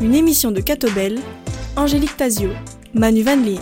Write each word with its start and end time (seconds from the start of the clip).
une 0.00 0.14
émission 0.14 0.50
de 0.50 0.60
Catobel, 0.60 1.18
Angélique 1.76 2.16
Tazio, 2.16 2.50
Manu 2.94 3.22
Van 3.22 3.36
Leer. 3.36 3.60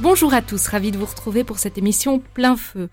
Bonjour 0.00 0.34
à 0.34 0.42
tous, 0.42 0.66
ravi 0.66 0.90
de 0.90 0.98
vous 0.98 1.06
retrouver 1.06 1.44
pour 1.44 1.58
cette 1.58 1.78
émission 1.78 2.18
plein 2.18 2.56
feu. 2.56 2.88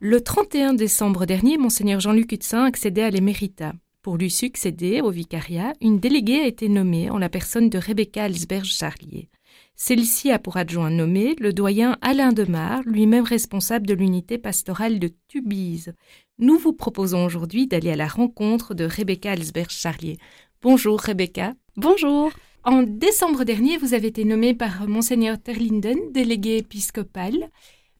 Le 0.00 0.20
31 0.20 0.74
décembre 0.74 1.26
dernier, 1.26 1.58
Monseigneur 1.58 2.00
Jean-Luc 2.00 2.32
Hutsin 2.32 2.64
accédait 2.64 3.02
à 3.02 3.10
l'émérita. 3.10 3.72
Pour 4.02 4.16
lui 4.16 4.30
succéder 4.30 5.00
au 5.00 5.10
vicariat, 5.10 5.74
une 5.80 6.00
déléguée 6.00 6.40
a 6.40 6.46
été 6.46 6.68
nommée 6.68 7.10
en 7.10 7.18
la 7.18 7.28
personne 7.28 7.68
de 7.68 7.78
Rebecca 7.78 8.24
Alsberg-Charlier. 8.24 9.28
Celle-ci 9.74 10.30
a 10.30 10.38
pour 10.38 10.56
adjoint 10.56 10.90
nommé 10.90 11.34
le 11.40 11.52
doyen 11.52 11.98
Alain 12.02 12.32
Demar, 12.32 12.82
lui-même 12.84 13.24
responsable 13.24 13.86
de 13.86 13.94
l'unité 13.94 14.38
pastorale 14.38 14.98
de 14.98 15.10
Tubize. 15.28 15.94
Nous 16.38 16.58
vous 16.58 16.72
proposons 16.72 17.24
aujourd'hui 17.24 17.66
d'aller 17.66 17.90
à 17.90 17.96
la 17.96 18.06
rencontre 18.06 18.74
de 18.74 18.84
Rebecca 18.84 19.32
Alsberg-Charlier. 19.32 20.18
Bonjour 20.60 21.00
Rebecca. 21.00 21.54
Bonjour. 21.76 22.30
En 22.64 22.82
décembre 22.82 23.42
dernier, 23.44 23.76
vous 23.76 23.94
avez 23.94 24.08
été 24.08 24.24
nommée 24.24 24.54
par 24.54 24.86
Monseigneur 24.86 25.36
Terlinden, 25.40 26.12
délégué 26.12 26.58
épiscopal. 26.58 27.50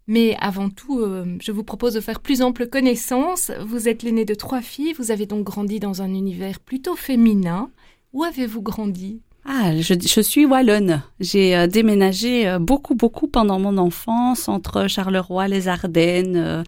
Mais 0.06 0.36
avant 0.40 0.68
tout, 0.68 1.00
euh, 1.00 1.36
je 1.40 1.52
vous 1.52 1.64
propose 1.64 1.94
de 1.94 2.00
faire 2.00 2.20
plus 2.20 2.42
ample 2.42 2.68
connaissance. 2.68 3.50
Vous 3.64 3.88
êtes 3.88 4.02
l'aînée 4.02 4.24
de 4.24 4.34
trois 4.34 4.60
filles, 4.60 4.92
vous 4.92 5.10
avez 5.10 5.26
donc 5.26 5.44
grandi 5.44 5.80
dans 5.80 6.02
un 6.02 6.12
univers 6.12 6.60
plutôt 6.60 6.96
féminin. 6.96 7.70
Où 8.12 8.24
avez-vous 8.24 8.62
grandi? 8.62 9.20
Ah, 9.44 9.72
je, 9.80 10.20
suis 10.20 10.46
wallonne. 10.46 11.02
J'ai 11.18 11.56
euh, 11.56 11.66
déménagé 11.66 12.48
euh, 12.48 12.58
beaucoup, 12.58 12.94
beaucoup 12.94 13.26
pendant 13.26 13.58
mon 13.58 13.76
enfance 13.76 14.48
entre 14.48 14.86
Charleroi, 14.88 15.48
les 15.48 15.68
Ardennes, 15.68 16.64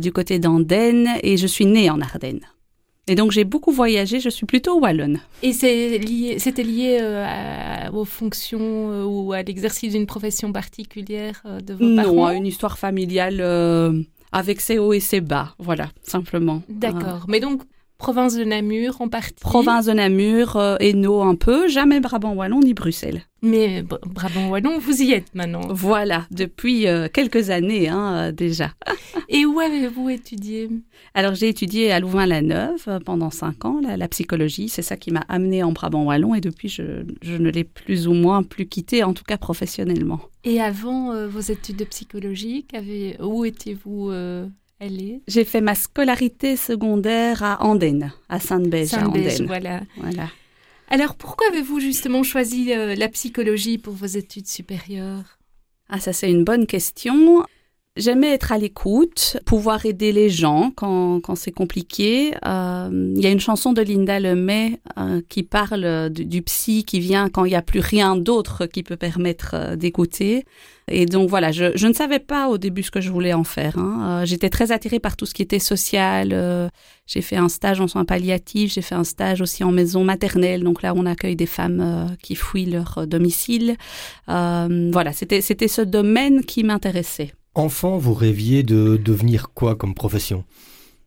du 0.00 0.12
côté 0.12 0.38
d'Andenne, 0.38 1.08
et 1.22 1.36
je 1.36 1.46
suis 1.46 1.66
née 1.66 1.90
en 1.90 2.00
Ardennes. 2.00 2.46
Et 3.08 3.16
donc 3.16 3.32
j'ai 3.32 3.42
beaucoup 3.42 3.72
voyagé, 3.72 4.20
je 4.20 4.28
suis 4.28 4.46
plutôt 4.46 4.78
wallonne. 4.78 5.18
Et 5.42 5.52
c'était 5.52 5.98
lié, 5.98 6.38
lié 6.58 6.98
euh, 7.02 7.90
aux 7.92 8.04
fonctions 8.04 8.60
euh, 8.60 9.04
ou 9.04 9.32
à 9.32 9.42
l'exercice 9.42 9.92
d'une 9.92 10.06
profession 10.06 10.52
particulière 10.52 11.42
euh, 11.44 11.60
de 11.60 11.74
vos 11.74 11.96
parents 11.96 12.12
Non, 12.12 12.26
à 12.26 12.34
une 12.34 12.46
histoire 12.46 12.78
familiale 12.78 13.40
avec 14.30 14.60
ses 14.60 14.78
hauts 14.78 14.92
et 14.92 15.00
ses 15.00 15.20
bas, 15.20 15.54
voilà, 15.58 15.90
simplement. 16.02 16.62
D'accord. 16.68 17.26
Mais 17.28 17.40
donc 17.40 17.62
province 18.02 18.34
de 18.34 18.42
Namur 18.42 19.00
en 19.00 19.08
partie. 19.08 19.40
Province 19.40 19.86
de 19.86 19.92
Namur, 19.92 20.56
euh, 20.56 20.74
Hainaut 20.80 21.22
un 21.22 21.36
peu, 21.36 21.68
jamais 21.68 22.00
Brabant-Wallon 22.00 22.58
ni 22.58 22.74
Bruxelles. 22.74 23.22
Mais 23.42 23.82
Brabant-Wallon, 23.82 24.80
vous 24.80 25.02
y 25.02 25.12
êtes 25.12 25.32
maintenant. 25.36 25.68
Voilà, 25.70 26.26
depuis 26.32 26.88
euh, 26.88 27.06
quelques 27.06 27.50
années 27.50 27.88
hein, 27.88 28.14
euh, 28.14 28.32
déjà. 28.32 28.72
Et 29.28 29.46
où 29.46 29.60
avez-vous 29.60 30.10
étudié? 30.10 30.68
Alors 31.14 31.36
j'ai 31.36 31.48
étudié 31.48 31.92
à 31.92 32.00
Louvain-la-Neuve 32.00 32.98
pendant 33.04 33.30
cinq 33.30 33.64
ans, 33.64 33.80
la, 33.80 34.08
psychologie. 34.08 34.68
C'est 34.68 34.82
ça 34.82 34.96
qui 34.96 35.12
m'a 35.12 35.24
amené 35.28 35.62
en 35.62 35.70
Brabant-Wallon 35.70 36.34
et 36.34 36.40
depuis 36.40 36.68
je, 36.68 37.04
je 37.22 37.36
ne 37.36 37.50
l'ai 37.50 37.62
plus 37.62 38.08
ou 38.08 38.14
moins 38.14 38.42
plus 38.42 38.66
quitté, 38.66 39.04
en 39.04 39.14
tout 39.14 39.24
cas 39.24 39.38
professionnellement. 39.38 40.18
Et 40.42 40.60
avant 40.60 41.28
vos 41.28 41.38
études 41.40 41.76
de 41.76 41.84
psychologie, 41.84 42.66
où 43.20 43.44
étiez-vous 43.44 44.10
j'ai 45.28 45.44
fait 45.44 45.60
ma 45.60 45.74
scolarité 45.74 46.56
secondaire 46.56 47.42
à 47.42 47.64
Andenne, 47.64 48.12
à 48.28 48.40
Sainte-Bège, 48.40 48.88
Sainte 48.88 49.16
voilà. 49.46 49.82
voilà. 49.96 50.28
Alors, 50.88 51.14
pourquoi 51.14 51.46
avez-vous 51.48 51.80
justement 51.80 52.22
choisi 52.22 52.72
euh, 52.72 52.94
la 52.94 53.08
psychologie 53.08 53.78
pour 53.78 53.94
vos 53.94 54.06
études 54.06 54.46
supérieures? 54.46 55.38
Ah, 55.88 56.00
ça 56.00 56.12
c'est 56.12 56.30
une 56.30 56.44
bonne 56.44 56.66
question. 56.66 57.46
J'aimais 57.94 58.30
être 58.30 58.52
à 58.52 58.56
l'écoute, 58.56 59.36
pouvoir 59.44 59.84
aider 59.84 60.12
les 60.12 60.30
gens 60.30 60.72
quand, 60.74 61.20
quand 61.20 61.34
c'est 61.34 61.52
compliqué. 61.52 62.32
Euh, 62.46 63.12
il 63.14 63.20
y 63.20 63.26
a 63.26 63.30
une 63.30 63.38
chanson 63.38 63.74
de 63.74 63.82
Linda 63.82 64.18
Lemay 64.18 64.80
euh, 64.98 65.20
qui 65.28 65.42
parle 65.42 66.08
du, 66.08 66.40
psy 66.40 66.84
qui 66.84 67.00
vient 67.00 67.28
quand 67.28 67.44
il 67.44 67.50
n'y 67.50 67.54
a 67.54 67.60
plus 67.60 67.80
rien 67.80 68.16
d'autre 68.16 68.64
qui 68.64 68.82
peut 68.82 68.96
permettre 68.96 69.50
euh, 69.52 69.76
d'écouter. 69.76 70.46
Et 70.88 71.04
donc 71.04 71.28
voilà, 71.28 71.52
je, 71.52 71.76
je, 71.76 71.86
ne 71.86 71.92
savais 71.92 72.18
pas 72.18 72.48
au 72.48 72.56
début 72.56 72.82
ce 72.82 72.90
que 72.90 73.02
je 73.02 73.10
voulais 73.10 73.34
en 73.34 73.44
faire. 73.44 73.76
Hein. 73.76 74.24
J'étais 74.24 74.48
très 74.48 74.72
attirée 74.72 74.98
par 74.98 75.14
tout 75.14 75.26
ce 75.26 75.34
qui 75.34 75.42
était 75.42 75.58
social. 75.58 76.70
j'ai 77.06 77.20
fait 77.20 77.36
un 77.36 77.50
stage 77.50 77.82
en 77.82 77.88
soins 77.88 78.06
palliatifs, 78.06 78.72
j'ai 78.72 78.82
fait 78.82 78.94
un 78.94 79.04
stage 79.04 79.42
aussi 79.42 79.64
en 79.64 79.70
maison 79.70 80.02
maternelle. 80.02 80.64
Donc 80.64 80.80
là, 80.80 80.94
on 80.96 81.04
accueille 81.04 81.36
des 81.36 81.46
femmes 81.46 82.16
qui 82.22 82.36
fuient 82.36 82.66
leur 82.66 83.06
domicile. 83.06 83.76
voilà, 84.26 85.12
c'était 85.12 85.42
ce 85.42 85.82
domaine 85.82 86.42
qui 86.42 86.64
m'intéressait. 86.64 87.32
Enfant, 87.54 87.98
vous 87.98 88.14
rêviez 88.14 88.62
de 88.62 88.96
devenir 88.96 89.50
quoi 89.54 89.76
comme 89.76 89.94
profession? 89.94 90.44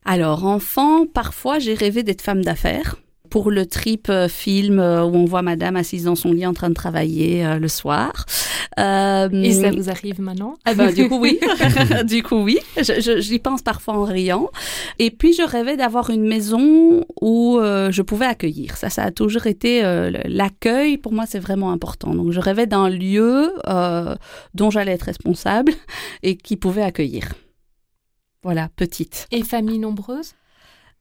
Alors, 0.03 0.45
enfant, 0.45 1.07
parfois 1.07 1.57
j'ai 1.57 1.73
rêvé 1.73 2.03
d'être 2.03 2.21
femme 2.21 2.43
d'affaires 2.43 2.97
pour 3.35 3.51
le 3.51 3.65
trip 3.65 4.07
euh, 4.07 4.29
film 4.29 4.79
euh, 4.79 5.03
où 5.03 5.13
on 5.13 5.25
voit 5.25 5.41
madame 5.41 5.75
assise 5.75 6.05
dans 6.05 6.15
son 6.15 6.31
lit 6.31 6.45
en 6.45 6.53
train 6.53 6.69
de 6.69 6.73
travailler 6.73 7.45
euh, 7.45 7.59
le 7.59 7.67
soir. 7.67 8.25
Et 8.77 9.51
ça 9.51 9.71
vous 9.71 9.89
arrive 9.89 10.21
maintenant 10.21 10.55
ah 10.63 10.73
ben, 10.73 10.93
Du 10.93 11.09
coup, 11.09 11.19
oui. 11.19 11.37
du 12.05 12.23
coup, 12.23 12.37
oui. 12.37 12.59
J'y 12.77 13.39
pense 13.39 13.61
parfois 13.61 13.95
en 13.95 14.05
riant. 14.05 14.49
Et 14.99 15.11
puis, 15.11 15.33
je 15.33 15.41
rêvais 15.41 15.75
d'avoir 15.75 16.11
une 16.11 16.25
maison 16.25 17.03
où 17.21 17.59
je 17.59 18.01
pouvais 18.01 18.25
accueillir. 18.25 18.77
Ça, 18.77 18.89
ça 18.89 19.03
a 19.03 19.11
toujours 19.11 19.47
été 19.47 19.81
l'accueil. 20.25 20.97
Pour 20.97 21.13
moi, 21.13 21.25
c'est 21.25 21.39
vraiment 21.39 21.71
important. 21.71 22.13
Donc, 22.13 22.31
je 22.31 22.39
rêvais 22.39 22.67
d'un 22.67 22.89
lieu 22.89 23.53
dont 24.53 24.69
j'allais 24.69 24.93
être 24.93 25.03
responsable 25.03 25.73
et 26.23 26.35
qui 26.35 26.57
pouvait 26.57 26.83
accueillir. 26.83 27.33
Voilà, 28.43 28.69
petite. 28.75 29.27
Et 29.31 29.43
famille 29.43 29.79
nombreuse? 29.79 30.33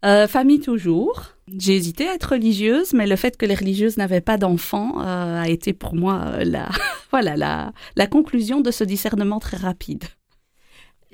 Euh, 0.05 0.27
famille 0.27 0.61
toujours. 0.61 1.35
J'ai 1.59 1.77
hésité 1.77 2.09
à 2.09 2.15
être 2.15 2.31
religieuse, 2.33 2.93
mais 2.93 3.07
le 3.07 3.17
fait 3.17 3.37
que 3.37 3.47
les 3.47 3.55
religieuses 3.55 3.97
n'avaient 3.97 4.21
pas 4.21 4.39
d'enfants 4.39 5.01
euh, 5.01 5.43
a 5.43 5.49
été 5.49 5.73
pour 5.73 5.95
moi 5.95 6.23
euh, 6.27 6.45
la, 6.45 6.69
voilà, 7.11 7.37
la, 7.37 7.73
la 7.97 8.07
conclusion 8.07 8.61
de 8.61 8.71
ce 8.71 8.85
discernement 8.85 9.41
très 9.41 9.57
rapide. 9.57 10.05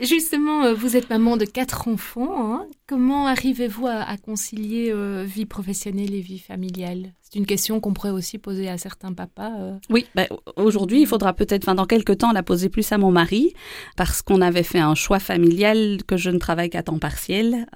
Justement, 0.01 0.73
vous 0.75 0.97
êtes 0.97 1.11
maman 1.11 1.37
de 1.37 1.45
quatre 1.45 1.89
enfants. 1.89 2.55
Hein. 2.55 2.67
Comment 2.87 3.27
arrivez-vous 3.27 3.87
à, 3.87 4.17
concilier 4.17 4.93
vie 5.25 5.47
professionnelle 5.47 6.15
et 6.15 6.21
vie 6.21 6.39
familiale? 6.39 7.13
C'est 7.21 7.39
une 7.39 7.47
question 7.47 7.79
qu'on 7.79 7.93
pourrait 7.93 8.11
aussi 8.11 8.39
poser 8.39 8.69
à 8.69 8.79
certains 8.79 9.13
papas. 9.13 9.53
Oui, 9.89 10.07
bah, 10.15 10.27
aujourd'hui, 10.57 11.03
il 11.03 11.07
faudra 11.07 11.33
peut-être, 11.33 11.65
enfin, 11.65 11.75
dans 11.75 11.87
quelques 11.87 12.19
temps, 12.19 12.33
la 12.33 12.43
poser 12.43 12.69
plus 12.69 12.91
à 12.91 12.99
mon 12.99 13.13
mari, 13.13 13.53
parce 13.97 14.23
qu'on 14.23 14.41
avait 14.41 14.65
fait 14.65 14.81
un 14.81 14.95
choix 14.95 15.21
familial 15.21 15.99
que 16.07 16.17
je 16.17 16.31
ne 16.31 16.39
travaille 16.39 16.71
qu'à 16.71 16.83
temps 16.83 16.99
partiel 16.99 17.67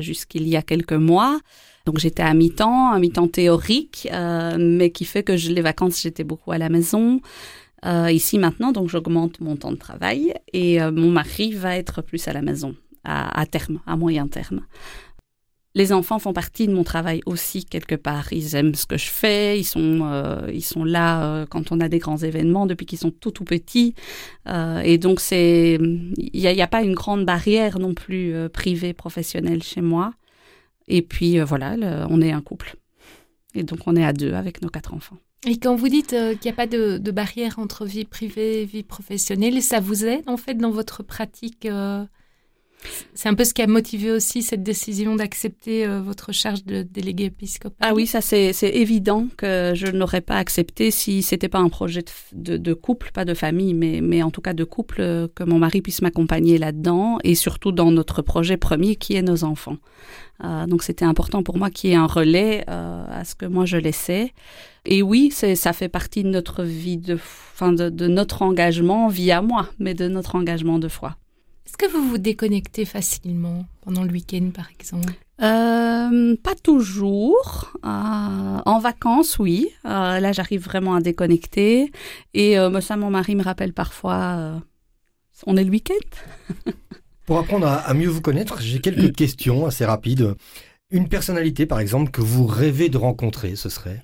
jusqu'il 0.00 0.46
y 0.48 0.56
a 0.56 0.62
quelques 0.62 0.92
mois. 0.92 1.40
Donc 1.86 1.98
j'étais 1.98 2.22
à 2.22 2.34
mi-temps, 2.34 2.92
à 2.92 2.98
mi-temps 2.98 3.28
théorique, 3.28 4.08
euh, 4.12 4.56
mais 4.58 4.90
qui 4.90 5.04
fait 5.04 5.22
que 5.22 5.36
je, 5.36 5.50
les 5.50 5.62
vacances, 5.62 6.02
j'étais 6.02 6.24
beaucoup 6.24 6.52
à 6.52 6.58
la 6.58 6.68
maison. 6.68 7.20
Euh, 7.86 8.10
ici 8.10 8.38
maintenant, 8.38 8.72
donc 8.72 8.88
j'augmente 8.88 9.40
mon 9.40 9.56
temps 9.56 9.72
de 9.72 9.76
travail 9.76 10.34
et 10.52 10.82
euh, 10.82 10.92
mon 10.92 11.10
mari 11.10 11.52
va 11.52 11.76
être 11.76 12.02
plus 12.02 12.28
à 12.28 12.32
la 12.32 12.42
maison 12.42 12.76
à, 13.04 13.46
terme, 13.46 13.80
à 13.86 13.96
moyen 13.96 14.28
terme. 14.28 14.60
Les 15.74 15.92
enfants 15.92 16.18
font 16.18 16.34
partie 16.34 16.66
de 16.66 16.74
mon 16.74 16.84
travail 16.84 17.22
aussi 17.24 17.64
quelque 17.64 17.94
part. 17.94 18.32
Ils 18.32 18.54
aiment 18.56 18.74
ce 18.74 18.84
que 18.84 18.98
je 18.98 19.08
fais, 19.08 19.58
ils 19.58 19.64
sont, 19.64 20.44
ils 20.52 20.64
sont 20.64 20.84
là 20.84 21.46
quand 21.46 21.72
on 21.72 21.80
a 21.80 21.88
des 21.88 21.98
grands 21.98 22.18
événements 22.18 22.66
depuis 22.66 22.84
qu'ils 22.84 22.98
sont 22.98 23.10
tout 23.10 23.30
tout 23.30 23.44
petits. 23.44 23.94
et 24.84 24.98
donc 24.98 25.20
c'est, 25.20 25.78
il 25.80 26.40
n'y 26.40 26.60
a, 26.60 26.64
a, 26.64 26.66
pas 26.66 26.82
une 26.82 26.94
grande 26.94 27.24
barrière 27.24 27.78
non 27.78 27.94
plus 27.94 28.34
privée 28.52 28.92
professionnelle 28.92 29.62
chez 29.62 29.80
moi. 29.80 30.12
Et 30.90 31.02
puis 31.02 31.38
euh, 31.38 31.44
voilà, 31.44 31.76
on 32.10 32.20
est 32.20 32.32
un 32.32 32.42
couple. 32.42 32.76
Et 33.54 33.62
donc 33.62 33.80
on 33.86 33.96
est 33.96 34.04
à 34.04 34.12
deux 34.12 34.34
avec 34.34 34.60
nos 34.60 34.68
quatre 34.68 34.92
enfants. 34.92 35.16
Et 35.46 35.58
quand 35.58 35.74
vous 35.74 35.88
dites 35.88 36.12
euh, 36.12 36.34
qu'il 36.34 36.50
n'y 36.50 36.54
a 36.54 36.56
pas 36.56 36.66
de, 36.66 36.98
barrière 37.10 37.58
entre 37.58 37.86
vie 37.86 38.04
privée 38.04 38.62
et 38.62 38.64
vie 38.66 38.82
professionnelle, 38.82 39.62
ça 39.62 39.80
vous 39.80 40.04
aide 40.04 40.28
en 40.28 40.36
fait 40.36 40.54
dans 40.54 40.70
votre 40.70 41.02
pratique 41.02 41.64
euh, 41.64 42.04
c'est 43.14 43.28
un 43.28 43.34
peu 43.34 43.44
ce 43.44 43.54
qui 43.54 43.62
a 43.62 43.66
motivé 43.66 44.10
aussi 44.10 44.42
cette 44.42 44.62
décision 44.62 45.16
d'accepter 45.16 45.86
votre 45.86 46.32
charge 46.32 46.64
de 46.64 46.82
délégué 46.82 47.24
épiscopal. 47.24 47.76
Ah 47.80 47.94
oui, 47.94 48.06
ça 48.06 48.20
c'est 48.20 48.52
évident 48.62 49.28
que 49.36 49.72
je 49.74 49.86
n'aurais 49.88 50.20
pas 50.20 50.36
accepté 50.36 50.90
si 50.90 51.22
c'était 51.22 51.48
pas 51.48 51.58
un 51.58 51.68
projet 51.68 52.04
de, 52.32 52.56
de, 52.56 52.74
couple, 52.74 53.10
pas 53.12 53.24
de 53.24 53.34
famille, 53.34 53.74
mais, 53.74 54.00
mais 54.00 54.22
en 54.22 54.30
tout 54.30 54.40
cas 54.40 54.54
de 54.54 54.64
couple, 54.64 55.28
que 55.34 55.44
mon 55.44 55.58
mari 55.58 55.82
puisse 55.82 56.02
m'accompagner 56.02 56.58
là-dedans 56.58 57.18
et 57.24 57.34
surtout 57.34 57.72
dans 57.72 57.90
notre 57.90 58.22
projet 58.22 58.56
premier 58.56 58.96
qui 58.96 59.14
est 59.14 59.22
nos 59.22 59.44
enfants. 59.44 59.76
Euh, 60.44 60.66
donc 60.66 60.82
c'était 60.82 61.04
important 61.04 61.42
pour 61.42 61.58
moi 61.58 61.70
qu'il 61.70 61.90
y 61.90 61.92
ait 61.92 61.96
un 61.96 62.06
relais 62.06 62.64
euh, 62.68 63.04
à 63.08 63.24
ce 63.24 63.34
que 63.34 63.46
moi 63.46 63.66
je 63.66 63.76
laissais. 63.76 64.32
Et 64.86 65.02
oui, 65.02 65.30
ça 65.30 65.72
fait 65.74 65.90
partie 65.90 66.22
de 66.22 66.30
notre 66.30 66.62
vie, 66.62 66.96
de, 66.96 67.14
enfin 67.14 67.72
de, 67.72 68.08
notre 68.08 68.40
engagement 68.40 69.08
via 69.08 69.42
moi, 69.42 69.68
mais 69.78 69.92
de 69.92 70.08
notre 70.08 70.36
engagement 70.36 70.78
de 70.78 70.88
foi. 70.88 71.16
Est-ce 71.70 71.78
que 71.78 71.96
vous 71.96 72.08
vous 72.08 72.18
déconnectez 72.18 72.84
facilement 72.84 73.64
pendant 73.82 74.02
le 74.02 74.10
week-end, 74.10 74.50
par 74.52 74.68
exemple? 74.76 75.12
Euh, 75.40 76.34
Pas 76.42 76.56
toujours. 76.64 77.72
en 77.84 78.78
vacances, 78.80 79.38
oui. 79.38 79.68
là, 79.84 80.32
j'arrive 80.32 80.64
vraiment 80.64 80.96
à 80.96 81.00
déconnecter. 81.00 81.92
Et 82.34 82.56
ça, 82.80 82.96
mon 82.96 83.10
mari 83.10 83.36
me 83.36 83.44
rappelle 83.44 83.72
parfois 83.72 84.60
On 85.46 85.56
est 85.56 85.62
le 85.62 85.70
week-end. 85.70 86.72
Pour 87.26 87.38
apprendre 87.38 87.68
à, 87.68 87.94
mieux 87.94 88.08
vous 88.08 88.20
connaître, 88.20 88.60
j'ai 88.60 88.80
quelques 88.80 89.14
questions 89.14 89.64
assez 89.64 89.84
rapides. 89.84 90.34
Une 90.90 91.08
personnalité, 91.08 91.66
par 91.66 91.78
exemple, 91.78 92.10
que 92.10 92.20
vous 92.20 92.46
rêvez 92.46 92.88
de 92.88 92.98
rencontrer, 92.98 93.54
ce 93.54 93.68
serait? 93.68 94.02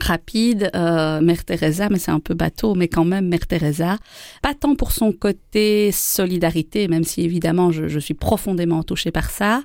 Rapide, 0.00 0.70
euh, 0.74 1.20
Mère 1.20 1.44
Teresa, 1.44 1.88
mais 1.90 1.98
c'est 1.98 2.10
un 2.10 2.20
peu 2.20 2.34
bateau, 2.34 2.74
mais 2.74 2.88
quand 2.88 3.04
même 3.04 3.28
Mère 3.28 3.46
Teresa. 3.46 3.98
Pas 4.42 4.54
tant 4.54 4.74
pour 4.74 4.92
son 4.92 5.12
côté 5.12 5.90
solidarité, 5.92 6.88
même 6.88 7.04
si 7.04 7.22
évidemment 7.22 7.70
je, 7.70 7.98
suis 7.98 8.14
profondément 8.14 8.82
touchée 8.82 9.10
par 9.10 9.30
ça, 9.30 9.62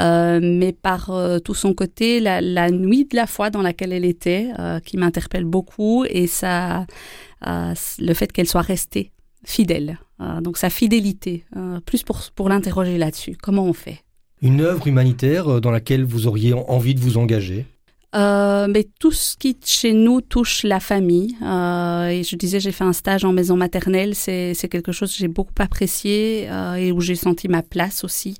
euh, 0.00 0.40
mais 0.42 0.72
par 0.72 1.10
euh, 1.10 1.38
tout 1.38 1.54
son 1.54 1.74
côté, 1.74 2.20
la, 2.20 2.70
nuit 2.70 3.04
de 3.04 3.16
la 3.16 3.26
foi 3.26 3.50
dans 3.50 3.62
laquelle 3.62 3.92
elle 3.92 4.04
était, 4.04 4.50
qui 4.84 4.96
m'interpelle 4.96 5.44
beaucoup, 5.44 6.04
et 6.08 6.26
ça, 6.26 6.86
le 7.44 8.14
fait 8.14 8.32
qu'elle 8.32 8.48
soit 8.48 8.62
restée 8.62 9.12
fidèle. 9.44 9.98
donc 10.40 10.56
sa 10.56 10.70
fidélité, 10.70 11.44
plus 11.84 12.02
pour, 12.04 12.20
pour 12.34 12.48
l'interroger 12.48 12.98
là-dessus. 12.98 13.36
Comment 13.42 13.64
on 13.64 13.72
fait? 13.72 14.04
Une 14.40 14.60
œuvre 14.60 14.86
humanitaire 14.86 15.60
dans 15.60 15.70
laquelle 15.70 16.04
vous 16.04 16.26
auriez 16.26 16.52
envie 16.52 16.94
de 16.94 17.00
vous 17.00 17.18
engager? 17.18 17.66
Euh, 18.14 18.66
mais 18.68 18.86
tout 18.98 19.10
ce 19.10 19.38
qui 19.38 19.56
chez 19.64 19.94
nous 19.94 20.20
touche 20.20 20.64
la 20.64 20.80
famille. 20.80 21.34
Euh, 21.42 22.08
et 22.08 22.22
je 22.22 22.36
disais, 22.36 22.60
j'ai 22.60 22.72
fait 22.72 22.84
un 22.84 22.92
stage 22.92 23.24
en 23.24 23.32
maison 23.32 23.56
maternelle. 23.56 24.14
C'est, 24.14 24.54
quelque 24.70 24.92
chose 24.92 25.12
que 25.12 25.18
j'ai 25.18 25.28
beaucoup 25.28 25.54
apprécié 25.58 26.46
euh, 26.50 26.74
et 26.74 26.92
où 26.92 27.00
j'ai 27.00 27.14
senti 27.14 27.48
ma 27.48 27.62
place 27.62 28.04
aussi. 28.04 28.36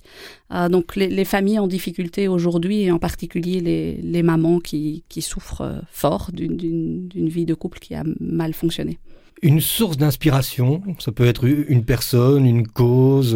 Donc 0.70 0.96
les, 0.96 1.08
les, 1.08 1.24
familles 1.24 1.58
en 1.58 1.66
difficulté 1.66 2.28
aujourd'hui, 2.28 2.82
et 2.82 2.90
en 2.90 2.98
particulier 2.98 3.60
les, 3.60 3.94
les 4.02 4.22
mamans 4.22 4.60
qui, 4.60 5.02
qui 5.08 5.22
souffrent 5.22 5.82
fort 5.90 6.28
d'une, 6.30 6.58
d'une, 6.58 7.08
d'une 7.08 7.30
vie 7.30 7.46
de 7.46 7.54
couple 7.54 7.78
qui 7.78 7.94
a 7.94 8.04
mal 8.20 8.52
fonctionné. 8.52 8.98
Une 9.40 9.62
source 9.62 9.96
d'inspiration, 9.96 10.82
ça 10.98 11.10
peut 11.10 11.24
être 11.24 11.46
une 11.46 11.86
personne, 11.86 12.44
une 12.44 12.68
cause, 12.68 13.34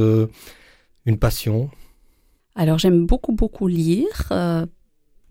une 1.06 1.16
passion? 1.16 1.70
Alors 2.54 2.78
j'aime 2.78 3.06
beaucoup 3.06 3.32
beaucoup 3.32 3.66
lire. 3.66 4.30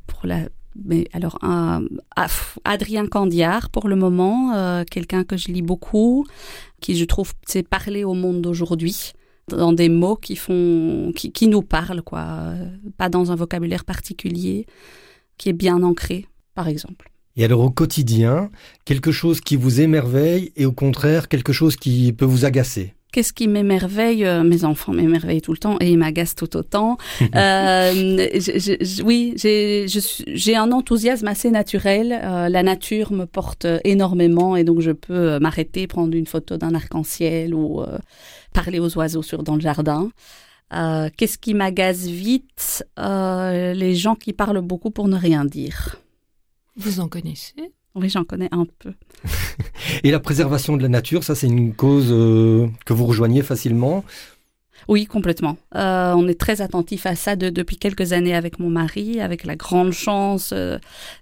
pour 0.08 0.26
la 0.26 0.50
mais 0.84 1.08
alors 1.14 1.38
un, 1.42 1.84
Adrien 2.64 3.08
Candiard 3.08 3.70
pour 3.70 3.88
le 3.88 3.96
moment, 3.96 4.54
euh, 4.54 4.84
quelqu'un 4.90 5.24
que 5.24 5.38
je 5.38 5.48
lis 5.48 5.62
beaucoup, 5.62 6.26
qui 6.82 6.98
je 6.98 7.06
trouve 7.06 7.34
sait 7.48 7.64
parler 7.64 8.04
au 8.04 8.14
monde 8.14 8.42
d'aujourd'hui 8.42 9.14
dans 9.48 9.74
des 9.74 9.90
mots 9.90 10.16
qui 10.16 10.36
font 10.36 11.12
qui, 11.16 11.32
qui 11.32 11.48
nous 11.48 11.62
parlent 11.62 12.02
quoi, 12.02 12.54
pas 12.98 13.10
dans 13.10 13.32
un 13.32 13.36
vocabulaire 13.36 13.86
particulier, 13.86 14.66
qui 15.38 15.50
est 15.50 15.54
bien 15.54 15.84
ancré 15.84 16.28
par 16.56 16.68
exemple. 16.68 17.12
Et 17.38 17.44
alors 17.44 17.62
au 17.62 17.70
quotidien, 17.70 18.50
quelque 18.86 19.12
chose 19.12 19.42
qui 19.42 19.56
vous 19.56 19.82
émerveille 19.82 20.52
et 20.56 20.66
au 20.66 20.72
contraire 20.72 21.28
quelque 21.28 21.54
chose 21.54 21.76
qui 21.76 22.12
peut 22.14 22.26
vous 22.26 22.46
agacer? 22.46 22.94
Qu'est-ce 23.16 23.32
qui 23.32 23.48
m'émerveille 23.48 24.26
euh, 24.26 24.44
Mes 24.44 24.66
enfants 24.66 24.92
m'émerveillent 24.92 25.40
tout 25.40 25.54
le 25.54 25.58
temps 25.58 25.78
et 25.80 25.90
ils 25.90 25.98
m'agacent 25.98 26.36
tout 26.36 26.58
autant. 26.58 26.98
euh, 27.36 28.28
oui, 29.06 29.34
j'ai 29.38 30.56
un 30.58 30.74
enthousiasme 30.74 31.26
assez 31.26 31.50
naturel. 31.50 32.12
Euh, 32.12 32.50
la 32.50 32.62
nature 32.62 33.14
me 33.14 33.24
porte 33.24 33.68
énormément 33.86 34.58
et 34.58 34.66
donc 34.66 34.82
je 34.82 34.92
peux 34.92 35.40
m'arrêter, 35.40 35.88
prendre 35.88 36.14
une 36.14 36.28
photo 36.28 36.58
d'un 36.58 36.76
arc-en-ciel 36.76 37.56
ou 37.56 37.82
parler 38.52 38.80
aux 38.80 38.98
oiseaux 38.98 39.24
sur 39.24 39.44
dans 39.44 39.56
le 39.56 39.62
jardin. 39.62 40.10
Qu'est-ce 40.70 41.38
qui 41.38 41.54
m'agace 41.54 42.08
vite? 42.08 42.86
Les 42.98 43.96
gens 43.96 44.16
qui 44.16 44.34
parlent 44.34 44.60
beaucoup 44.60 44.92
pour 44.92 45.08
ne 45.08 45.16
rien 45.16 45.46
dire. 45.46 46.02
Vous 46.76 47.00
en 47.00 47.08
connaissez? 47.08 47.72
Oui, 47.96 48.10
j'en 48.10 48.24
connais 48.24 48.50
un 48.52 48.66
peu. 48.80 48.94
Et 50.04 50.12
la 50.12 50.20
préservation 50.20 50.78
de 50.78 50.82
la 50.82 50.90
nature, 50.90 51.24
ça 51.24 51.36
c'est 51.36 51.48
une 51.48 51.74
cause 51.74 52.08
euh, 52.12 52.68
que 52.86 52.94
vous 52.94 53.06
rejoignez 53.06 53.42
facilement? 53.42 54.04
Oui, 54.88 55.06
complètement. 55.06 55.58
Euh, 55.76 56.14
on 56.16 56.28
est 56.28 56.40
très 56.40 56.62
attentif 56.62 57.06
à 57.06 57.16
ça 57.16 57.36
depuis 57.36 57.78
quelques 57.78 58.12
années 58.12 58.36
avec 58.36 58.60
mon 58.60 58.70
mari, 58.70 59.20
avec 59.20 59.46
la 59.46 59.56
grande 59.56 59.94
chance 59.94 60.52
euh, 60.54 60.78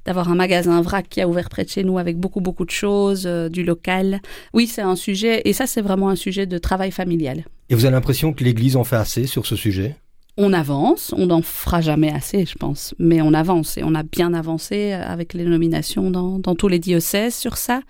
d'avoir 0.06 0.30
un 0.30 0.36
magasin 0.36 0.82
vrac 0.82 1.08
qui 1.08 1.22
a 1.22 1.28
ouvert 1.30 1.48
près 1.50 1.64
de 1.64 1.70
chez 1.70 1.84
nous 1.84 1.98
avec 1.98 2.18
beaucoup 2.18 2.42
beaucoup 2.42 2.66
de 2.66 2.72
choses, 2.72 3.26
du 3.26 3.64
local. 3.64 4.22
Oui, 4.54 4.68
c'est 4.68 4.82
un 4.82 4.96
sujet, 4.96 5.44
et 5.46 5.54
ça 5.54 5.68
c'est 5.68 5.82
vraiment 5.82 6.10
un 6.10 6.16
sujet 6.16 6.46
de 6.46 6.58
travail 6.58 6.92
familial. 6.92 7.46
Et 7.70 7.76
vous 7.76 7.86
avez 7.86 7.94
l'impression 7.94 8.34
que 8.34 8.44
l'Église 8.44 8.76
en 8.76 8.84
fait 8.84 8.98
assez 8.98 9.28
sur 9.28 9.46
ce 9.46 9.56
sujet? 9.56 9.96
On 10.38 10.54
avance, 10.54 11.14
on 11.16 11.28
n'en 11.28 11.42
fera 11.42 11.82
jamais 11.82 12.12
assez, 12.12 12.46
je 12.46 12.56
pense, 12.56 12.96
mais 12.98 13.22
on 13.22 13.34
avance 13.34 13.78
et 13.78 13.84
on 13.84 13.94
a 13.94 14.04
bien 14.04 14.34
avancé 14.34 14.94
avec 14.94 15.34
les 15.34 15.46
nominations 15.46 16.10
dans, 16.10 16.56
tous 16.56 16.68
les 16.68 16.80
diocèses 16.80 17.36
sur 17.36 17.58
ça. 17.58 17.82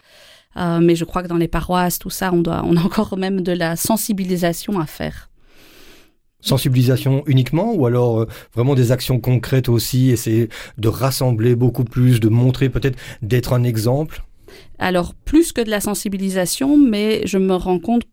Euh, 0.55 0.79
mais 0.79 0.95
je 0.95 1.05
crois 1.05 1.23
que 1.23 1.27
dans 1.27 1.37
les 1.37 1.47
paroisses, 1.47 1.97
tout 1.99 2.09
ça, 2.09 2.31
on, 2.33 2.41
doit, 2.41 2.61
on 2.65 2.75
a 2.77 2.81
encore 2.81 3.17
même 3.17 3.41
de 3.41 3.53
la 3.53 3.75
sensibilisation 3.75 4.79
à 4.79 4.85
faire. 4.85 5.29
Sensibilisation 6.41 7.23
uniquement 7.25 7.73
ou 7.73 7.85
alors 7.85 8.19
euh, 8.19 8.27
vraiment 8.53 8.75
des 8.75 8.91
actions 8.91 9.19
concrètes 9.19 9.69
aussi, 9.69 10.09
essayer 10.09 10.49
de 10.77 10.87
rassembler 10.89 11.55
beaucoup 11.55 11.85
plus, 11.85 12.19
de 12.19 12.27
montrer 12.27 12.69
peut-être 12.69 12.99
d'être 13.21 13.53
un 13.53 13.63
exemple? 13.63 14.21
Alors, 14.77 15.15
plus 15.15 15.53
que 15.53 15.61
de 15.61 15.69
la 15.69 15.79
sensibilisation, 15.79 16.77
mais 16.77 17.25
je 17.25 17.37
me 17.37 17.55
rends 17.55 17.79
compte 17.79 18.03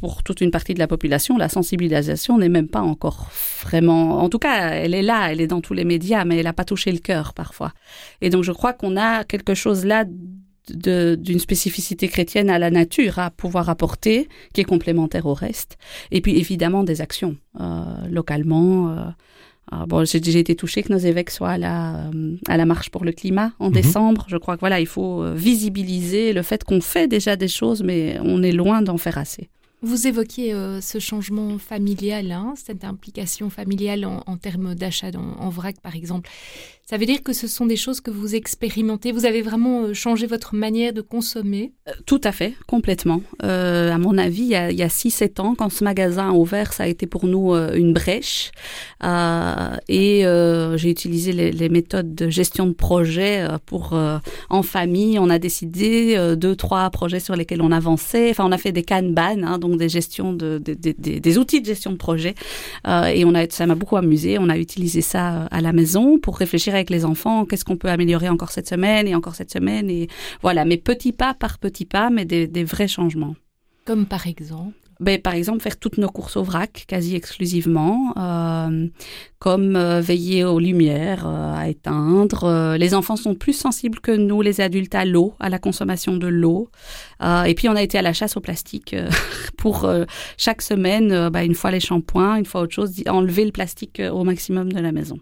pour 0.00 0.22
toute 0.22 0.40
une 0.40 0.50
partie 0.50 0.74
de 0.74 0.78
la 0.78 0.86
population, 0.86 1.36
la 1.36 1.48
sensibilisation 1.48 2.38
n'est 2.38 2.48
même 2.48 2.68
pas 2.68 2.80
encore 2.80 3.30
vraiment... 3.62 4.18
En 4.18 4.28
tout 4.28 4.38
cas, 4.38 4.70
elle 4.70 4.94
est 4.94 5.02
là, 5.02 5.32
elle 5.32 5.40
est 5.40 5.46
dans 5.46 5.60
tous 5.60 5.74
les 5.74 5.84
médias, 5.84 6.24
mais 6.24 6.38
elle 6.38 6.44
n'a 6.44 6.52
pas 6.52 6.64
touché 6.64 6.92
le 6.92 6.98
cœur 6.98 7.34
parfois. 7.34 7.72
Et 8.20 8.30
donc 8.30 8.44
je 8.44 8.52
crois 8.52 8.72
qu'on 8.72 8.96
a 8.96 9.24
quelque 9.24 9.54
chose 9.54 9.84
là 9.84 10.04
d'une 10.68 11.38
spécificité 11.38 12.08
chrétienne 12.08 12.50
à 12.50 12.58
la 12.58 12.70
nature 12.70 13.18
à 13.18 13.30
pouvoir 13.30 13.70
apporter, 13.70 14.28
qui 14.52 14.60
est 14.60 14.64
complémentaire 14.64 15.26
au 15.26 15.34
reste. 15.34 15.78
Et 16.10 16.20
puis 16.20 16.36
évidemment 16.38 16.82
des 16.82 17.00
actions 17.00 17.36
euh, 17.60 17.84
localement. 18.10 18.90
Euh, 18.90 19.04
euh, 19.72 19.86
bon, 19.86 20.04
j'ai 20.04 20.38
été 20.38 20.54
touchée 20.54 20.82
que 20.82 20.92
nos 20.92 20.98
évêques 20.98 21.30
soient 21.30 21.50
à 21.50 21.58
la, 21.58 22.10
à 22.48 22.56
la 22.56 22.66
marche 22.66 22.90
pour 22.90 23.04
le 23.04 23.12
climat 23.12 23.52
en 23.58 23.68
mhm. 23.68 23.74
décembre. 23.74 24.26
Je 24.28 24.36
crois 24.36 24.56
que 24.56 24.60
voilà, 24.60 24.80
il 24.80 24.86
faut 24.86 25.24
visibiliser 25.34 26.32
le 26.32 26.42
fait 26.42 26.64
qu'on 26.64 26.80
fait 26.80 27.08
déjà 27.08 27.36
des 27.36 27.48
choses, 27.48 27.82
mais 27.82 28.18
on 28.22 28.42
est 28.42 28.52
loin 28.52 28.82
d'en 28.82 28.98
faire 28.98 29.18
assez. 29.18 29.48
Vous 29.82 30.06
évoquiez 30.06 30.54
euh, 30.54 30.80
ce 30.80 30.98
changement 30.98 31.58
familial, 31.58 32.32
hein, 32.32 32.54
cette 32.56 32.82
implication 32.82 33.50
familiale 33.50 34.06
en, 34.06 34.36
termes 34.38 34.74
d'achat 34.74 35.10
en, 35.14 35.48
vrac, 35.50 35.80
par 35.80 35.94
exemple. 35.94 36.30
Ça 36.88 36.98
veut 36.98 37.06
dire 37.06 37.22
que 37.24 37.32
ce 37.32 37.48
sont 37.48 37.66
des 37.66 37.74
choses 37.74 38.00
que 38.00 38.12
vous 38.12 38.36
expérimentez. 38.36 39.10
Vous 39.10 39.26
avez 39.26 39.42
vraiment 39.42 39.82
euh, 39.82 39.92
changé 39.92 40.28
votre 40.28 40.54
manière 40.54 40.92
de 40.92 41.00
consommer? 41.00 41.72
Euh, 41.88 41.92
Tout 42.06 42.20
à 42.22 42.30
fait, 42.30 42.54
complètement. 42.68 43.22
à 43.40 43.98
mon 43.98 44.16
avis, 44.18 44.42
il 44.42 44.48
y 44.48 44.54
a, 44.54 44.88
6-7 44.88 45.40
ans, 45.40 45.54
quand 45.56 45.68
ce 45.68 45.82
magasin 45.82 46.28
a 46.28 46.32
ouvert, 46.32 46.72
ça 46.72 46.84
a 46.84 46.86
été 46.86 47.06
pour 47.06 47.26
nous 47.26 47.54
une 47.54 47.92
brèche. 47.92 48.52
et 49.02 50.22
j'ai 50.76 50.90
utilisé 50.90 51.32
les, 51.32 51.68
méthodes 51.68 52.14
de 52.14 52.30
gestion 52.30 52.66
de 52.66 52.72
projet 52.72 53.46
pour, 53.66 53.98
en 54.48 54.62
famille, 54.62 55.18
on 55.18 55.28
a 55.28 55.38
décidé 55.38 56.16
deux, 56.36 56.54
trois 56.54 56.88
projets 56.90 57.20
sur 57.20 57.34
lesquels 57.34 57.62
on 57.62 57.72
avançait. 57.72 58.30
Enfin, 58.30 58.44
on 58.46 58.52
a 58.52 58.58
fait 58.58 58.72
des 58.72 58.84
Kanban, 58.84 59.42
hein, 59.42 59.58
donc 59.58 59.76
des 59.76 59.88
gestions 59.88 60.32
de, 60.32 60.58
des 60.58 61.38
outils 61.38 61.60
de 61.60 61.66
gestion 61.66 61.90
de 61.90 61.96
projet. 61.96 62.34
Euh, 62.86 63.06
et 63.06 63.24
on 63.24 63.34
a, 63.34 63.48
ça 63.50 63.66
m'a 63.66 63.74
beaucoup 63.74 63.96
amusé. 63.96 64.38
On 64.38 64.48
a 64.48 64.56
utilisé 64.56 65.00
ça 65.00 65.34
euh, 65.34 65.46
à 65.50 65.60
la 65.60 65.72
maison 65.72 66.18
pour 66.18 66.38
réfléchir 66.38 66.74
avec 66.76 66.90
les 66.90 67.04
enfants. 67.04 67.44
Qu'est-ce 67.44 67.64
qu'on 67.64 67.76
peut 67.76 67.88
améliorer 67.88 68.28
encore 68.28 68.50
cette 68.50 68.68
semaine 68.68 69.08
et 69.08 69.14
encore 69.14 69.34
cette 69.34 69.52
semaine 69.52 69.90
et 69.90 70.08
voilà. 70.42 70.64
Mais 70.64 70.76
petits 70.76 71.12
pas 71.12 71.34
par 71.34 71.58
petits 71.58 71.86
pas, 71.86 72.10
mais 72.10 72.24
des, 72.24 72.46
des 72.46 72.64
vrais 72.64 72.88
changements. 72.88 73.34
Comme 73.84 74.06
par 74.06 74.26
exemple 74.26 74.74
ben, 74.98 75.20
par 75.20 75.34
exemple, 75.34 75.60
faire 75.60 75.78
toutes 75.78 75.98
nos 75.98 76.08
courses 76.08 76.36
au 76.38 76.42
vrac, 76.42 76.84
quasi 76.88 77.16
exclusivement, 77.16 78.14
euh, 78.16 78.88
comme 79.38 79.76
euh, 79.76 80.00
veiller 80.00 80.44
aux 80.44 80.58
lumières, 80.58 81.26
euh, 81.26 81.54
à 81.54 81.68
éteindre. 81.68 82.76
les 82.78 82.94
enfants 82.94 83.16
sont 83.16 83.34
plus 83.34 83.52
sensibles 83.52 84.00
que 84.00 84.12
nous, 84.12 84.40
les 84.40 84.60
adultes, 84.62 84.94
à 84.94 85.04
l'eau, 85.04 85.34
à 85.38 85.50
la 85.50 85.58
consommation 85.58 86.16
de 86.16 86.26
l'eau. 86.26 86.70
et 87.22 87.54
puis, 87.54 87.68
on 87.68 87.76
a 87.76 87.82
été 87.82 87.98
à 87.98 88.02
la 88.02 88.14
chasse 88.14 88.36
au 88.36 88.40
plastique 88.40 88.96
pour 89.58 89.88
chaque 90.38 90.62
semaine, 90.62 91.28
ben, 91.28 91.42
une 91.42 91.54
fois 91.54 91.70
les 91.70 91.80
shampoings, 91.80 92.36
une 92.36 92.46
fois 92.46 92.62
autre 92.62 92.74
chose, 92.74 92.92
enlever 93.08 93.44
le 93.44 93.52
plastique 93.52 94.00
au 94.10 94.24
maximum 94.24 94.72
de 94.72 94.80
la 94.80 94.92
maison, 94.92 95.18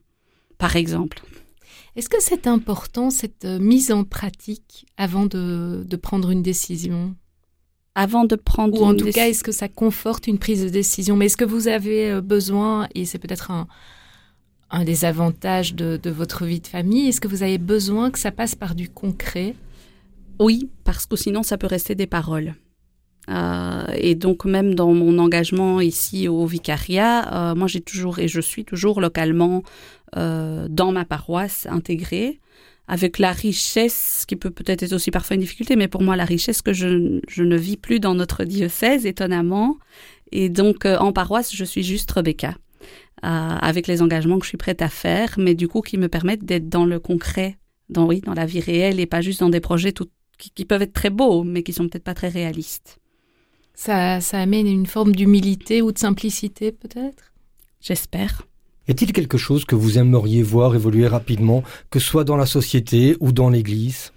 par 0.59 0.77
exemple. 0.77 1.23
Est-ce 1.97 2.09
que 2.09 2.21
c'est 2.21 2.47
important, 2.47 3.11
cette 3.11 3.45
mise 3.45 3.93
en 3.93 4.05
pratique, 4.05 4.87
avant 4.97 5.27
de, 5.27 5.85
de 5.87 5.97
prendre 5.97 6.31
une 6.31 6.43
décision? 6.43 7.15
Avant 7.95 8.25
de 8.25 8.35
prendre 8.35 8.81
Ou 8.81 8.85
en 8.85 8.95
tout 8.95 9.11
cas, 9.11 9.29
est-ce 9.29 9.45
que 9.45 9.53
ça 9.53 9.69
conforte 9.69 10.27
une 10.27 10.39
prise 10.39 10.65
de 10.65 10.69
décision? 10.69 11.15
Mais 11.15 11.27
est-ce 11.27 11.37
que 11.37 11.45
vous 11.45 11.69
avez 11.69 12.11
euh, 12.11 12.21
besoin, 12.21 12.89
et 12.97 13.05
c'est 13.05 13.19
peut-être 13.19 13.53
un, 13.53 13.69
un 14.71 14.85
des 14.85 15.05
avantages 15.05 15.77
de, 15.77 15.97
de, 15.97 16.11
votre 16.11 16.45
vie 16.45 16.59
de 16.59 16.67
famille, 16.67 17.09
est-ce 17.09 17.21
que 17.21 17.29
vous 17.29 17.45
avez 17.45 17.59
besoin 17.59 18.11
que 18.11 18.19
ça 18.19 18.33
passe 18.33 18.57
par 18.57 18.75
du 18.75 18.89
concret? 18.89 19.55
Oui, 20.41 20.69
parce 20.83 21.07
que 21.07 21.15
sinon 21.15 21.45
ça 21.45 21.57
peut 21.57 21.69
rester 21.69 21.95
des 21.95 22.09
paroles. 22.09 22.55
Euh, 23.31 23.87
et 23.97 24.17
donc 24.17 24.45
même 24.45 24.75
dans 24.75 24.93
mon 24.93 25.19
engagement 25.19 25.81
ici 25.81 26.29
au 26.29 26.45
vicariat, 26.45 27.53
euh, 27.53 27.55
moi 27.55 27.69
j'ai 27.69 27.81
toujours 27.81 28.19
et 28.19 28.29
je 28.29 28.41
suis 28.41 28.65
toujours 28.65 29.01
localement 29.01 29.63
euh, 30.17 30.67
dans 30.69 30.93
ma 30.93 31.05
paroisse 31.05 31.67
intégrée. 31.71 32.41
avec 32.87 33.19
la 33.19 33.33
richesse, 33.33 34.25
qui 34.29 34.37
peut 34.37 34.51
peut-être 34.51 34.83
être 34.83 34.93
aussi 34.93 35.11
parfois 35.11 35.35
une 35.35 35.41
difficulté, 35.41 35.77
mais 35.77 35.89
pour 35.89 36.03
moi, 36.03 36.17
la 36.17 36.25
richesse 36.25 36.61
que 36.61 36.73
je, 36.73 37.21
je 37.29 37.43
ne 37.43 37.57
vis 37.57 37.77
plus 37.77 38.01
dans 38.01 38.15
notre 38.15 38.45
diocèse, 38.45 39.07
étonnamment. 39.07 39.79
Et 40.33 40.49
donc, 40.49 40.85
euh, 40.85 40.99
en 40.99 41.13
paroisse, 41.13 41.55
je 41.55 41.65
suis 41.65 41.83
juste 41.83 42.11
Rebecca, 42.11 42.57
euh, 43.25 43.29
avec 43.29 43.87
les 43.87 44.03
engagements 44.03 44.39
que 44.39 44.45
je 44.45 44.51
suis 44.51 44.59
prête 44.59 44.83
à 44.83 44.89
faire, 44.89 45.35
mais 45.39 45.55
du 45.55 45.67
coup, 45.69 45.81
qui 45.81 45.97
me 45.97 46.09
permettent 46.09 46.45
d'être 46.45 46.69
dans 46.69 46.85
le 46.85 47.01
concret, 47.01 47.57
dans, 47.89 48.07
oui, 48.07 48.21
dans 48.21 48.35
la 48.35 48.45
vie 48.47 48.61
réelle, 48.61 49.01
et 49.01 49.07
pas 49.07 49.23
juste 49.23 49.41
dans 49.41 49.51
des 49.51 49.61
projets 49.61 49.93
tout, 49.93 50.09
qui, 50.37 50.51
qui 50.51 50.65
peuvent 50.67 50.83
être 50.83 50.93
très 50.93 51.11
beaux, 51.11 51.43
mais 51.43 51.63
qui 51.63 51.73
sont 51.73 51.89
peut-être 51.89 52.05
pas 52.05 52.15
très 52.15 52.29
réalistes. 52.29 52.99
Ça, 53.75 54.21
ça 54.21 54.41
amène 54.41 54.67
une 54.67 54.87
forme 54.87 55.15
d'humilité 55.17 55.81
ou 55.81 55.91
de 55.91 55.99
simplicité, 55.99 56.71
peut-être? 56.71 57.33
J'espère. 57.81 58.43
Est 58.87 59.01
il 59.01 59.13
quelque 59.13 59.39
chose 59.39 59.65
que 59.65 59.75
vous 59.75 59.99
aimeriez 59.99 60.43
voir 60.43 60.75
évoluer 60.75 61.07
rapidement, 61.07 61.63
que 61.91 61.99
ce 61.99 62.07
soit 62.07 62.25
dans 62.25 62.37
la 62.37 62.45
société 62.45 63.17
ou 63.21 63.33
dans 63.33 63.49
l'Église? 63.49 64.14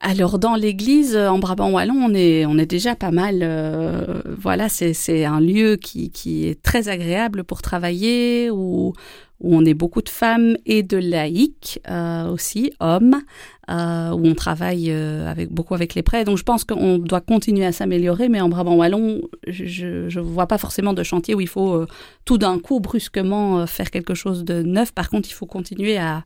Alors 0.00 0.38
dans 0.38 0.54
l'église 0.54 1.16
euh, 1.16 1.28
en 1.28 1.38
Brabant 1.38 1.70
wallon, 1.70 1.94
on 1.96 2.14
est 2.14 2.46
on 2.46 2.58
est 2.58 2.66
déjà 2.66 2.94
pas 2.94 3.10
mal. 3.10 3.40
Euh, 3.42 4.22
voilà, 4.38 4.68
c'est 4.68 4.92
c'est 4.92 5.24
un 5.24 5.40
lieu 5.40 5.76
qui 5.76 6.10
qui 6.10 6.46
est 6.46 6.62
très 6.62 6.88
agréable 6.88 7.44
pour 7.44 7.62
travailler 7.62 8.50
où 8.50 8.92
où 9.40 9.54
on 9.56 9.64
est 9.64 9.74
beaucoup 9.74 10.02
de 10.02 10.08
femmes 10.08 10.56
et 10.66 10.82
de 10.82 10.96
laïcs 10.96 11.80
euh, 11.88 12.28
aussi, 12.28 12.72
hommes, 12.80 13.22
euh, 13.70 14.10
où 14.10 14.26
on 14.26 14.34
travaille 14.34 14.90
euh, 14.90 15.30
avec 15.30 15.52
beaucoup 15.52 15.74
avec 15.74 15.94
les 15.94 16.02
prêts. 16.02 16.24
Donc 16.24 16.38
je 16.38 16.42
pense 16.42 16.64
qu'on 16.64 16.98
doit 16.98 17.20
continuer 17.20 17.64
à 17.64 17.72
s'améliorer, 17.72 18.28
mais 18.28 18.40
en 18.40 18.48
Brabant 18.48 18.74
wallon, 18.74 19.22
je 19.46 20.08
je 20.08 20.20
vois 20.20 20.46
pas 20.46 20.58
forcément 20.58 20.92
de 20.92 21.02
chantier 21.02 21.34
où 21.34 21.40
il 21.40 21.48
faut 21.48 21.74
euh, 21.74 21.86
tout 22.24 22.38
d'un 22.38 22.58
coup 22.58 22.80
brusquement 22.80 23.66
faire 23.66 23.90
quelque 23.90 24.14
chose 24.14 24.44
de 24.44 24.62
neuf. 24.62 24.92
Par 24.92 25.08
contre, 25.08 25.28
il 25.28 25.34
faut 25.34 25.46
continuer 25.46 25.98
à 25.98 26.24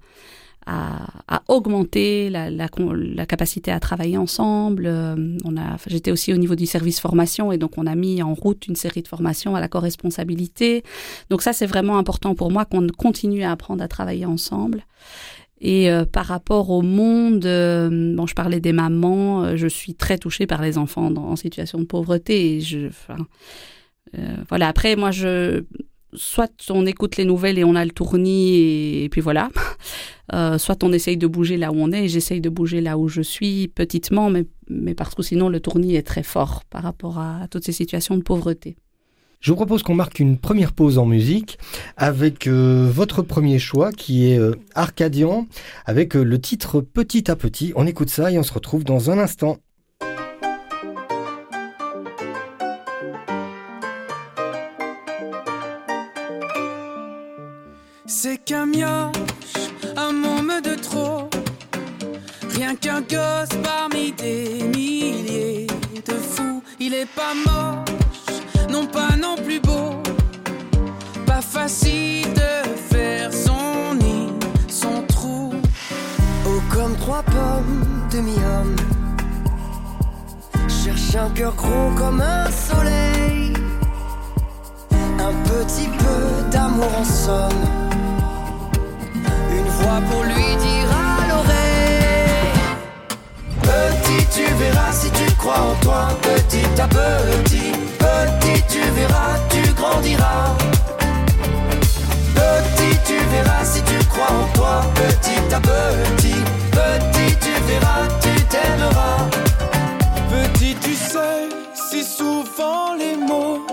à, 0.67 1.07
à 1.29 1.43
augmenter 1.49 2.31
la, 2.31 2.51
la, 2.51 2.69
la, 2.95 3.27
capacité 3.27 3.71
à 3.71 3.81
travailler 3.81 4.17
ensemble. 4.17 4.87
Euh, 4.87 5.37
on 5.45 5.57
a, 5.57 5.77
j'étais 5.87 6.11
aussi 6.11 6.33
au 6.33 6.37
niveau 6.37 6.55
du 6.55 6.67
service 6.67 7.01
formation 7.01 7.53
et 7.53 7.59
donc 7.59 7.73
on 7.77 7.87
a 7.87 7.95
mis 7.95 8.23
en 8.23 8.35
route 8.35 8.67
une 8.67 8.77
série 8.77 9.03
de 9.03 9.09
formations 9.09 9.57
à 9.57 9.61
la 9.61 9.69
co-responsabilité. 9.69 10.83
Donc 11.31 11.43
ça, 11.43 11.53
c'est 11.53 11.67
vraiment 11.67 11.99
important 11.99 12.35
pour 12.35 12.51
moi 12.51 12.65
qu'on 12.65 12.87
continue 12.89 13.43
à 13.43 13.53
apprendre 13.53 13.83
à 13.83 13.89
travailler 13.89 14.27
ensemble. 14.27 14.85
Et 15.65 15.89
euh, 15.91 16.05
par 16.05 16.27
rapport 16.27 16.71
au 16.71 16.83
monde, 16.83 17.47
euh, 17.47 18.15
bon, 18.17 18.27
je 18.27 18.35
parlais 18.35 18.59
des 18.59 18.73
mamans, 18.73 19.45
euh, 19.45 19.57
je 19.57 19.69
suis 19.69 19.95
très 19.95 20.19
touchée 20.19 20.45
par 20.45 20.61
les 20.61 20.77
enfants 20.77 21.15
en 21.15 21.37
situation 21.37 21.79
de 21.79 21.85
pauvreté. 21.85 22.57
Et 22.57 22.61
je, 22.61 22.89
enfin, 22.89 23.17
voilà. 24.49 24.67
Après, 24.67 24.97
moi, 24.97 25.13
je 25.13 25.63
soit 26.15 26.53
on 26.71 26.87
écoute 26.87 27.17
les 27.17 27.25
nouvelles 27.25 27.59
et 27.59 27.65
on 27.65 27.75
a 27.75 27.85
le 27.85 27.91
tournis 27.91 28.57
et, 29.05 29.09
puis 29.11 29.21
voilà, 29.21 29.51
euh, 30.35 30.59
soit 30.59 30.83
on 30.85 30.93
essaye 30.93 31.17
de 31.17 31.27
bouger 31.27 31.57
là 31.57 31.73
où 31.73 31.77
on 31.77 31.93
est 31.93 32.09
j'essaye 32.09 32.41
de 32.41 32.49
bouger 32.49 32.81
là 32.81 32.99
où 32.99 33.09
je 33.09 33.23
suis 33.23 33.69
petitement, 33.69 34.31
mais, 34.31 34.95
parce 34.95 35.15
que 35.15 35.23
sinon 35.23 35.49
le 35.49 35.61
tournis 35.61 35.97
est 35.97 36.07
très 36.07 36.23
fort 36.23 36.63
par 36.71 36.83
rapport 36.83 37.19
à, 37.19 37.47
toutes 37.51 37.65
ces 37.65 37.73
situations 37.73 38.17
de 38.17 38.23
pauvreté. 38.23 38.77
Je 39.41 39.51
vous 39.51 39.57
propose 39.57 39.83
qu'on 39.83 39.95
marque 39.95 40.21
une 40.21 40.39
première 40.39 40.73
pause 40.73 40.99
en 40.99 41.07
musique 41.07 41.59
avec 41.97 42.47
euh, 42.47 42.89
votre 42.89 43.23
premier 43.23 43.59
choix 43.59 43.91
qui 43.91 44.31
est 44.31 44.39
euh, 44.39 44.55
Arcadian 44.77 45.49
avec 45.85 46.15
le 46.15 46.41
titre 46.41 46.81
Petit 46.81 47.29
à 47.29 47.35
petit. 47.35 47.73
On 47.75 47.89
écoute 47.89 48.09
ça 48.09 48.31
et 48.31 48.39
on 48.39 48.45
se 48.45 48.53
retrouve 48.53 48.85
dans 48.85 49.11
un 49.11 49.19
instant. 49.19 49.59
C'est 58.25 58.39
qu'un 58.39 58.67
mioche, 58.67 59.17
un 59.97 60.13
môme 60.13 60.61
de 60.63 60.77
trop. 60.77 61.29
Rien 62.51 62.77
qu'un 62.77 63.01
gosse 63.01 63.49
parmi 63.65 64.13
des 64.13 64.63
milliers 64.63 65.67
de 66.07 66.13
fous. 66.13 66.63
Il 66.79 66.95
est 66.95 67.09
pas 67.17 67.35
moche, 67.35 68.39
non 68.71 68.87
pas 68.87 69.17
non 69.21 69.35
plus 69.35 69.59
beau. 69.59 70.01
Pas 71.27 71.43
facile 71.43 72.33
de 72.33 72.95
faire 72.95 73.33
son 73.33 73.97
nid, 73.97 74.31
son 74.69 75.03
trou. 75.09 75.55
Oh, 76.47 76.63
comme 76.73 76.95
trois 76.99 77.25
pommes 77.25 78.07
demi-homme. 78.13 78.77
Cherche 80.69 81.17
un 81.17 81.31
cœur 81.31 81.57
gros 81.57 81.91
comme 81.99 82.21
un 82.21 82.49
soleil. 82.53 83.53
Un 85.19 85.33
petit 85.43 85.89
peu 85.89 86.51
d'amour 86.53 86.93
en 87.01 87.05
somme. 87.05 87.82
Une 89.55 89.69
voix 89.69 90.01
pour 90.11 90.23
lui 90.25 90.57
dire 90.57 90.89
à 90.91 91.29
l'oreille. 91.29 92.53
Petit, 93.63 94.27
tu 94.35 94.45
verras 94.55 94.93
si 94.93 95.11
tu 95.11 95.31
crois 95.37 95.61
en 95.61 95.75
toi. 95.83 96.09
Petit 96.23 96.81
à 96.81 96.89
petit, 96.89 97.73
petit, 97.99 98.63
tu 98.69 98.81
verras, 98.97 99.37
tu 99.51 99.63
grandiras. 99.75 100.57
Petit, 102.35 102.99
tu 103.07 103.19
verras 103.33 103.65
si 103.65 103.83
tu 103.83 103.99
crois 104.07 104.33
en 104.43 104.47
toi. 104.55 104.83
Petit 104.95 105.55
à 105.55 105.61
petit, 105.61 106.41
petit, 106.71 107.37
tu 107.45 107.53
verras, 107.69 108.09
tu 108.21 108.35
t'aimeras. 108.53 109.29
Petit, 110.31 110.75
tu 110.77 110.95
sais, 110.95 111.49
si 111.75 112.03
souvent 112.05 112.95
les 112.99 113.17
mots 113.17 113.67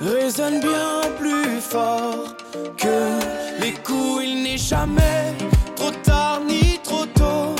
résonnent 0.00 0.60
bien 0.60 1.00
plus 1.18 1.60
fort 1.60 2.36
que 2.76 3.47
trop 5.76 5.90
tard 6.02 6.40
ni 6.46 6.78
trop 6.82 7.06
tôt 7.06 7.54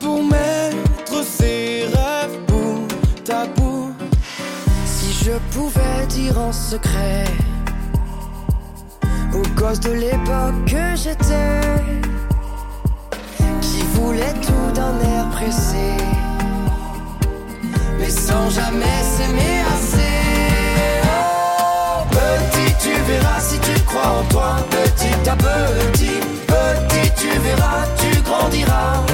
pour 0.00 0.22
mettre 0.24 1.24
ses 1.24 1.86
rêves 1.86 2.38
bout 2.46 3.30
à 3.30 3.46
bout. 3.46 3.92
Si 4.86 5.24
je 5.24 5.32
pouvais 5.52 6.06
dire 6.08 6.38
en 6.38 6.52
secret 6.52 7.24
aux 9.34 9.60
gosses 9.60 9.80
de 9.80 9.92
l'époque 9.92 10.64
que 10.66 10.96
j'étais, 10.96 11.60
qui 13.60 13.82
voulait 13.94 14.34
tout 14.42 14.72
d'un 14.74 15.00
air 15.00 15.28
pressé, 15.30 15.96
mais 17.98 18.10
sans 18.10 18.48
jamais 18.50 18.98
s'aimer 19.16 19.62
assez. 19.74 20.14
Oh, 21.04 22.04
petit, 22.10 22.74
tu 22.80 22.92
verras 23.10 23.40
si 23.40 23.58
tu 23.58 23.83
crois 23.94 24.18
en 24.18 24.24
toi, 24.24 24.56
petit 24.70 25.30
à 25.30 25.36
petit, 25.36 26.20
petit, 26.46 27.12
tu 27.16 27.28
verras, 27.38 27.86
tu 27.96 28.20
grandiras. 28.22 29.04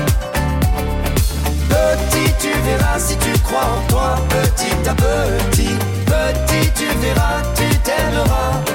Petit, 1.68 2.32
tu 2.40 2.48
verras 2.64 2.98
si 2.98 3.16
tu 3.18 3.32
crois 3.40 3.68
en 3.76 3.88
toi, 3.88 4.16
petit 4.30 4.88
à 4.88 4.94
petit, 4.94 5.76
petit, 6.06 6.70
tu 6.74 6.86
verras, 7.00 7.42
tu 7.54 7.68
t'aimeras. 7.80 8.69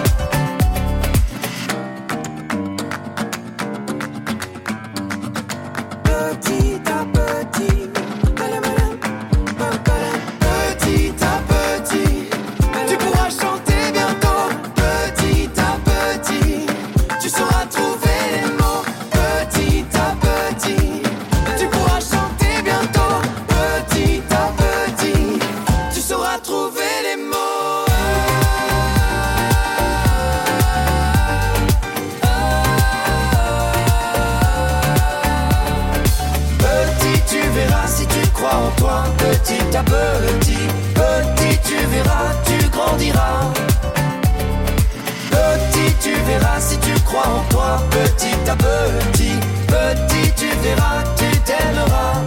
Petit 47.16 48.50
à 48.50 48.56
petit, 48.58 49.32
petit, 49.68 50.34
tu 50.36 50.48
verras, 50.62 51.02
tu 51.16 51.40
t'aimeras. 51.46 52.26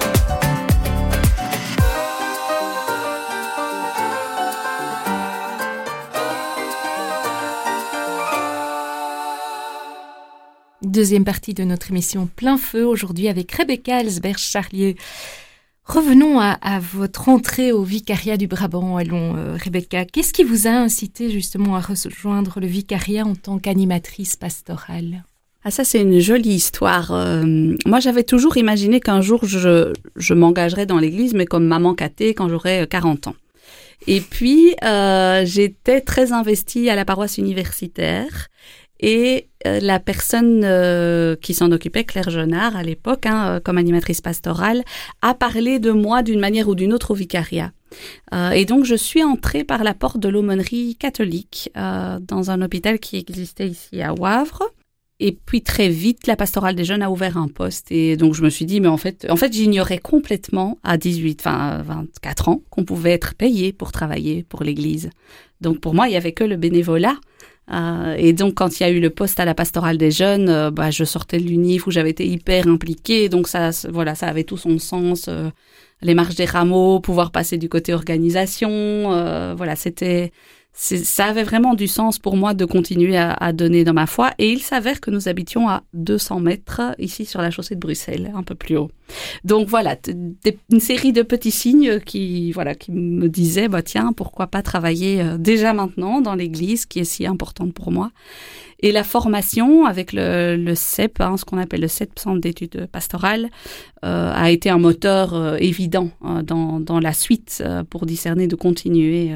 Deuxième 10.80 11.24
partie 11.24 11.52
de 11.52 11.64
notre 11.64 11.90
émission 11.90 12.26
Plein 12.34 12.56
Feu, 12.56 12.86
aujourd'hui 12.86 13.28
avec 13.28 13.52
Rebecca 13.52 14.00
Elsberg-Charlier. 14.00 14.96
Revenons 15.88 16.38
à, 16.38 16.80
votre 16.80 17.30
entrée 17.30 17.72
au 17.72 17.82
vicariat 17.82 18.36
du 18.36 18.46
Brabant 18.46 18.96
Wallon, 18.96 19.36
euh, 19.36 19.56
Rebecca. 19.56 20.04
Qu'est-ce 20.04 20.34
qui 20.34 20.44
vous 20.44 20.66
a 20.66 20.70
incité 20.70 21.30
justement 21.30 21.76
à 21.76 21.80
rejoindre 21.80 22.60
le 22.60 22.66
vicariat 22.66 23.24
en 23.24 23.34
tant 23.34 23.58
qu'animatrice 23.58 24.36
pastorale? 24.36 25.24
Ah 25.64 25.70
ça 25.70 25.84
c'est 25.84 26.02
une 26.02 26.20
jolie 26.20 26.50
histoire. 26.50 27.10
Euh, 27.12 27.74
moi 27.86 28.00
j'avais 28.00 28.22
toujours 28.22 28.58
imaginé 28.58 29.00
qu'un 29.00 29.22
jour 29.22 29.46
je, 29.46 30.34
m'engagerais 30.34 30.84
dans 30.84 30.98
l'église, 30.98 31.32
mais 31.32 31.46
comme 31.46 31.64
maman 31.64 31.94
cathée 31.94 32.34
quand 32.34 32.50
j'aurais 32.50 32.86
40 32.86 33.28
ans. 33.28 33.36
Et 34.06 34.20
puis 34.20 34.74
euh, 34.84 35.46
j'étais 35.46 36.02
très 36.02 36.32
investie 36.32 36.90
à 36.90 36.96
la 36.96 37.06
paroisse 37.06 37.38
universitaire 37.38 38.48
et 39.00 39.48
euh, 39.66 39.80
la 39.80 40.00
personne 40.00 40.62
euh, 40.64 41.36
qui 41.36 41.54
s'en 41.54 41.70
occupait, 41.72 42.04
Claire 42.04 42.30
Jonard, 42.30 42.76
à 42.76 42.82
l'époque, 42.82 43.26
hein, 43.26 43.48
euh, 43.48 43.60
comme 43.60 43.78
animatrice 43.78 44.20
pastorale, 44.20 44.84
a 45.22 45.34
parlé 45.34 45.78
de 45.78 45.90
moi 45.90 46.22
d'une 46.22 46.40
manière 46.40 46.68
ou 46.68 46.74
d'une 46.74 46.92
autre 46.92 47.12
au 47.12 47.14
vicariat. 47.14 47.72
et 48.54 48.64
donc, 48.66 48.84
je 48.84 48.94
suis 48.94 49.24
entrée 49.24 49.64
par 49.64 49.82
la 49.82 49.94
porte 49.94 50.18
de 50.18 50.28
l'aumônerie 50.28 50.96
catholique 50.96 51.70
dans 51.74 52.50
un 52.50 52.60
hôpital 52.60 52.98
qui 52.98 53.16
existait 53.16 53.68
ici 53.68 54.02
à 54.02 54.12
Wavre. 54.12 54.62
Et 55.20 55.32
puis 55.32 55.62
très 55.62 55.88
vite, 55.88 56.26
la 56.26 56.36
pastorale 56.36 56.76
des 56.76 56.84
jeunes 56.84 57.02
a 57.02 57.10
ouvert 57.10 57.36
un 57.38 57.48
poste. 57.48 57.90
Et 57.90 58.16
donc 58.16 58.34
je 58.34 58.42
me 58.42 58.50
suis 58.50 58.66
dit, 58.66 58.80
mais 58.80 58.88
en 58.88 58.98
fait, 58.98 59.26
en 59.30 59.36
fait, 59.36 59.52
j'ignorais 59.52 59.98
complètement 59.98 60.78
à 60.84 60.96
18, 60.96 61.40
enfin 61.40 61.82
24 61.82 62.48
ans 62.48 62.62
qu'on 62.70 62.84
pouvait 62.84 63.12
être 63.12 63.34
payé 63.34 63.72
pour 63.72 63.90
travailler 63.90 64.44
pour 64.44 64.62
l'Église. 64.62 65.10
Donc 65.60 65.80
pour 65.80 65.94
moi, 65.94 66.08
il 66.08 66.12
y 66.12 66.16
avait 66.16 66.32
que 66.32 66.44
le 66.44 66.56
bénévolat. 66.56 67.16
Euh, 67.70 68.14
et 68.18 68.32
donc, 68.32 68.54
quand 68.54 68.80
il 68.80 68.82
y 68.82 68.86
a 68.86 68.90
eu 68.90 69.00
le 69.00 69.10
poste 69.10 69.40
à 69.40 69.44
la 69.44 69.54
pastorale 69.54 69.98
des 69.98 70.10
jeunes, 70.10 70.48
euh, 70.48 70.70
bah, 70.70 70.90
je 70.90 71.04
sortais 71.04 71.38
de 71.38 71.44
l'UNIF 71.44 71.86
où 71.86 71.90
j'avais 71.90 72.10
été 72.10 72.26
hyper 72.26 72.66
impliquée. 72.66 73.28
Donc, 73.28 73.48
ça, 73.48 73.70
voilà, 73.90 74.14
ça 74.14 74.28
avait 74.28 74.44
tout 74.44 74.56
son 74.56 74.78
sens. 74.78 75.26
Euh, 75.28 75.50
les 76.00 76.14
marches 76.14 76.36
des 76.36 76.44
rameaux, 76.44 77.00
pouvoir 77.00 77.32
passer 77.32 77.58
du 77.58 77.68
côté 77.68 77.92
organisation. 77.92 79.54
voilà, 79.56 79.74
c'était 79.74 80.32
ça 80.80 81.26
avait 81.26 81.42
vraiment 81.42 81.74
du 81.74 81.88
sens 81.88 82.20
pour 82.20 82.36
moi 82.36 82.54
de 82.54 82.64
continuer 82.64 83.16
à, 83.16 83.52
donner 83.52 83.82
dans 83.82 83.92
ma 83.92 84.06
foi. 84.06 84.30
Et 84.38 84.52
il 84.52 84.60
s'avère 84.60 85.00
que 85.00 85.10
nous 85.10 85.28
habitions 85.28 85.68
à 85.68 85.82
200 85.94 86.38
mètres 86.38 86.94
ici 86.98 87.24
sur 87.24 87.42
la 87.42 87.50
chaussée 87.50 87.74
de 87.74 87.80
Bruxelles, 87.80 88.30
un 88.34 88.44
peu 88.44 88.54
plus 88.54 88.76
haut. 88.76 88.90
Donc 89.44 89.66
voilà, 89.66 89.96
une 90.70 90.80
série 90.80 91.12
de 91.12 91.22
petits 91.22 91.50
signes 91.50 91.98
qui, 91.98 92.52
voilà, 92.52 92.76
qui 92.76 92.92
me 92.92 93.28
disaient, 93.28 93.66
bah 93.66 93.82
tiens, 93.82 94.12
pourquoi 94.12 94.46
pas 94.46 94.62
travailler 94.62 95.20
euh, 95.20 95.36
déjà 95.36 95.72
maintenant 95.72 96.20
dans 96.20 96.36
l'Église 96.36 96.86
qui 96.86 97.00
est 97.00 97.04
si 97.04 97.26
importante 97.26 97.74
pour 97.74 97.90
moi. 97.90 98.12
Et 98.80 98.92
la 98.92 99.02
formation 99.02 99.84
avec 99.84 100.12
le, 100.12 100.72
CEP, 100.76 101.20
hein, 101.20 101.36
ce 101.36 101.44
qu'on 101.44 101.58
appelle 101.58 101.80
le 101.80 101.88
CEP, 101.88 102.16
Centre 102.16 102.40
d'études 102.40 102.86
pastorales, 102.86 103.48
euh, 104.04 104.32
a 104.32 104.52
été 104.52 104.70
un 104.70 104.78
moteur 104.78 105.34
euh, 105.34 105.56
évident 105.56 106.10
dans, 106.44 106.78
dans, 106.78 107.00
la 107.00 107.12
suite 107.12 107.64
pour 107.90 108.06
discerner 108.06 108.46
de 108.46 108.54
continuer 108.54 109.34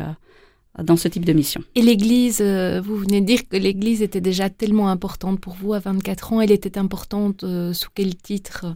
dans 0.81 0.97
ce 0.97 1.09
type 1.09 1.25
de 1.25 1.33
mission. 1.33 1.63
Et 1.75 1.83
l'Église, 1.83 2.39
euh, 2.41 2.81
vous 2.81 2.97
venez 2.97 3.21
de 3.21 3.27
dire 3.27 3.47
que 3.49 3.57
l'Église 3.57 4.03
était 4.03 4.21
déjà 4.21 4.49
tellement 4.49 4.89
importante 4.89 5.39
pour 5.41 5.55
vous 5.55 5.75
à 5.75 5.79
24 5.79 6.33
ans. 6.33 6.41
Elle 6.41 6.53
était 6.53 6.79
importante 6.79 7.45
euh, 7.45 7.73
sous 7.73 7.91
quel 7.95 8.17
titre? 8.17 8.67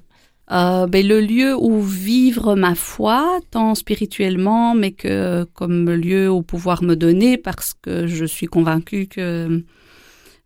Euh, 0.53 0.87
ben, 0.87 1.07
Le 1.07 1.21
lieu 1.21 1.57
où 1.57 1.81
vivre 1.81 2.55
ma 2.55 2.75
foi, 2.75 3.41
tant 3.51 3.75
spirituellement, 3.75 4.75
mais 4.75 4.93
que 4.93 5.45
comme 5.55 5.91
lieu 5.91 6.31
où 6.31 6.43
pouvoir 6.43 6.83
me 6.83 6.95
donner, 6.95 7.39
parce 7.39 7.73
que 7.73 8.07
je 8.07 8.25
suis 8.25 8.47
convaincue 8.47 9.07
que 9.07 9.65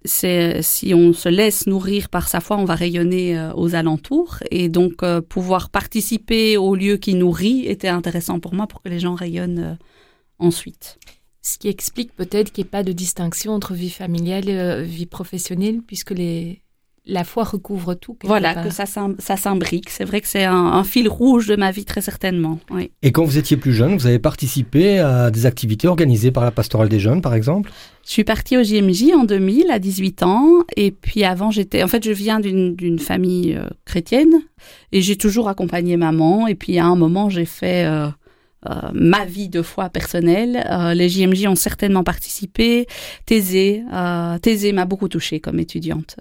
c'est 0.05 0.63
si 0.63 0.95
on 0.95 1.13
se 1.13 1.29
laisse 1.29 1.67
nourrir 1.67 2.09
par 2.09 2.29
sa 2.29 2.41
foi, 2.41 2.57
on 2.57 2.65
va 2.65 2.77
rayonner 2.77 3.51
aux 3.55 3.75
alentours. 3.75 4.39
Et 4.51 4.71
donc 4.71 5.05
pouvoir 5.29 5.69
participer 5.69 6.57
au 6.57 6.75
lieu 6.75 6.97
qui 6.97 7.15
nourrit 7.15 7.67
était 7.67 7.89
intéressant 7.89 8.41
pour 8.41 8.55
moi 8.55 8.67
pour 8.67 8.81
que 8.81 8.89
les 8.89 9.01
gens 9.01 9.15
rayonnent 9.15 9.77
ensuite. 10.39 10.99
Ce 11.43 11.59
qui 11.59 11.69
explique 11.69 12.15
peut-être 12.15 12.53
qu'il 12.53 12.65
n'y 12.65 12.69
ait 12.69 12.71
pas 12.71 12.83
de 12.83 12.93
distinction 12.93 13.53
entre 13.53 13.75
vie 13.75 13.91
familiale 13.91 14.49
et 14.49 14.59
euh, 14.59 14.83
vie 14.83 15.07
professionnelle, 15.07 15.81
puisque 15.87 16.11
les, 16.11 16.63
la 17.07 17.25
foi 17.25 17.45
recouvre 17.45 17.95
tout. 17.95 18.17
Voilà, 18.25 18.55
que 18.55 18.71
ça, 18.71 18.85
ça 18.87 19.37
s'imbrique. 19.37 19.91
C'est 19.91 20.05
vrai 20.05 20.21
que 20.21 20.29
c'est 20.29 20.45
un, 20.45 20.85
fil 20.85 21.09
rouge 21.09 21.47
de 21.47 21.57
ma 21.57 21.71
vie, 21.71 21.85
très 21.85 22.01
certainement. 22.01 22.59
Oui. 22.71 22.91
Et 23.03 23.13
quand 23.13 23.25
vous 23.25 23.39
étiez 23.39 23.57
plus 23.57 23.73
jeune, 23.73 23.97
vous 23.97 24.07
avez 24.07 24.19
participé 24.19 24.99
à 24.99 25.31
des 25.31 25.47
activités 25.47 25.89
organisées 25.89 26.31
par 26.31 26.45
la 26.45 26.51
pastorale 26.51 26.89
des 26.89 27.01
jeunes, 27.01 27.23
par 27.23 27.35
exemple? 27.35 27.71
Je 28.07 28.13
suis 28.13 28.25
partie 28.25 28.57
au 28.57 28.63
JMJ 28.63 29.13
en 29.15 29.25
2000, 29.25 29.71
à 29.71 29.79
18 29.79 30.23
ans. 30.23 30.65
Et 30.77 30.91
puis 30.91 31.25
avant, 31.25 31.51
j'étais... 31.51 31.83
En 31.83 31.89
fait, 31.89 32.05
je 32.05 32.13
viens 32.13 32.41
d'une 32.41 32.99
famille 32.99 33.55
euh, 33.55 33.69
chrétienne. 33.85 34.33
Et 34.93 35.01
j'ai 35.01 35.17
toujours 35.17 35.49
accompagné 35.49 35.97
maman. 35.97 36.47
Et 36.47 36.55
puis 36.55 36.79
à 36.79 36.87
un 36.87 36.97
moment, 36.97 37.29
j'ai 37.31 37.45
fait... 37.45 37.85
Euh, 37.85 38.09
euh, 38.69 38.91
ma 38.93 39.25
vie 39.25 39.49
de 39.49 39.63
foi 39.63 39.89
personnelle. 39.89 40.65
Euh, 40.71 40.93
les 40.95 41.09
JMJ 41.09 41.47
ont 41.47 41.55
certainement 41.55 42.05
participé. 42.05 42.87
Thésée, 43.25 43.83
euh, 43.93 44.39
Thésée 44.39 44.73
m'a 44.73 44.85
beaucoup 44.85 45.09
touchée 45.09 45.41
comme 45.41 45.59
étudiante. 45.59 46.17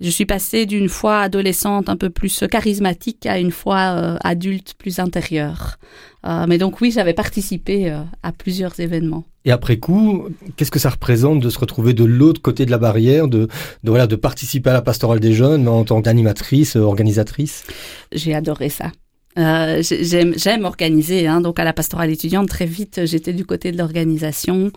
je 0.00 0.08
suis 0.08 0.24
passée 0.24 0.64
d'une 0.64 0.88
foi 0.88 1.20
adolescente 1.20 1.90
un 1.90 1.96
peu 1.96 2.08
plus 2.08 2.44
charismatique 2.50 3.26
à 3.26 3.38
une 3.38 3.50
foi 3.50 4.16
adulte 4.24 4.74
plus 4.78 4.98
intérieure. 4.98 5.76
mais 6.24 6.56
donc 6.56 6.80
oui, 6.80 6.90
j'avais 6.90 7.12
participé 7.12 7.94
à 8.22 8.32
plusieurs 8.32 8.80
événements. 8.80 9.24
Et 9.44 9.50
après 9.50 9.78
coup, 9.78 10.28
qu'est-ce 10.56 10.70
que 10.70 10.78
ça 10.78 10.90
représente 10.90 11.40
de 11.40 11.50
se 11.50 11.58
retrouver 11.58 11.92
de 11.92 12.04
l'autre 12.04 12.40
côté 12.40 12.64
de 12.64 12.70
la 12.70 12.78
barrière, 12.78 13.28
de, 13.28 13.48
de, 13.84 13.90
voilà, 13.90 14.06
de 14.06 14.16
participer 14.16 14.70
à 14.70 14.74
la 14.74 14.82
pastorale 14.82 15.20
des 15.20 15.34
jeunes 15.34 15.68
en 15.68 15.84
tant 15.84 16.00
qu'animatrice, 16.00 16.76
organisatrice? 16.76 17.64
J'ai 18.12 18.34
adoré 18.34 18.70
ça. 18.70 18.92
Euh, 19.38 19.80
j'aime 19.82 20.64
organiser, 20.64 21.28
hein, 21.28 21.40
donc 21.40 21.60
à 21.60 21.64
la 21.64 21.72
pastorale 21.72 22.10
étudiante, 22.10 22.48
très 22.48 22.66
vite, 22.66 23.02
j'étais 23.04 23.32
du 23.32 23.44
côté 23.44 23.70
de 23.70 23.78
l'organisation. 23.78 24.70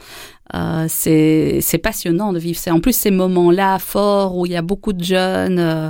Euh, 0.53 0.85
c'est 0.87 1.81
passionnant 1.81 2.33
de 2.33 2.39
vivre. 2.39 2.59
C'est 2.59 2.71
en 2.71 2.79
plus 2.79 2.95
ces 2.95 3.11
moments-là 3.11 3.79
forts 3.79 4.37
où 4.37 4.45
il 4.45 4.51
y 4.51 4.55
a 4.55 4.61
beaucoup 4.61 4.93
de 4.93 5.03
jeunes, 5.03 5.59
euh, 5.59 5.89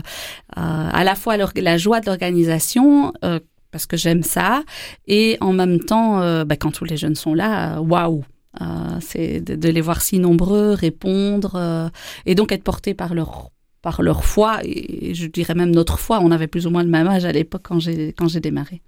à 0.55 1.03
la 1.03 1.15
fois 1.15 1.35
la 1.37 1.77
joie 1.77 1.99
de 1.99 2.05
l'organisation, 2.05 3.11
parce 3.71 3.85
que 3.85 3.97
j'aime 3.97 4.23
ça, 4.23 4.63
et 5.07 5.37
en 5.41 5.51
même 5.51 5.79
temps, 5.79 6.19
bah, 6.45 6.55
quand 6.55 6.71
tous 6.71 6.85
les 6.85 6.95
jeunes 6.95 7.15
sont 7.15 7.33
là, 7.33 7.81
waouh, 7.81 8.23
c'est 9.01 9.41
de, 9.41 9.55
de, 9.55 9.69
les 9.69 9.81
voir 9.81 10.01
si 10.01 10.19
nombreux, 10.19 10.73
répondre, 10.73 11.91
et 12.25 12.35
donc 12.35 12.51
être 12.51 12.63
portés 12.63 12.93
par 12.93 13.13
leur 13.13 13.49
par 13.83 14.01
leur 14.01 14.25
foi, 14.25 14.61
et 14.63 15.13
je 15.13 15.27
dirais 15.27 15.53
même 15.53 15.71
notre 15.71 15.99
foi. 15.99 16.19
On 16.21 16.31
avait 16.31 16.47
plus 16.47 16.65
ou 16.65 16.71
moins 16.71 16.83
le 16.83 16.89
même 16.89 17.07
âge 17.07 17.25
à 17.25 17.31
l'époque 17.31 17.61
quand 17.65 17.79
j'ai, 17.79 18.13
quand 18.13 18.27
j'ai 18.27 18.39
démarré. 18.39 18.81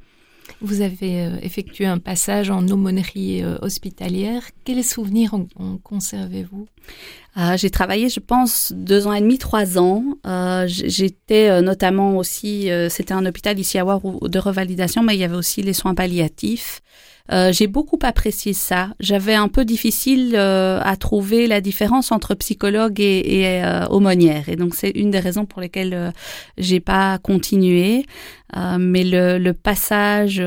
Vous 0.62 0.82
avez 0.82 1.26
euh, 1.26 1.38
effectué 1.42 1.86
un 1.86 1.98
passage 1.98 2.50
en 2.50 2.66
aumônerie 2.68 3.44
euh, 3.44 3.58
hospitalière. 3.62 4.44
Quels 4.64 4.84
souvenirs 4.84 5.34
en, 5.34 5.78
conservez-vous 5.84 6.68
euh, 7.38 7.58
J'ai 7.58 7.70
travaillé, 7.70 8.08
je 8.08 8.22
pense, 8.22 8.72
deux 8.72 9.06
ans 9.06 9.14
et 9.14 9.22
demi, 9.22 9.38
trois 9.38 9.78
ans. 9.78 10.04
j'étais 10.68 11.62
notamment 11.62 12.18
aussi, 12.18 12.70
c'était 12.90 13.14
un 13.14 13.26
hôpital 13.26 13.60
ici 13.60 13.78
à 13.78 13.86
War 13.86 14.00
de 14.02 14.40
revalidation, 14.40 15.04
mais 15.04 15.16
il 15.16 15.20
y 15.20 15.26
avait 15.26 15.36
aussi 15.36 15.62
les 15.62 15.74
soins 15.74 15.94
palliatifs. 15.94 16.82
Euh, 17.32 17.52
j'ai 17.52 17.68
beaucoup 17.68 17.98
apprécié 18.04 18.54
ça. 18.54 18.90
J'avais 19.00 19.34
un 19.34 19.48
peu 19.48 19.66
difficile 19.66 20.34
euh, 20.36 20.80
à 20.84 20.96
trouver 20.96 21.48
la 21.48 21.60
différence 21.62 22.12
entre 22.12 22.36
psychologue 22.36 23.00
et, 23.00 23.42
et 23.42 23.64
euh, 23.64 23.88
aumônière, 23.88 24.48
et 24.50 24.56
donc 24.56 24.76
c'est 24.76 24.92
une 24.92 25.12
des 25.12 25.20
raisons 25.20 25.46
pour 25.46 25.62
lesquelles 25.62 26.14
j'ai 26.58 26.80
pas 26.80 27.18
continué. 27.20 28.06
mais 28.80 29.04
le, 29.04 29.38
le 29.38 29.54
passage, 29.54 30.42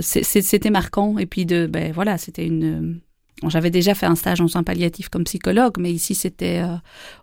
c'était 0.00 0.70
marquant. 0.70 1.18
Et 1.18 1.26
puis 1.26 1.46
de, 1.46 1.66
ben 1.66 1.92
voilà, 1.92 2.18
c'était 2.18 2.46
une 2.46 3.00
j'avais 3.48 3.70
déjà 3.70 3.94
fait 3.94 4.06
un 4.06 4.14
stage 4.14 4.40
en 4.40 4.48
soins 4.48 4.62
palliatifs 4.62 5.10
comme 5.10 5.24
psychologue, 5.24 5.76
mais 5.78 5.92
ici 5.92 6.14
c'était 6.14 6.62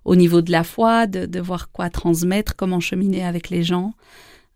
au 0.06 0.16
niveau 0.16 0.42
de 0.42 0.52
la 0.52 0.64
foi, 0.64 1.08
de, 1.08 1.26
de, 1.26 1.40
voir 1.40 1.72
quoi 1.72 1.90
transmettre, 1.90 2.56
comment 2.56 2.80
cheminer 2.80 3.26
avec 3.26 3.50
les 3.50 3.64
gens. 3.64 3.94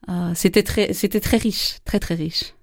Euh, 0.10 0.32
c'était 0.36 0.64
très, 0.64 0.94
c'était 0.94 1.20
très 1.20 1.38
riche, 1.38 1.78
très 1.84 2.00
très 2.00 2.16
riche. 2.16 2.54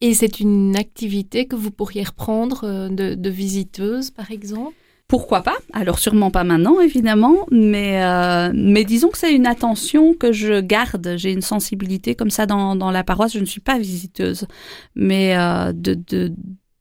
Et 0.00 0.14
c'est 0.14 0.40
une 0.40 0.76
activité 0.76 1.46
que 1.46 1.56
vous 1.56 1.70
pourriez 1.70 2.02
reprendre 2.04 2.64
euh, 2.64 2.88
de, 2.88 3.30
visiteuse, 3.30 4.10
par 4.10 4.30
exemple? 4.30 4.74
Pourquoi 5.08 5.42
pas? 5.42 5.56
Alors 5.72 5.98
sûrement 5.98 6.30
pas 6.30 6.44
maintenant, 6.44 6.80
évidemment, 6.80 7.46
mais, 7.50 8.02
euh, 8.04 8.52
mais 8.54 8.84
disons 8.84 9.08
que 9.08 9.18
c'est 9.18 9.34
une 9.34 9.46
attention 9.46 10.14
que 10.14 10.32
je 10.32 10.60
garde. 10.60 11.14
J'ai 11.16 11.32
une 11.32 11.42
sensibilité 11.42 12.14
comme 12.14 12.30
ça 12.30 12.46
dans, 12.46 12.76
dans 12.76 12.92
la 12.92 13.02
paroisse. 13.02 13.32
Je 13.32 13.40
ne 13.40 13.44
suis 13.44 13.60
pas 13.60 13.78
visiteuse, 13.78 14.46
mais 14.94 15.36
euh, 15.36 15.72
de 15.72 16.32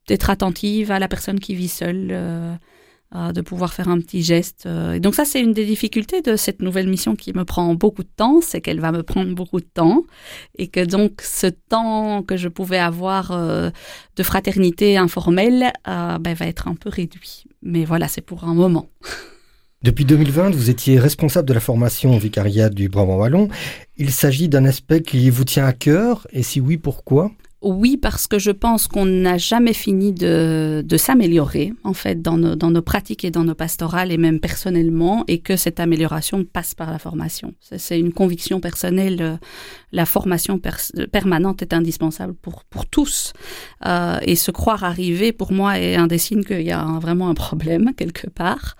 d'être 0.07 0.29
attentive 0.31 0.91
à 0.91 0.97
la 0.97 1.07
personne 1.07 1.39
qui 1.39 1.53
vit 1.55 1.67
seule. 1.67 2.57
De 3.11 3.41
pouvoir 3.41 3.73
faire 3.73 3.89
un 3.89 3.99
petit 3.99 4.21
geste. 4.21 4.65
Euh. 4.65 4.93
Et 4.93 4.99
donc 4.99 5.15
ça, 5.15 5.25
c'est 5.25 5.41
une 5.41 5.53
des 5.53 5.65
difficultés 5.65 6.21
de 6.21 6.35
cette 6.35 6.61
nouvelle 6.61 6.87
mission 6.87 7.15
qui 7.15 7.33
me 7.33 7.43
prend 7.43 7.73
beaucoup 7.73 8.03
de 8.03 8.09
temps, 8.15 8.39
c'est 8.41 8.61
qu'elle 8.61 8.79
va 8.79 8.91
me 8.91 9.03
prendre 9.03 9.33
beaucoup 9.33 9.59
de 9.59 9.67
temps 9.73 10.03
et 10.57 10.67
que 10.67 10.85
donc 10.85 11.21
ce 11.23 11.47
temps 11.47 12.21
que 12.21 12.37
je 12.37 12.47
pouvais 12.47 12.77
avoir 12.77 13.31
euh, 13.31 13.71
de 14.15 14.23
fraternité 14.23 14.97
informelle 14.97 15.71
ben, 15.85 16.33
va 16.33 16.45
être 16.45 16.67
un 16.67 16.75
peu 16.75 16.89
réduit. 16.89 17.45
Mais 17.63 17.83
voilà, 17.85 18.07
c'est 18.07 18.21
pour 18.21 18.43
un 18.43 18.53
moment. 18.53 18.89
Depuis 19.81 20.03
2020, 20.03 20.49
vous 20.49 20.69
étiez 20.69 20.99
responsable 20.99 21.47
de 21.47 21.53
la 21.53 21.61
formation 21.61 22.13
au 22.13 22.19
vicariat 22.19 22.69
du 22.69 22.89
Brabant 22.89 23.15
Wallon. 23.15 23.47
Il 23.95 24.11
s'agit 24.11 24.49
d'un 24.49 24.65
aspect 24.65 25.01
qui 25.01 25.29
vous 25.29 25.45
tient 25.45 25.65
à 25.65 25.71
cœur, 25.71 26.27
et 26.33 26.43
si 26.43 26.59
oui, 26.59 26.77
pourquoi? 26.77 27.31
Oui, 27.61 27.97
parce 27.97 28.25
que 28.27 28.39
je 28.39 28.51
pense 28.51 28.87
qu'on 28.87 29.05
n'a 29.05 29.37
jamais 29.37 29.73
fini 29.73 30.13
de, 30.13 30.81
de 30.85 30.97
s'améliorer, 30.97 31.73
en 31.83 31.93
fait, 31.93 32.21
dans 32.21 32.37
nos, 32.37 32.55
dans 32.55 32.71
nos 32.71 32.81
pratiques 32.81 33.25
et 33.25 33.31
dans 33.31 33.43
nos 33.43 33.53
pastorales, 33.55 34.11
et 34.13 34.17
même 34.17 34.39
personnellement, 34.39 35.25
et 35.27 35.39
que 35.39 35.57
cette 35.57 35.79
amélioration 35.81 36.45
passe 36.45 36.73
par 36.73 36.89
la 36.89 36.99
formation. 36.99 37.53
C'est 37.59 37.99
une 37.99 38.13
conviction 38.13 38.61
personnelle. 38.61 39.17
euh, 39.21 39.35
La 39.91 40.05
formation 40.05 40.57
pers- 40.59 40.91
permanente 41.11 41.61
est 41.61 41.73
indispensable 41.73 42.33
pour, 42.33 42.63
pour 42.69 42.85
tous. 42.85 43.33
Euh, 43.85 44.19
et 44.21 44.35
se 44.37 44.51
croire 44.51 44.83
arrivé, 44.85 45.33
pour 45.33 45.51
moi, 45.51 45.79
est 45.79 45.95
un 45.95 46.07
des 46.07 46.17
signes 46.19 46.43
qu'il 46.43 46.61
y 46.61 46.71
a 46.71 46.85
vraiment 47.01 47.29
un 47.29 47.33
problème, 47.33 47.93
quelque 47.97 48.29
part. 48.29 48.77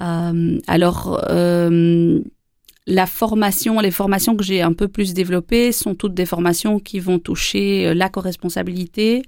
Euh, 0.00 0.58
alors, 0.68 1.20
euh, 1.28 2.20
la 2.86 3.06
formation, 3.06 3.80
les 3.80 3.90
formations 3.90 4.36
que 4.36 4.42
j'ai 4.42 4.62
un 4.62 4.72
peu 4.72 4.88
plus 4.88 5.14
développées 5.14 5.72
sont 5.72 5.94
toutes 5.94 6.14
des 6.14 6.26
formations 6.26 6.78
qui 6.80 6.98
vont 6.98 7.18
toucher 7.18 7.86
euh, 7.88 7.94
la 7.94 8.08
co-responsabilité, 8.08 9.22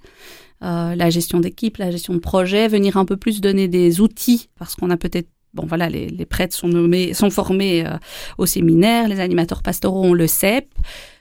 euh, 0.62 0.94
la 0.94 1.10
gestion 1.10 1.40
d'équipe, 1.40 1.76
la 1.76 1.90
gestion 1.90 2.14
de 2.14 2.18
projet, 2.18 2.68
venir 2.68 2.96
un 2.96 3.04
peu 3.04 3.16
plus 3.16 3.40
donner 3.40 3.68
des 3.68 4.00
outils 4.00 4.48
parce 4.58 4.74
qu'on 4.74 4.90
a 4.90 4.96
peut-être 4.96 5.28
Bon 5.54 5.66
voilà, 5.66 5.88
les, 5.88 6.26
prêtres 6.26 6.56
sont 6.56 6.66
nommés, 6.66 7.14
sont 7.14 7.30
formés 7.30 7.86
euh, 7.86 7.96
au 8.38 8.44
séminaire, 8.44 9.06
les 9.06 9.20
animateurs 9.20 9.62
pastoraux 9.62 10.02
ont 10.02 10.12
le 10.12 10.26
CEP. 10.26 10.66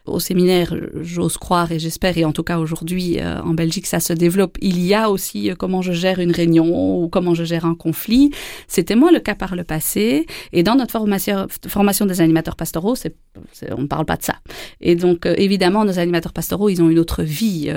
Au 0.05 0.19
séminaire, 0.19 0.75
j'ose 0.99 1.37
croire 1.37 1.71
et 1.71 1.79
j'espère, 1.79 2.17
et 2.17 2.25
en 2.25 2.33
tout 2.33 2.43
cas 2.43 2.57
aujourd'hui 2.57 3.21
euh, 3.21 3.41
en 3.41 3.53
Belgique, 3.53 3.85
ça 3.85 4.01
se 4.01 4.11
développe. 4.11 4.57
Il 4.59 4.83
y 4.83 4.93
a 4.93 5.09
aussi 5.09 5.49
euh, 5.49 5.55
comment 5.57 5.81
je 5.81 5.93
gère 5.93 6.19
une 6.19 6.31
réunion 6.31 7.01
ou 7.01 7.07
comment 7.07 7.33
je 7.33 7.45
gère 7.45 7.63
un 7.63 7.73
conflit. 7.73 8.31
C'était 8.67 8.95
moins 8.95 9.13
le 9.13 9.21
cas 9.21 9.33
par 9.33 9.55
le 9.55 9.63
passé. 9.63 10.25
Et 10.51 10.61
dans 10.61 10.75
notre 10.75 10.91
formation, 11.69 12.05
des 12.05 12.19
animateurs 12.19 12.57
pastoraux, 12.57 12.95
on 13.71 13.81
ne 13.81 13.87
parle 13.87 14.05
pas 14.05 14.17
de 14.17 14.23
ça. 14.23 14.35
Et 14.81 14.95
donc, 14.95 15.25
euh, 15.25 15.35
évidemment, 15.37 15.85
nos 15.85 15.97
animateurs 15.97 16.33
pastoraux, 16.33 16.67
ils 16.67 16.81
ont 16.81 16.89
une 16.89 16.99
autre 16.99 17.23
vie 17.23 17.73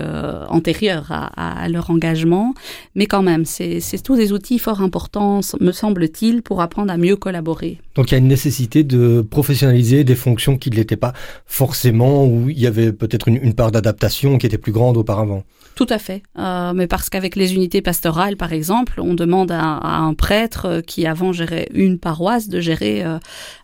antérieure 0.49 1.07
à, 1.11 1.69
leur 1.69 1.91
engagement. 1.91 2.55
Mais 2.97 3.07
quand 3.07 3.23
même, 3.23 3.45
c'est 3.45 4.03
tous 4.03 4.17
des 4.17 4.33
outils 4.33 4.59
fort 4.59 4.83
importants, 4.83 5.41
me 5.61 5.71
semble-t-il, 5.71 6.43
pour 6.43 6.61
apprendre 6.61 6.93
à 6.93 6.97
mieux 6.97 7.15
collaborer. 7.15 7.79
Donc 7.97 8.11
il 8.11 8.13
y 8.13 8.15
a 8.17 8.19
une 8.19 8.29
nécessité 8.29 8.85
de 8.85 9.23
professionnaliser 9.23 10.05
des 10.05 10.15
fonctions 10.15 10.59
qui 10.59 10.71
ne 10.71 10.77
l'étaient 10.77 10.97
pas 10.97 11.15
forcément, 11.47 12.16
où 12.25 12.49
il 12.49 12.59
y 12.59 12.67
avait 12.67 12.93
peut-être 12.93 13.29
une, 13.29 13.55
part 13.55 13.71
d'adaptation 13.71 14.39
qui 14.39 14.47
était 14.47 14.59
plus 14.59 14.73
grande 14.73 14.97
auparavant. 14.97 15.45
Tout 15.77 15.87
à 15.91 15.99
fait. 15.99 16.23
Euh, 16.39 16.73
mais 16.75 16.87
parce 16.87 17.11
qu'avec 17.11 17.37
les 17.37 17.55
unités 17.55 17.83
pastorales, 17.83 18.39
par 18.39 18.55
exemple, 18.55 18.99
on 18.99 19.13
demande 19.13 19.53
à, 19.53 19.99
un 19.99 20.15
prêtre 20.15 20.65
euh, 20.65 20.81
qui 20.81 21.07
avant 21.07 21.35
gérait 21.35 21.69
une 21.75 21.99
paroisse 21.99 22.49
de 22.49 22.61
gérer 22.61 23.05
euh, 23.05 23.19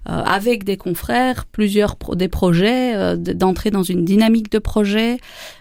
avec 0.05 0.65
des 0.65 0.77
confrères 0.77 1.47
plusieurs 1.47 1.97
des 2.15 2.29
projets, 2.29 3.17
d'entrer 3.17 3.71
dans 3.71 3.83
une 3.83 4.05
dynamique 4.05 4.53
de 4.53 4.59
projet. 4.59 5.19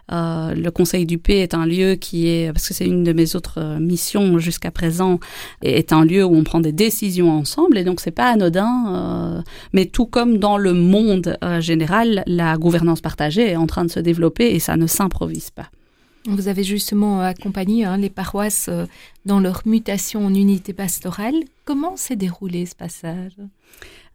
Le 0.09 0.69
Conseil 0.71 1.05
du 1.05 1.17
P 1.17 1.39
est 1.39 1.53
un 1.53 1.65
lieu 1.65 1.95
qui 1.95 2.27
est, 2.27 2.51
parce 2.51 2.67
que 2.67 2.73
c'est 2.73 2.85
une 2.85 3.05
de 3.05 3.13
mes 3.13 3.35
autres 3.37 3.77
missions 3.79 4.39
jusqu'à 4.39 4.71
présent, 4.71 5.19
est 5.61 5.93
un 5.93 6.03
lieu 6.03 6.25
où 6.25 6.35
on 6.35 6.43
prend 6.43 6.59
des 6.59 6.73
décisions 6.73 7.31
ensemble 7.31 7.77
et 7.77 7.85
donc 7.85 8.01
c'est 8.01 8.11
pas 8.11 8.29
anodin. 8.29 9.43
mais 9.71 9.85
tout 9.85 10.07
comme 10.07 10.37
dans 10.37 10.57
le 10.57 10.73
monde 10.73 11.37
général, 11.59 12.23
la 12.27 12.57
gouvernance 12.57 12.99
partagée 12.99 13.51
est 13.51 13.55
en 13.55 13.67
train 13.67 13.85
de 13.85 13.91
se 13.91 14.01
développer 14.01 14.53
et 14.53 14.59
ça 14.59 14.75
ne 14.75 14.87
s'improvise 14.87 15.51
pas. 15.51 15.69
Vous 16.25 16.47
avez 16.47 16.63
justement 16.63 17.21
accompagné 17.21 17.83
hein, 17.83 17.97
les 17.97 18.09
paroisses 18.09 18.67
euh, 18.69 18.85
dans 19.25 19.39
leur 19.39 19.63
mutation 19.65 20.25
en 20.25 20.33
unité 20.33 20.71
pastorale. 20.71 21.35
Comment 21.65 21.97
s'est 21.97 22.15
déroulé 22.15 22.65
ce 22.65 22.75
passage? 22.75 23.33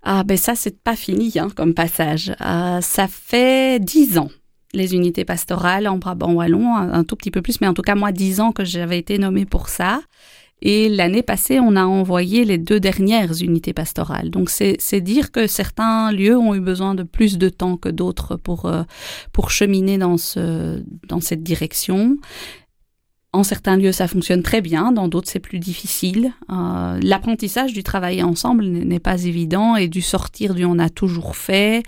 Ah 0.02 0.22
ben 0.22 0.36
ça 0.36 0.54
c'est 0.54 0.78
pas 0.78 0.94
fini 0.94 1.32
hein, 1.38 1.48
comme 1.54 1.74
passage. 1.74 2.32
Euh, 2.40 2.80
ça 2.80 3.08
fait 3.08 3.82
dix 3.82 4.18
ans 4.18 4.30
les 4.72 4.94
unités 4.94 5.24
pastorales 5.24 5.88
en 5.88 5.96
Brabant 5.96 6.32
wallon, 6.32 6.76
un, 6.76 6.92
un 6.92 7.04
tout 7.04 7.16
petit 7.16 7.30
peu 7.30 7.42
plus, 7.42 7.60
mais 7.60 7.66
en 7.66 7.74
tout 7.74 7.82
cas 7.82 7.94
moi 7.94 8.12
dix 8.12 8.40
ans 8.40 8.52
que 8.52 8.64
j'avais 8.64 8.98
été 8.98 9.18
nommée 9.18 9.46
pour 9.46 9.68
ça. 9.68 10.00
Et 10.62 10.88
l'année 10.88 11.22
passée, 11.22 11.60
on 11.60 11.76
a 11.76 11.84
envoyé 11.84 12.44
les 12.44 12.56
deux 12.56 12.80
dernières 12.80 13.42
unités 13.42 13.74
pastorales. 13.74 14.30
Donc 14.30 14.48
c'est 14.48 15.00
dire 15.00 15.30
que 15.30 15.46
certains 15.46 16.10
lieux 16.12 16.36
ont 16.36 16.54
eu 16.54 16.60
besoin 16.60 16.94
de 16.94 17.02
plus 17.02 17.36
de 17.36 17.48
temps 17.48 17.76
que 17.76 17.90
d'autres 17.90 18.36
pour 18.36 18.66
euh, 18.66 18.82
pour 19.32 19.50
cheminer 19.50 19.98
dans 19.98 20.16
ce 20.16 20.82
dans 21.08 21.20
cette 21.20 21.42
direction. 21.42 22.16
En 23.32 23.42
certains 23.42 23.76
lieux, 23.76 23.92
ça 23.92 24.08
fonctionne 24.08 24.42
très 24.42 24.62
bien, 24.62 24.92
dans 24.92 25.08
d'autres, 25.08 25.28
c'est 25.28 25.40
plus 25.40 25.58
difficile. 25.58 26.32
Euh, 26.50 26.98
L'apprentissage 27.02 27.74
du 27.74 27.82
travailler 27.82 28.22
ensemble 28.22 28.64
n'est 28.64 29.00
pas 29.00 29.24
évident 29.24 29.76
et 29.76 29.88
du 29.88 30.00
sortir 30.00 30.54
du 30.54 30.64
on 30.64 30.78
a 30.78 30.88
toujours 30.88 31.36
fait, 31.36 31.82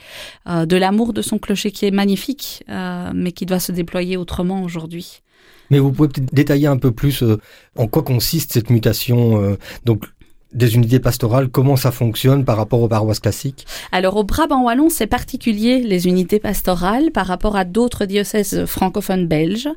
euh, 0.46 0.66
de 0.66 0.76
l'amour 0.76 1.14
de 1.14 1.22
son 1.22 1.38
clocher 1.38 1.70
qui 1.70 1.86
est 1.86 1.90
magnifique, 1.90 2.64
mais 2.68 3.32
qui 3.32 3.46
doit 3.46 3.60
se 3.60 3.72
déployer 3.72 4.18
autrement 4.18 4.62
aujourd'hui. 4.62 5.22
Mais 5.70 5.78
vous 5.78 5.92
pouvez 5.92 6.08
peut-être 6.08 6.34
détailler 6.34 6.66
un 6.66 6.78
peu 6.78 6.90
plus 6.90 7.22
euh, 7.22 7.38
en 7.76 7.86
quoi 7.86 8.02
consiste 8.02 8.52
cette 8.52 8.70
mutation 8.70 9.42
euh, 9.42 9.56
donc 9.84 10.04
des 10.52 10.76
unités 10.76 10.98
pastorales, 10.98 11.48
comment 11.48 11.76
ça 11.76 11.90
fonctionne 11.90 12.44
par 12.44 12.56
rapport 12.56 12.80
aux 12.80 12.88
paroisses 12.88 13.20
classiques? 13.20 13.66
Alors 13.92 14.16
au 14.16 14.24
Brabant 14.24 14.64
wallon, 14.64 14.88
c'est 14.88 15.06
particulier 15.06 15.80
les 15.80 16.06
unités 16.06 16.40
pastorales 16.40 17.10
par 17.10 17.26
rapport 17.26 17.56
à 17.56 17.64
d'autres 17.64 18.06
diocèses 18.06 18.64
francophones 18.64 19.26
belges, 19.26 19.68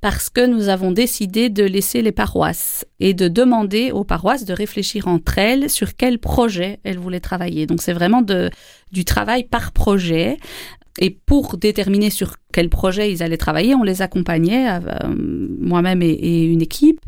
parce 0.00 0.28
que 0.28 0.44
nous 0.44 0.68
avons 0.68 0.92
décidé 0.92 1.48
de 1.48 1.64
laisser 1.64 2.02
les 2.02 2.12
paroisses 2.12 2.84
et 3.00 3.14
de 3.14 3.28
demander 3.28 3.90
aux 3.90 4.04
paroisses 4.04 4.44
de 4.44 4.52
réfléchir 4.52 5.08
entre 5.08 5.38
elles 5.38 5.70
sur 5.70 5.96
quel 5.96 6.18
projet 6.18 6.78
elles 6.84 6.98
voulaient 6.98 7.20
travailler. 7.20 7.66
Donc 7.66 7.80
c'est 7.80 7.94
vraiment 7.94 8.22
de, 8.22 8.50
du 8.92 9.04
travail 9.04 9.44
par 9.44 9.72
projet. 9.72 10.36
Et 10.98 11.10
pour 11.10 11.56
déterminer 11.56 12.10
sur 12.10 12.34
quel 12.52 12.68
projet 12.68 13.10
ils 13.12 13.22
allaient 13.22 13.36
travailler, 13.36 13.74
on 13.74 13.84
les 13.84 14.02
accompagnait, 14.02 14.68
euh, 14.70 14.80
moi-même 15.60 16.02
et, 16.02 16.44
une 16.44 16.62
équipe, 16.62 17.00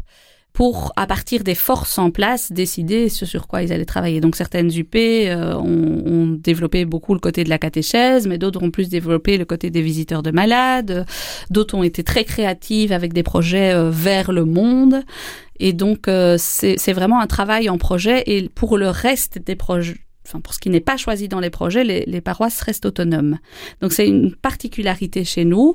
pour, 0.52 0.92
à 0.96 1.06
partir 1.06 1.44
des 1.44 1.54
forces 1.54 1.98
en 1.98 2.10
place, 2.10 2.52
décider 2.52 3.08
ce 3.08 3.24
sur 3.24 3.46
quoi 3.46 3.62
ils 3.62 3.72
allaient 3.72 3.84
travailler. 3.84 4.20
Donc 4.20 4.36
certaines 4.36 4.70
UP 4.76 4.94
euh, 4.96 5.54
ont, 5.54 6.02
ont 6.06 6.26
développé 6.26 6.84
beaucoup 6.84 7.14
le 7.14 7.20
côté 7.20 7.44
de 7.44 7.48
la 7.48 7.58
catéchèse, 7.58 8.26
mais 8.26 8.36
d'autres 8.36 8.62
ont 8.62 8.70
plus 8.70 8.88
développé 8.88 9.38
le 9.38 9.44
côté 9.44 9.70
des 9.70 9.82
visiteurs 9.82 10.22
de 10.22 10.30
malades. 10.30 11.06
D'autres 11.50 11.76
ont 11.76 11.82
été 11.82 12.02
très 12.02 12.24
créatives 12.24 12.92
avec 12.92 13.12
des 13.12 13.22
projets 13.22 13.72
euh, 13.72 13.90
vers 13.90 14.32
le 14.32 14.44
monde. 14.44 15.02
Et 15.60 15.72
donc 15.72 16.08
euh, 16.08 16.36
c'est 16.38 16.92
vraiment 16.92 17.20
un 17.20 17.26
travail 17.26 17.68
en 17.68 17.78
projet. 17.78 18.24
Et 18.26 18.48
pour 18.48 18.76
le 18.76 18.88
reste 18.88 19.38
des 19.38 19.56
projets, 19.56 19.98
enfin 20.26 20.40
pour 20.40 20.54
ce 20.54 20.58
qui 20.58 20.70
n'est 20.70 20.80
pas 20.80 20.96
choisi 20.96 21.28
dans 21.28 21.40
les 21.40 21.50
projets, 21.50 21.84
les, 21.84 22.20
paroisses 22.20 22.60
restent 22.62 22.86
autonomes. 22.86 23.38
Donc 23.80 23.92
c'est 23.92 24.06
une 24.06 24.34
particularité 24.34 25.24
chez 25.24 25.44
nous 25.44 25.74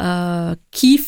euh, 0.00 0.54
qui 0.70 1.00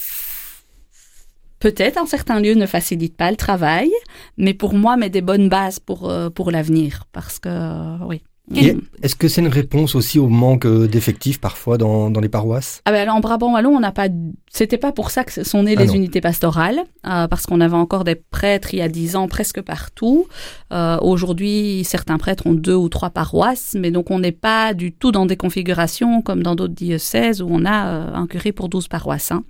peut-être 1.59 1.99
en 1.99 2.07
certains 2.07 2.41
lieux 2.41 2.55
ne 2.55 2.67
facilite 2.67 3.17
pas 3.17 3.31
le 3.31 3.37
travail, 3.37 3.91
mais 4.37 4.55
pour 4.55 4.75
moi 4.75 4.97
met 4.97 5.11
des 5.11 5.23
bonnes 5.23 5.49
bases 5.49 5.81
pour 5.81 6.09
euh, 6.09 6.31
pour 6.31 6.51
l'avenir 6.51 7.05
parce 7.13 7.39
que 7.39 8.05
oui. 8.05 8.23
Est-ce 8.55 9.17
que 9.17 9.27
c'est 9.29 9.41
une 9.41 9.49
réponse 9.49 9.95
aussi 9.97 10.19
au 10.19 10.29
manque 10.29 10.67
euh, 10.67 10.87
d'effectifs 10.87 11.41
parfois 11.41 11.79
dans, 11.79 12.11
dans 12.11 12.21
les 12.21 12.29
paroisses? 12.29 12.81
Ah 12.85 12.93
ben 12.93 13.03
alors 13.03 13.17
en 13.17 13.21
Brabant 13.21 13.53
wallon, 13.55 13.71
on 13.71 13.81
n'a 13.81 13.91
pas, 13.91 14.07
c'était 14.49 14.79
pas 14.79 14.93
pour 14.93 15.11
ça 15.11 15.25
que 15.25 15.43
sont 15.43 15.65
nées 15.65 15.75
Ah 15.77 15.81
les 15.81 15.87
non. 15.89 15.95
unités 15.95 16.21
pastorales, 16.21 16.79
euh, 17.07 17.27
parce 17.27 17.45
qu'on 17.47 17.61
avait 17.61 17.75
encore 17.77 18.05
des 18.05 18.15
prêtres 18.15 18.73
il 18.73 18.79
y 18.79 18.83
a 18.83 18.89
dix 18.89 19.17
ans 19.17 19.27
presque 19.27 19.61
partout. 19.63 20.29
Euh, 20.73 20.97
Aujourd'hui, 21.03 21.83
certains 21.85 22.19
prêtres 22.19 22.47
ont 22.47 22.55
deux 22.55 22.75
ou 22.77 22.89
trois 22.89 23.11
paroisses, 23.11 23.75
mais 23.79 23.91
donc 23.91 24.13
on 24.13 24.21
n'est 24.21 24.31
pas 24.33 24.75
du 24.75 24.93
tout 24.93 25.11
dans 25.11 25.27
des 25.27 25.37
configurations 25.37 26.23
comme 26.23 26.43
dans 26.45 26.55
d'autres 26.55 26.75
diocèses 26.75 27.43
où 27.43 27.49
on 27.51 27.65
a 27.65 27.87
euh, 27.89 28.15
un 28.15 28.27
curé 28.29 28.53
pour 28.53 28.69
12 28.69 28.87
paroisses. 28.87 29.33
hein. 29.33 29.43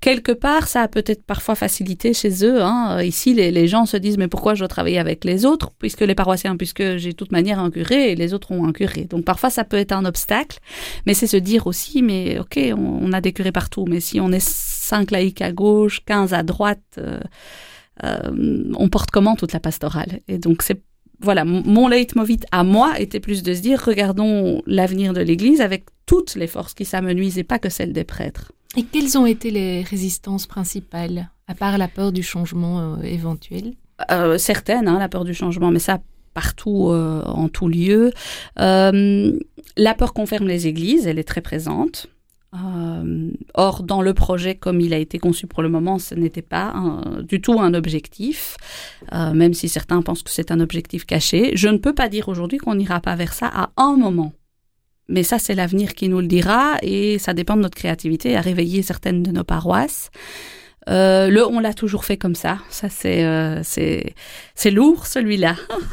Quelque 0.00 0.32
part, 0.32 0.68
ça 0.68 0.82
a 0.82 0.88
peut-être 0.88 1.24
parfois 1.24 1.54
facilité 1.54 2.12
chez 2.12 2.44
eux. 2.44 2.62
Hein. 2.62 3.02
Ici, 3.02 3.32
les, 3.34 3.50
les 3.50 3.66
gens 3.66 3.86
se 3.86 3.96
disent 3.96 4.18
mais 4.18 4.28
pourquoi 4.28 4.54
je 4.54 4.60
dois 4.60 4.68
travailler 4.68 4.98
avec 4.98 5.24
les 5.24 5.46
autres 5.46 5.70
puisque 5.78 6.02
les 6.02 6.14
paroissiens, 6.14 6.56
puisque 6.56 6.96
j'ai 6.98 7.10
de 7.10 7.16
toute 7.16 7.32
manière 7.32 7.58
un 7.58 7.70
curé 7.70 7.77
et 8.12 8.14
les 8.14 8.34
autres 8.34 8.50
ont 8.52 8.66
un 8.66 8.72
curé. 8.72 9.04
Donc 9.04 9.24
parfois, 9.24 9.50
ça 9.50 9.64
peut 9.64 9.76
être 9.76 9.92
un 9.92 10.04
obstacle, 10.04 10.58
mais 11.06 11.14
c'est 11.14 11.26
se 11.26 11.36
dire 11.36 11.66
aussi 11.66 12.02
mais 12.02 12.38
ok, 12.38 12.58
on, 12.76 12.98
on 13.02 13.12
a 13.12 13.20
des 13.20 13.32
curés 13.32 13.52
partout, 13.52 13.84
mais 13.88 14.00
si 14.00 14.20
on 14.20 14.30
est 14.32 14.40
cinq 14.46 15.10
laïcs 15.10 15.42
à 15.42 15.52
gauche, 15.52 16.00
15 16.06 16.32
à 16.34 16.42
droite, 16.42 16.80
euh, 16.98 17.20
euh, 18.04 18.72
on 18.76 18.88
porte 18.88 19.10
comment 19.10 19.36
toute 19.36 19.52
la 19.52 19.60
pastorale? 19.60 20.20
Et 20.28 20.38
donc 20.38 20.62
c'est 20.62 20.80
voilà, 21.20 21.44
mon- 21.44 21.64
mon 21.64 21.88
leitmotiv 21.88 22.38
à 22.52 22.62
moi 22.62 23.00
était 23.00 23.18
plus 23.18 23.42
de 23.42 23.52
se 23.52 23.60
dire 23.60 23.82
regardons 23.84 24.62
l'avenir 24.66 25.12
de 25.12 25.20
l'Église 25.20 25.60
avec 25.60 25.86
toutes 26.06 26.36
les 26.36 26.46
forces 26.46 26.74
qui 26.74 26.84
s'amenuisent 26.84 27.38
et 27.38 27.44
pas 27.44 27.58
que 27.58 27.68
celles 27.68 27.92
des 27.92 28.04
prêtres. 28.04 28.52
Et 28.76 28.84
quelles 28.84 29.18
ont 29.18 29.26
été 29.26 29.50
les 29.50 29.82
résistances 29.82 30.46
principales, 30.46 31.30
à 31.48 31.54
part 31.54 31.76
la 31.78 31.88
peur 31.88 32.12
du 32.12 32.22
changement 32.22 32.94
euh, 32.98 33.02
éventuel? 33.02 33.74
Euh, 34.12 34.38
certaines, 34.38 34.86
hein, 34.86 34.98
la 35.00 35.08
peur 35.08 35.24
du 35.24 35.34
changement, 35.34 35.72
mais 35.72 35.80
ça 35.80 35.98
partout, 36.38 36.90
euh, 36.90 37.20
en 37.24 37.48
tout 37.48 37.66
lieu. 37.66 38.12
Euh, 38.60 39.36
la 39.76 39.94
peur 39.94 40.12
qu'on 40.12 40.24
ferme 40.24 40.46
les 40.46 40.68
églises, 40.68 41.08
elle 41.08 41.18
est 41.18 41.26
très 41.26 41.40
présente. 41.40 42.06
Euh, 42.54 43.30
or, 43.54 43.82
dans 43.82 44.02
le 44.02 44.14
projet, 44.14 44.54
comme 44.54 44.80
il 44.80 44.94
a 44.94 44.98
été 44.98 45.18
conçu 45.18 45.48
pour 45.48 45.64
le 45.64 45.68
moment, 45.68 45.98
ce 45.98 46.14
n'était 46.14 46.48
pas 46.56 46.72
du 47.28 47.40
tout 47.40 47.58
un 47.60 47.74
objectif, 47.74 48.56
même 49.12 49.52
si 49.52 49.68
certains 49.68 50.00
pensent 50.00 50.22
que 50.22 50.30
c'est 50.30 50.52
un 50.52 50.60
objectif 50.60 51.04
caché. 51.06 51.50
Je 51.56 51.68
ne 51.68 51.78
peux 51.78 51.92
pas 51.92 52.08
dire 52.08 52.28
aujourd'hui 52.28 52.58
qu'on 52.58 52.76
n'ira 52.76 53.00
pas 53.00 53.16
vers 53.16 53.34
ça 53.34 53.48
à 53.48 53.70
un 53.76 53.96
moment. 53.96 54.32
Mais 55.08 55.24
ça, 55.24 55.40
c'est 55.40 55.56
l'avenir 55.56 55.94
qui 55.94 56.08
nous 56.08 56.20
le 56.20 56.28
dira 56.28 56.76
et 56.82 57.18
ça 57.18 57.34
dépend 57.34 57.56
de 57.56 57.62
notre 57.62 57.76
créativité 57.76 58.36
à 58.36 58.40
réveiller 58.40 58.82
certaines 58.82 59.24
de 59.24 59.32
nos 59.32 59.44
paroisses. 59.44 60.10
Euh, 60.88 61.28
le 61.28 61.46
on 61.46 61.60
l'a 61.60 61.74
toujours 61.74 62.04
fait 62.04 62.16
comme 62.16 62.34
ça. 62.34 62.58
Ça 62.70 62.88
c'est 62.88 63.24
euh, 63.24 63.60
c'est 63.62 64.14
c'est 64.54 64.70
lourd 64.70 65.06
celui-là. 65.06 65.56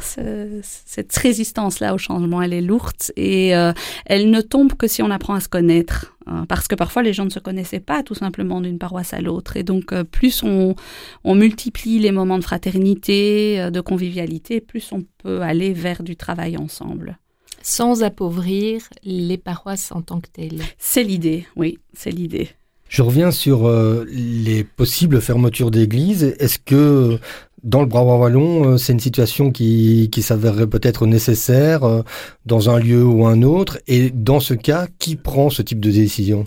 Cette 0.62 1.16
résistance 1.16 1.80
là 1.80 1.94
au 1.94 1.98
changement, 1.98 2.42
elle 2.42 2.52
est 2.52 2.62
lourde 2.62 3.12
et 3.16 3.54
euh, 3.54 3.72
elle 4.06 4.30
ne 4.30 4.40
tombe 4.40 4.74
que 4.74 4.86
si 4.86 5.02
on 5.02 5.10
apprend 5.10 5.34
à 5.34 5.40
se 5.40 5.48
connaître. 5.48 6.16
Hein, 6.28 6.44
parce 6.48 6.66
que 6.66 6.74
parfois 6.74 7.04
les 7.04 7.12
gens 7.12 7.24
ne 7.24 7.30
se 7.30 7.38
connaissaient 7.38 7.78
pas 7.78 8.02
tout 8.02 8.14
simplement 8.14 8.60
d'une 8.60 8.78
paroisse 8.78 9.14
à 9.14 9.20
l'autre 9.20 9.56
et 9.56 9.62
donc 9.62 9.92
euh, 9.92 10.02
plus 10.02 10.42
on 10.42 10.74
on 11.22 11.34
multiplie 11.36 12.00
les 12.00 12.10
moments 12.10 12.38
de 12.38 12.42
fraternité, 12.42 13.60
euh, 13.60 13.70
de 13.70 13.80
convivialité, 13.80 14.60
plus 14.60 14.90
on 14.90 15.04
peut 15.18 15.42
aller 15.42 15.72
vers 15.72 16.02
du 16.02 16.16
travail 16.16 16.56
ensemble. 16.56 17.18
Sans 17.62 18.02
appauvrir 18.02 18.82
les 19.04 19.38
paroisses 19.38 19.92
en 19.92 20.02
tant 20.02 20.20
que 20.20 20.28
telles. 20.28 20.62
C'est 20.78 21.04
l'idée, 21.04 21.46
oui, 21.54 21.78
c'est 21.92 22.10
l'idée. 22.10 22.50
Je 22.88 23.02
reviens 23.02 23.30
sur 23.30 23.66
euh, 23.66 24.06
les 24.08 24.64
possibles 24.64 25.20
fermetures 25.20 25.70
d'églises. 25.70 26.34
Est-ce 26.38 26.58
que 26.58 27.18
dans 27.64 27.80
le 27.80 27.86
Brabant 27.86 28.18
wallon, 28.18 28.74
euh, 28.74 28.76
c'est 28.76 28.92
une 28.92 29.00
situation 29.00 29.50
qui, 29.50 30.08
qui 30.12 30.22
s'avérerait 30.22 30.68
peut-être 30.68 31.06
nécessaire 31.06 31.82
euh, 31.84 32.02
dans 32.44 32.70
un 32.70 32.78
lieu 32.78 33.04
ou 33.04 33.26
un 33.26 33.42
autre? 33.42 33.78
Et 33.88 34.10
dans 34.10 34.40
ce 34.40 34.54
cas, 34.54 34.86
qui 34.98 35.16
prend 35.16 35.50
ce 35.50 35.62
type 35.62 35.80
de 35.80 35.90
décision? 35.90 36.44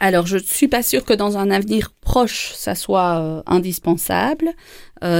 Alors, 0.00 0.26
je 0.26 0.36
ne 0.36 0.42
suis 0.42 0.68
pas 0.68 0.82
sûre 0.82 1.04
que 1.04 1.14
dans 1.14 1.38
un 1.38 1.50
avenir 1.50 1.90
proche, 2.02 2.52
ça 2.54 2.74
soit 2.74 3.42
indispensable. 3.46 4.50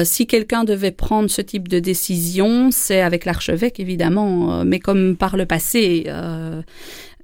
Si 0.05 0.27
quelqu'un 0.27 0.65
devait 0.65 0.91
prendre 0.91 1.31
ce 1.31 1.41
type 1.41 1.67
de 1.67 1.79
décision, 1.79 2.69
c'est 2.71 3.01
avec 3.01 3.25
l'archevêque, 3.25 3.81
évidemment, 3.81 4.67
mais 4.67 4.79
comme 4.79 5.17
par 5.17 5.39
le 5.39 5.47
passé. 5.47 6.05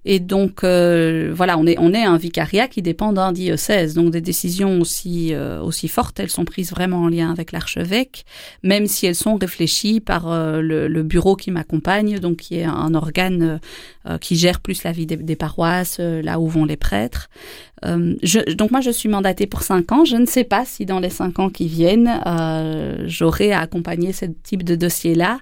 Euh, 0.05 0.11
et 0.12 0.21
donc, 0.21 0.65
euh, 0.65 1.33
voilà, 1.35 1.59
on 1.59 1.67
est, 1.67 1.79
on 1.79 1.93
est 1.95 2.03
un 2.05 2.17
vicariat 2.17 2.69
qui 2.69 2.83
dépend 2.83 3.12
d'un 3.12 3.33
diocèse. 3.33 3.95
Donc, 3.95 4.11
des 4.11 4.21
décisions 4.21 4.81
aussi, 4.81 5.33
euh, 5.33 5.61
aussi 5.62 5.88
fortes, 5.88 6.19
elles 6.21 6.31
sont 6.31 6.45
prises 6.45 6.71
vraiment 6.71 7.03
en 7.03 7.09
lien 7.09 7.31
avec 7.31 7.53
l'archevêque, 7.53 8.25
même 8.62 8.87
si 8.87 9.07
elles 9.07 9.15
sont 9.15 9.37
réfléchies 9.37 10.01
par 10.01 10.31
euh, 10.31 10.61
le, 10.61 10.88
le 10.88 11.03
bureau 11.03 11.37
qui 11.37 11.51
m'accompagne, 11.51 12.19
donc 12.19 12.38
qui 12.38 12.57
est 12.57 12.65
un 12.65 12.95
organe 12.95 13.61
euh, 14.07 14.19
qui 14.19 14.37
gère 14.37 14.61
plus 14.61 14.83
la 14.85 14.93
vie 14.93 15.07
des, 15.07 15.17
des 15.17 15.37
paroisses, 15.37 15.99
euh, 16.01 16.23
là 16.23 16.41
où 16.41 16.49
vont 16.49 16.65
les 16.65 16.77
prêtres. 16.77 17.31
Euh, 17.85 18.15
je, 18.23 18.55
donc, 18.55 18.71
moi, 18.71 18.81
je 18.81 18.91
suis 18.91 19.09
mandatée 19.09 19.47
pour 19.47 19.62
cinq 19.62 19.93
ans. 19.93 20.05
Je 20.05 20.17
ne 20.17 20.27
sais 20.27 20.45
pas 20.45 20.65
si 20.65 20.87
dans 20.87 21.01
les 21.01 21.11
cinq 21.11 21.38
ans 21.38 21.51
qui 21.51 21.67
viennent, 21.69 22.21
euh, 22.27 23.05
j'aurai 23.07 23.53
à 23.53 23.61
accompagner 23.61 24.12
ce 24.12 24.27
type 24.27 24.65
de 24.65 24.77
dossier-là, 24.77 25.38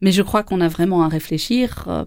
mais 0.00 0.12
je 0.12 0.22
crois 0.22 0.42
qu'on 0.42 0.60
a 0.60 0.68
vraiment 0.68 1.02
à 1.02 1.08
réfléchir. 1.08 2.06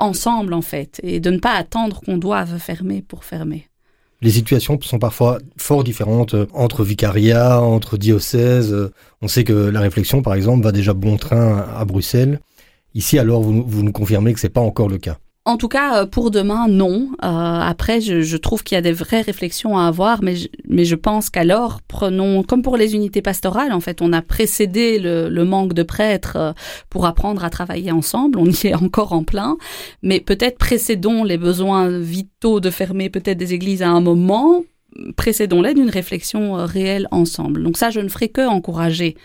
Ensemble 0.00 0.54
en 0.54 0.62
fait 0.62 1.00
et 1.02 1.20
de 1.20 1.30
ne 1.30 1.38
pas 1.38 1.52
attendre 1.52 2.00
qu'on 2.00 2.18
doive 2.18 2.58
fermer 2.58 3.02
pour 3.02 3.24
fermer. 3.24 3.66
Les 4.22 4.30
situations 4.30 4.78
sont 4.82 4.98
parfois 4.98 5.38
fort 5.56 5.82
différentes 5.82 6.34
euh, 6.34 6.46
entre 6.52 6.84
vicariats, 6.84 7.60
entre 7.60 7.96
diocèses. 7.96 8.72
Euh, 8.72 8.92
On 9.22 9.28
sait 9.28 9.44
que 9.44 9.52
la 9.52 9.80
réflexion, 9.80 10.20
par 10.20 10.34
exemple, 10.34 10.62
va 10.62 10.72
déjà 10.72 10.92
bon 10.92 11.16
train 11.16 11.66
à 11.74 11.84
Bruxelles. 11.86 12.40
Ici, 12.94 13.18
alors, 13.18 13.40
vous, 13.40 13.64
vous 13.66 13.82
nous 13.82 13.92
confirmez 13.92 14.34
que 14.34 14.40
c'est 14.40 14.50
pas 14.50 14.60
encore 14.60 14.88
le 14.88 14.98
cas. 14.98 15.18
En 15.46 15.56
tout 15.56 15.68
cas, 15.68 16.02
euh, 16.02 16.06
pour 16.06 16.30
demain, 16.30 16.68
non. 16.68 17.08
Euh, 17.24 17.26
après, 17.26 18.02
je, 18.02 18.20
je 18.20 18.36
trouve 18.36 18.62
qu'il 18.62 18.76
y 18.76 18.78
a 18.78 18.82
des 18.82 18.92
vraies 18.92 19.22
réflexions 19.22 19.78
à 19.78 19.86
avoir, 19.86 20.22
mais 20.22 20.36
je, 20.36 20.48
mais 20.68 20.84
je 20.84 20.94
pense 20.94 21.30
qu'alors, 21.30 21.80
prenons, 21.88 22.42
comme 22.42 22.62
pour 22.62 22.76
les 22.76 22.94
unités 22.94 23.22
pastorales, 23.22 23.72
en 23.72 23.80
fait, 23.80 24.02
on 24.02 24.12
a 24.12 24.20
précédé 24.20 24.98
le, 24.98 25.30
le 25.30 25.44
manque 25.46 25.72
de 25.72 25.82
prêtres 25.82 26.36
euh, 26.36 26.52
pour 26.90 27.06
apprendre 27.06 27.42
à 27.42 27.48
travailler 27.48 27.90
ensemble. 27.90 28.38
On 28.38 28.44
y 28.46 28.66
est 28.66 28.74
encore 28.74 29.14
en 29.14 29.24
plein, 29.24 29.56
mais 30.02 30.20
peut-être 30.20 30.58
précédons 30.58 31.24
les 31.24 31.38
besoins 31.38 31.88
vitaux 31.88 32.60
de 32.60 32.68
fermer 32.70 33.08
peut-être 33.08 33.38
des 33.38 33.54
églises 33.54 33.82
à 33.82 33.88
un 33.88 34.02
moment. 34.02 34.62
Précédons-les 35.16 35.72
d'une 35.72 35.88
réflexion 35.88 36.58
euh, 36.58 36.66
réelle 36.66 37.08
ensemble. 37.12 37.62
Donc 37.62 37.78
ça, 37.78 37.88
je 37.88 38.00
ne 38.00 38.08
ferai 38.08 38.28
que 38.28 38.46
encourager. 38.46 39.16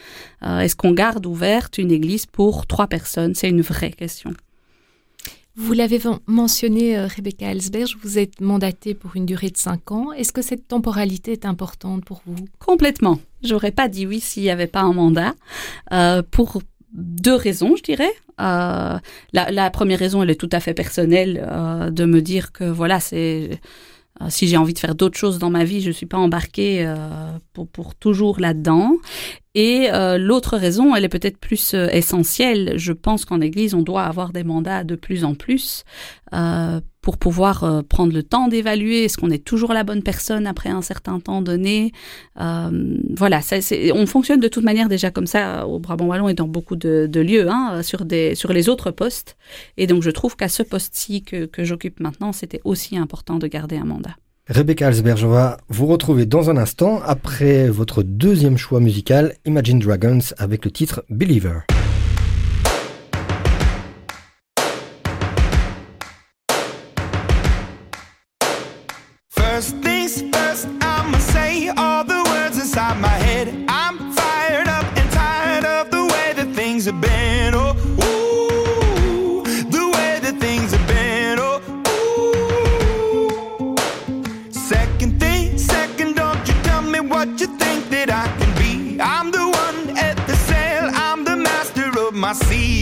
Euh, 0.43 0.59
Est-ce 0.59 0.77
qu'on 0.77 0.93
garde 0.93 1.25
ouverte 1.25 1.77
une 1.77 1.91
église 1.91 2.25
pour 2.25 2.67
trois 2.67 2.87
personnes? 2.87 3.35
C'est 3.35 3.49
une 3.49 3.61
vraie 3.61 3.91
question. 3.91 4.31
Vous 5.57 5.73
l'avez 5.73 5.97
ven- 5.97 6.19
mentionné, 6.27 6.97
euh, 6.97 7.07
Rebecca 7.07 7.49
Ellsberg, 7.51 7.89
vous 8.03 8.19
êtes 8.19 8.41
mandatée 8.41 8.93
pour 8.93 9.15
une 9.15 9.25
durée 9.25 9.49
de 9.49 9.57
cinq 9.57 9.91
ans. 9.91 10.11
Est-ce 10.11 10.33
que 10.33 10.41
cette 10.41 10.67
temporalité 10.67 11.31
est 11.31 11.45
importante 11.45 12.03
pour 12.03 12.21
vous? 12.25 12.45
Complètement. 12.59 13.19
J'aurais 13.41 13.71
pas 13.71 13.87
dit 13.87 14.05
oui 14.05 14.19
s'il 14.19 14.43
n'y 14.43 14.49
avait 14.49 14.67
pas 14.67 14.81
un 14.81 14.93
mandat. 14.93 15.33
Euh, 15.93 16.21
pour 16.29 16.61
deux 16.91 17.35
raisons, 17.35 17.75
je 17.77 17.83
dirais. 17.83 18.11
Euh, 18.41 18.97
la, 19.31 19.51
la 19.51 19.69
première 19.69 19.99
raison, 19.99 20.21
elle 20.23 20.29
est 20.29 20.39
tout 20.39 20.49
à 20.51 20.59
fait 20.59 20.73
personnelle, 20.73 21.47
euh, 21.49 21.89
de 21.89 22.03
me 22.03 22.21
dire 22.21 22.51
que 22.51 22.65
voilà, 22.65 22.99
c'est 22.99 23.61
si 24.29 24.47
j'ai 24.47 24.55
envie 24.55 24.73
de 24.73 24.79
faire 24.79 24.95
d'autres 24.95 25.17
choses 25.17 25.39
dans 25.39 25.49
ma 25.49 25.65
vie, 25.65 25.81
je 25.81 25.91
suis 25.91 26.05
pas 26.05 26.17
embarquée 26.17 26.85
euh, 26.85 26.97
pour, 27.51 27.67
pour 27.67 27.95
toujours 27.95 28.39
là-dedans. 28.39 28.95
Et 29.55 29.87
euh, 29.91 30.17
l'autre 30.17 30.57
raison, 30.57 30.95
elle 30.95 31.05
est 31.05 31.09
peut-être 31.09 31.37
plus 31.37 31.73
euh, 31.73 31.87
essentielle. 31.87 32.73
Je 32.75 32.91
pense 32.91 33.23
qu'en 33.23 33.39
Église, 33.39 33.73
on 33.73 33.81
doit 33.81 34.03
avoir 34.03 34.33
des 34.33 34.43
mandats 34.43 34.83
de 34.83 34.95
plus 34.95 35.23
en 35.23 35.33
plus 35.33 35.85
euh, 36.33 36.81
pour 36.99 37.17
pouvoir 37.17 37.63
euh, 37.63 37.81
prendre 37.81 38.11
le 38.11 38.21
temps 38.21 38.49
d'évaluer 38.49 39.05
est-ce 39.05 39.17
qu'on 39.17 39.29
est 39.29 39.45
toujours 39.45 39.71
la 39.71 39.85
bonne 39.85 40.03
personne 40.03 40.45
après 40.45 40.69
un 40.69 40.81
certain 40.81 41.21
temps 41.21 41.41
donné. 41.41 41.93
Euh, 42.41 42.97
voilà, 43.15 43.41
ça, 43.41 43.57
on 43.93 44.05
fonctionne 44.05 44.41
de 44.41 44.49
toute 44.49 44.65
manière 44.65 44.89
déjà 44.89 45.09
comme 45.09 45.27
ça 45.27 45.65
au 45.67 45.79
Brabant 45.79 46.07
wallon 46.07 46.27
et 46.27 46.33
dans 46.33 46.49
beaucoup 46.49 46.75
de, 46.75 47.07
de 47.09 47.19
lieux 47.21 47.49
hein, 47.49 47.81
sur 47.81 48.03
des 48.03 48.35
sur 48.35 48.51
les 48.51 48.67
autres 48.67 48.91
postes. 48.91 49.37
Et 49.77 49.87
donc 49.87 50.03
je 50.03 50.09
trouve 50.09 50.35
qu'à 50.35 50.49
ce 50.49 50.63
poste-ci 50.63 51.23
que, 51.23 51.45
que 51.45 51.63
j'occupe 51.63 52.01
maintenant, 52.01 52.33
c'était 52.33 52.61
aussi 52.65 52.97
important 52.97 53.37
de 53.37 53.47
garder 53.47 53.77
un 53.77 53.85
mandat. 53.85 54.17
Rebecca 54.47 54.85
Alsberg, 54.85 55.57
vous 55.69 55.87
retrouver 55.87 56.27
dans 56.27 56.51
un 56.51 56.57
instant 56.57 57.01
après 57.03 57.67
votre 57.67 58.03
deuxième 58.03 58.59
choix 58.59 58.79
musical, 58.79 59.33
Imagine 59.45 59.79
Dragons, 59.79 60.19
avec 60.37 60.65
le 60.65 60.71
titre 60.71 61.03
Believer. 61.09 61.61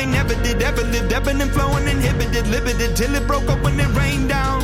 They 0.00 0.06
never 0.06 0.34
did, 0.42 0.62
ever 0.62 0.82
lived, 0.82 1.12
ebbing 1.12 1.42
and 1.42 1.50
flowing, 1.50 1.86
inhibited, 1.86 2.46
limited, 2.46 2.96
till 2.96 3.14
it 3.14 3.26
broke 3.26 3.48
up 3.50 3.62
when 3.62 3.78
it 3.78 3.88
rained 3.88 4.30
down. 4.30 4.62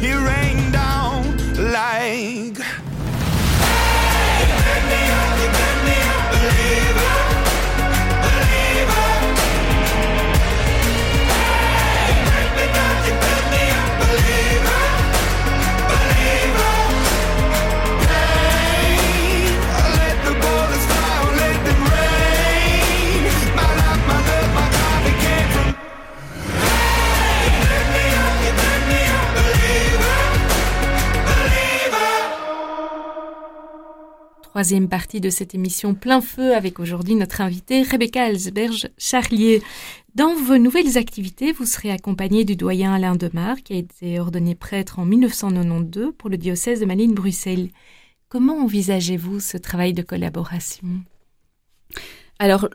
It 0.00 0.14
rained 0.30 0.72
down 0.72 1.36
like. 1.72 2.58
Hey, 3.58 4.46
you 4.46 4.78
me 4.90 5.00
up, 5.18 5.30
you 5.42 5.48
me 5.86 5.96
up, 6.14 6.24
believer. 6.30 7.15
Troisième 34.56 34.88
partie 34.88 35.20
de 35.20 35.28
cette 35.28 35.54
émission 35.54 35.92
plein 35.92 36.22
feu 36.22 36.54
avec 36.54 36.80
aujourd'hui 36.80 37.14
notre 37.14 37.42
invitée 37.42 37.82
Rebecca 37.82 38.24
Alsberge 38.24 38.88
Charlier. 38.96 39.62
Dans 40.14 40.34
vos 40.34 40.56
nouvelles 40.56 40.96
activités, 40.96 41.52
vous 41.52 41.66
serez 41.66 41.90
accompagnée 41.90 42.46
du 42.46 42.56
doyen 42.56 42.94
Alain 42.94 43.16
Demar, 43.16 43.56
qui 43.62 43.74
a 43.74 43.76
été 43.76 44.18
ordonné 44.18 44.54
prêtre 44.54 44.98
en 44.98 45.04
1992 45.04 46.14
pour 46.16 46.30
le 46.30 46.38
diocèse 46.38 46.80
de 46.80 46.86
Malines-Bruxelles. 46.86 47.68
Comment 48.30 48.64
envisagez-vous 48.64 49.40
ce 49.40 49.58
travail 49.58 49.92
de 49.92 50.00
collaboration? 50.00 50.88
Alors, 52.38 52.70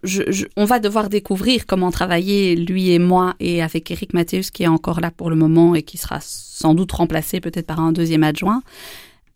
on 0.58 0.66
va 0.66 0.78
devoir 0.78 1.10
découvrir 1.10 1.66
comment 1.66 1.90
travailler, 1.90 2.56
lui 2.56 2.92
et 2.92 3.00
moi, 3.00 3.34
et 3.40 3.64
avec 3.64 3.90
Eric 3.90 4.14
Mathéus, 4.14 4.52
qui 4.52 4.62
est 4.62 4.68
encore 4.68 5.02
là 5.02 5.10
pour 5.10 5.32
le 5.32 5.36
moment 5.36 5.74
et 5.74 5.82
qui 5.82 5.98
sera 5.98 6.20
sans 6.22 6.76
doute 6.76 6.92
remplacé 6.92 7.40
peut-être 7.40 7.66
par 7.66 7.80
un 7.80 7.92
deuxième 7.92 8.22
adjoint. 8.22 8.62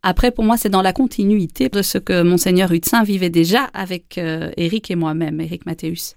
Après, 0.08 0.30
pour 0.30 0.44
moi, 0.44 0.56
c'est 0.56 0.70
dans 0.70 0.84
la 0.84 0.94
continuité 0.94 1.68
de 1.68 1.82
ce 1.82 1.98
que 1.98 2.22
Monseigneur 2.22 2.72
Hutsin 2.72 3.02
vivait 3.04 3.32
déjà 3.32 3.63
avec 3.74 4.20
euh, 4.20 4.52
Eric 4.56 4.91
et 4.91 4.96
moi-même, 4.96 5.41
Eric 5.41 5.65
Mathéus. 5.65 6.15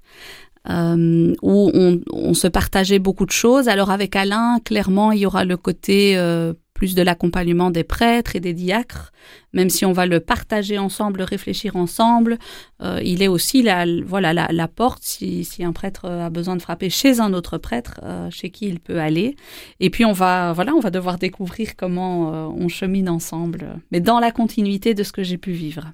Euh, 0.69 1.33
où 1.41 1.71
on, 1.73 1.99
on 2.13 2.35
se 2.35 2.49
partageait 2.49 2.99
beaucoup 2.99 3.25
de 3.25 3.31
choses. 3.31 3.67
Alors 3.67 3.91
avec 3.91 4.15
Alain, 4.15 4.59
clairement, 4.63 5.13
il 5.13 5.21
y 5.21 5.27
aura 5.27 5.47
le 5.47 5.57
côté 5.57 6.19
euh, 6.19 6.53
plus 6.79 6.95
de 6.95 7.03
l'accompagnement 7.03 7.71
des 7.73 7.85
prêtres 7.85 8.37
et 8.37 8.41
des 8.41 8.55
diacres, 8.55 9.13
même 9.53 9.69
si 9.69 9.85
on 9.85 9.93
va 9.93 10.07
le 10.07 10.21
partager 10.21 10.79
ensemble, 10.79 11.19
le 11.19 11.25
réfléchir 11.25 11.75
ensemble. 11.75 12.39
Euh, 12.81 13.01
il 13.05 13.21
est 13.23 13.29
aussi 13.29 13.63
la, 13.63 13.85
voilà, 14.07 14.33
la, 14.33 14.47
la 14.53 14.69
porte 14.69 15.03
si, 15.03 15.45
si 15.45 15.65
un 15.65 15.73
prêtre 15.73 16.05
a 16.05 16.31
besoin 16.31 16.57
de 16.57 16.63
frapper 16.63 16.89
chez 16.89 17.19
un 17.19 17.35
autre 17.35 17.59
prêtre, 17.59 18.01
euh, 18.05 18.31
chez 18.31 18.51
qui 18.51 18.67
il 18.69 18.79
peut 18.79 19.01
aller. 19.01 19.35
Et 19.81 19.91
puis 19.91 20.05
on 20.05 20.13
va, 20.13 20.53
voilà, 20.53 20.73
on 20.75 20.81
va 20.81 20.91
devoir 20.91 21.19
découvrir 21.19 21.75
comment 21.77 22.33
euh, 22.33 22.47
on 22.65 22.69
chemine 22.69 23.09
ensemble, 23.09 23.81
mais 23.91 24.01
dans 24.01 24.21
la 24.21 24.31
continuité 24.31 24.95
de 24.95 25.03
ce 25.03 25.13
que 25.13 25.25
j'ai 25.25 25.39
pu 25.39 25.53
vivre. 25.53 25.93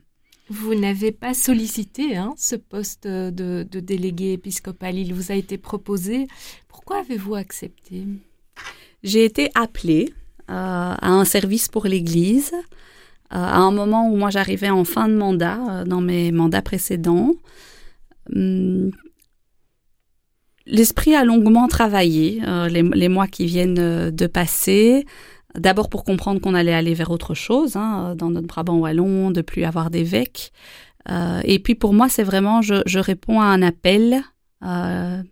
Vous 0.50 0.74
n'avez 0.74 1.12
pas 1.12 1.32
sollicité 1.32 2.16
hein, 2.16 2.34
ce 2.36 2.56
poste 2.56 3.06
de, 3.08 3.66
de 3.68 3.80
délégué 3.80 4.34
épiscopal, 4.34 4.98
il 4.98 5.14
vous 5.14 5.32
a 5.32 5.34
été 5.34 5.56
proposé. 5.56 6.26
Pourquoi 6.68 6.98
avez-vous 6.98 7.34
accepté? 7.34 8.04
J'ai 9.02 9.24
été 9.24 9.50
appelée 9.54 10.06
euh, 10.10 10.23
à 10.48 11.08
un 11.08 11.24
service 11.24 11.68
pour 11.68 11.86
l'Église 11.86 12.52
euh, 13.32 13.36
à 13.36 13.56
un 13.56 13.70
moment 13.70 14.08
où 14.08 14.16
moi 14.16 14.30
j'arrivais 14.30 14.70
en 14.70 14.84
fin 14.84 15.08
de 15.08 15.14
mandat 15.14 15.58
euh, 15.68 15.84
dans 15.84 16.00
mes 16.00 16.30
mandats 16.30 16.62
précédents. 16.62 17.32
Hum, 18.34 18.90
L'esprit 20.66 21.14
a 21.14 21.24
longuement 21.24 21.68
travaillé 21.68 22.42
euh, 22.46 22.68
les, 22.68 23.08
mois 23.08 23.26
qui 23.26 23.44
viennent 23.46 23.78
euh, 23.78 24.10
de 24.10 24.26
passer. 24.26 25.04
D'abord 25.54 25.88
pour 25.88 26.04
comprendre 26.04 26.40
qu'on 26.40 26.54
allait 26.54 26.72
aller 26.72 26.94
vers 26.94 27.10
autre 27.10 27.34
chose 27.34 27.76
hein, 27.76 28.14
dans 28.16 28.30
notre 28.30 28.46
Brabant 28.46 28.78
wallon, 28.78 29.30
de 29.30 29.42
plus 29.42 29.64
avoir 29.64 29.90
d'évêques. 29.90 30.52
Euh, 31.10 31.40
et 31.44 31.58
puis 31.58 31.74
pour 31.74 31.92
moi, 31.92 32.08
c'est 32.08 32.22
vraiment, 32.22 32.62
je, 32.62 32.98
réponds 32.98 33.40
à 33.40 33.44
un 33.44 33.62
appel 33.62 34.22
euh, 34.64 35.22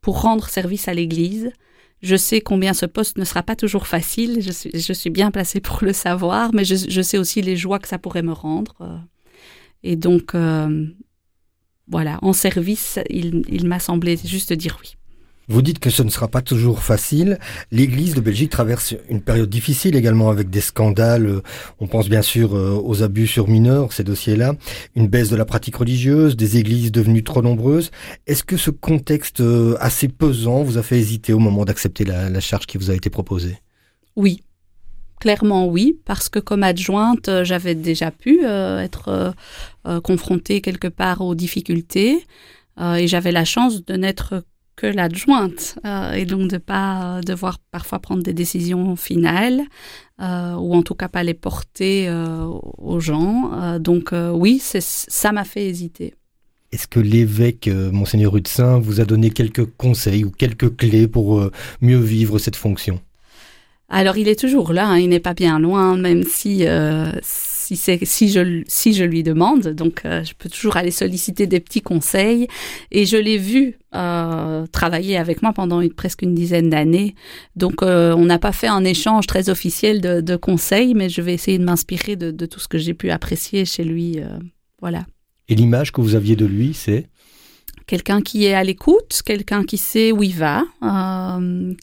pour 0.00 0.22
rendre 0.22 0.48
service 0.48 0.88
à 0.88 0.94
l'Église. 0.94 1.52
Je 2.00 2.16
sais 2.16 2.40
combien 2.40 2.74
ce 2.74 2.86
poste 2.86 3.18
ne 3.18 3.24
sera 3.24 3.42
pas 3.42 3.56
toujours 3.56 3.86
facile, 3.86 4.40
je 4.40 4.92
suis, 4.92 5.10
bien 5.10 5.30
placée 5.30 5.60
pour 5.60 5.78
le 5.82 5.92
savoir, 5.92 6.54
mais 6.54 6.64
je, 6.64 7.02
sais 7.02 7.18
aussi 7.18 7.42
les 7.42 7.56
joies 7.56 7.78
que 7.78 7.88
ça 7.88 7.98
pourrait 7.98 8.22
me 8.22 8.32
rendre. 8.32 9.04
Et 9.82 9.96
donc, 9.96 10.34
euh, 10.34 10.86
voilà, 11.88 12.18
en 12.22 12.32
service, 12.32 12.98
il, 13.10 13.42
il 13.48 13.66
m'a 13.66 13.80
semblé 13.80 14.16
juste 14.16 14.52
dire 14.52 14.78
oui. 14.80 14.97
Vous 15.50 15.62
dites 15.62 15.78
que 15.78 15.88
ce 15.88 16.02
ne 16.02 16.10
sera 16.10 16.28
pas 16.28 16.42
toujours 16.42 16.82
facile. 16.82 17.38
L'Église 17.72 18.14
de 18.14 18.20
Belgique 18.20 18.50
traverse 18.50 18.94
une 19.08 19.22
période 19.22 19.48
difficile 19.48 19.96
également 19.96 20.28
avec 20.28 20.50
des 20.50 20.60
scandales. 20.60 21.40
On 21.80 21.86
pense 21.86 22.10
bien 22.10 22.20
sûr 22.20 22.54
euh, 22.54 22.78
aux 22.84 23.02
abus 23.02 23.26
sur 23.26 23.48
mineurs, 23.48 23.94
ces 23.94 24.04
dossiers-là, 24.04 24.52
une 24.94 25.08
baisse 25.08 25.30
de 25.30 25.36
la 25.36 25.46
pratique 25.46 25.76
religieuse, 25.76 26.36
des 26.36 26.58
églises 26.58 26.92
devenues 26.92 27.24
trop 27.24 27.40
nombreuses. 27.40 27.90
Est-ce 28.26 28.44
que 28.44 28.58
ce 28.58 28.70
contexte 28.70 29.40
euh, 29.40 29.74
assez 29.80 30.08
pesant 30.08 30.62
vous 30.62 30.76
a 30.76 30.82
fait 30.82 30.98
hésiter 30.98 31.32
au 31.32 31.38
moment 31.38 31.64
d'accepter 31.64 32.04
la, 32.04 32.40
charge 32.40 32.66
qui 32.66 32.76
vous 32.76 32.90
a 32.90 32.94
été 32.94 33.08
proposée? 33.08 33.56
Oui, 34.16 34.42
clairement 35.18 35.66
oui, 35.66 35.98
parce 36.04 36.28
que 36.28 36.40
comme 36.40 36.62
adjointe, 36.62 37.28
euh, 37.28 37.42
j'avais 37.44 37.74
déjà 37.74 38.10
pu 38.10 38.44
être 38.44 39.34
confrontée 40.04 40.60
quelque 40.60 40.88
part 40.88 41.22
aux 41.22 41.34
difficultés 41.34 42.26
et 42.78 43.08
j'avais 43.08 43.32
la 43.32 43.46
chance 43.46 43.84
de 43.86 43.94
n'être 43.94 44.44
que 44.78 44.86
l'adjointe 44.86 45.76
euh, 45.84 46.12
et 46.12 46.24
donc 46.24 46.48
de 46.48 46.56
pas 46.56 47.18
euh, 47.18 47.20
devoir 47.20 47.58
parfois 47.58 47.98
prendre 47.98 48.22
des 48.22 48.32
décisions 48.32 48.94
finales 48.94 49.60
euh, 50.22 50.54
ou 50.54 50.74
en 50.74 50.82
tout 50.82 50.94
cas 50.94 51.08
pas 51.08 51.24
les 51.24 51.34
porter 51.34 52.08
euh, 52.08 52.46
aux 52.78 53.00
gens. 53.00 53.78
Donc 53.80 54.12
oui, 54.12 54.62
ça 54.62 55.32
m'a 55.32 55.44
fait 55.44 55.66
hésiter. 55.66 56.14
Est-ce 56.70 56.86
que 56.86 57.00
l'évêque, 57.00 57.68
Monseigneur 57.92 58.36
Hudsin, 58.36 58.78
vous 58.78 59.00
a 59.00 59.04
donné 59.04 59.30
quelques 59.30 59.64
conseils 59.76 60.24
ou 60.24 60.30
quelques 60.30 60.76
clés 60.76 61.08
pour 61.08 61.50
mieux 61.80 61.98
vivre 61.98 62.38
cette 62.38 62.56
fonction? 62.56 63.00
Alors 63.88 64.16
il 64.18 64.28
est 64.28 64.38
toujours 64.38 64.72
là, 64.72 64.86
hein, 64.86 64.98
il 64.98 65.08
n'est 65.08 65.26
pas 65.30 65.34
bien 65.34 65.58
loin, 65.58 65.96
même 65.96 66.22
si 66.24 66.66
si 67.76 68.28
je 68.30 68.62
si 68.66 68.92
je 68.94 69.04
lui 69.04 69.22
demande, 69.22 69.68
donc 69.68 70.02
euh, 70.04 70.22
je 70.24 70.32
peux 70.36 70.48
toujours 70.48 70.76
aller 70.76 70.90
solliciter 70.90 71.46
des 71.46 71.60
petits 71.60 71.80
conseils. 71.82 72.46
Et 72.90 73.06
je 73.06 73.16
l'ai 73.16 73.38
vu 73.38 73.76
euh, 73.94 74.66
travailler 74.68 75.16
avec 75.16 75.42
moi 75.42 75.52
pendant 75.52 75.80
une- 75.80 75.92
presque 75.92 76.22
une 76.22 76.34
dizaine 76.34 76.70
d'années. 76.70 77.14
Donc 77.56 77.82
euh, 77.82 78.14
on 78.16 78.24
n'a 78.24 78.38
pas 78.38 78.52
fait 78.52 78.68
un 78.68 78.84
échange 78.84 79.26
très 79.26 79.48
officiel 79.48 80.00
de, 80.00 80.20
de 80.20 80.36
conseils, 80.36 80.94
mais 80.94 81.08
je 81.08 81.20
vais 81.22 81.34
essayer 81.34 81.58
de 81.58 81.64
m'inspirer 81.64 82.16
de, 82.16 82.30
de 82.30 82.46
tout 82.46 82.60
ce 82.60 82.68
que 82.68 82.78
j'ai 82.78 82.94
pu 82.94 83.10
apprécier 83.10 83.64
chez 83.64 83.84
lui. 83.84 84.18
voilà. 84.80 85.06
Et 85.48 85.54
l'image 85.54 85.92
que 85.92 86.00
vous 86.00 86.14
aviez 86.14 86.36
de 86.36 86.44
lui, 86.46 86.74
c'est? 86.74 87.06
Quelqu'un 87.86 88.20
qui 88.20 88.44
est 88.44 88.52
à 88.52 88.62
l'écoute, 88.62 89.22
quelqu'un 89.24 89.64
qui 89.64 89.78
sait 89.78 90.12
où 90.12 90.22
il 90.22 90.34
va, 90.34 90.62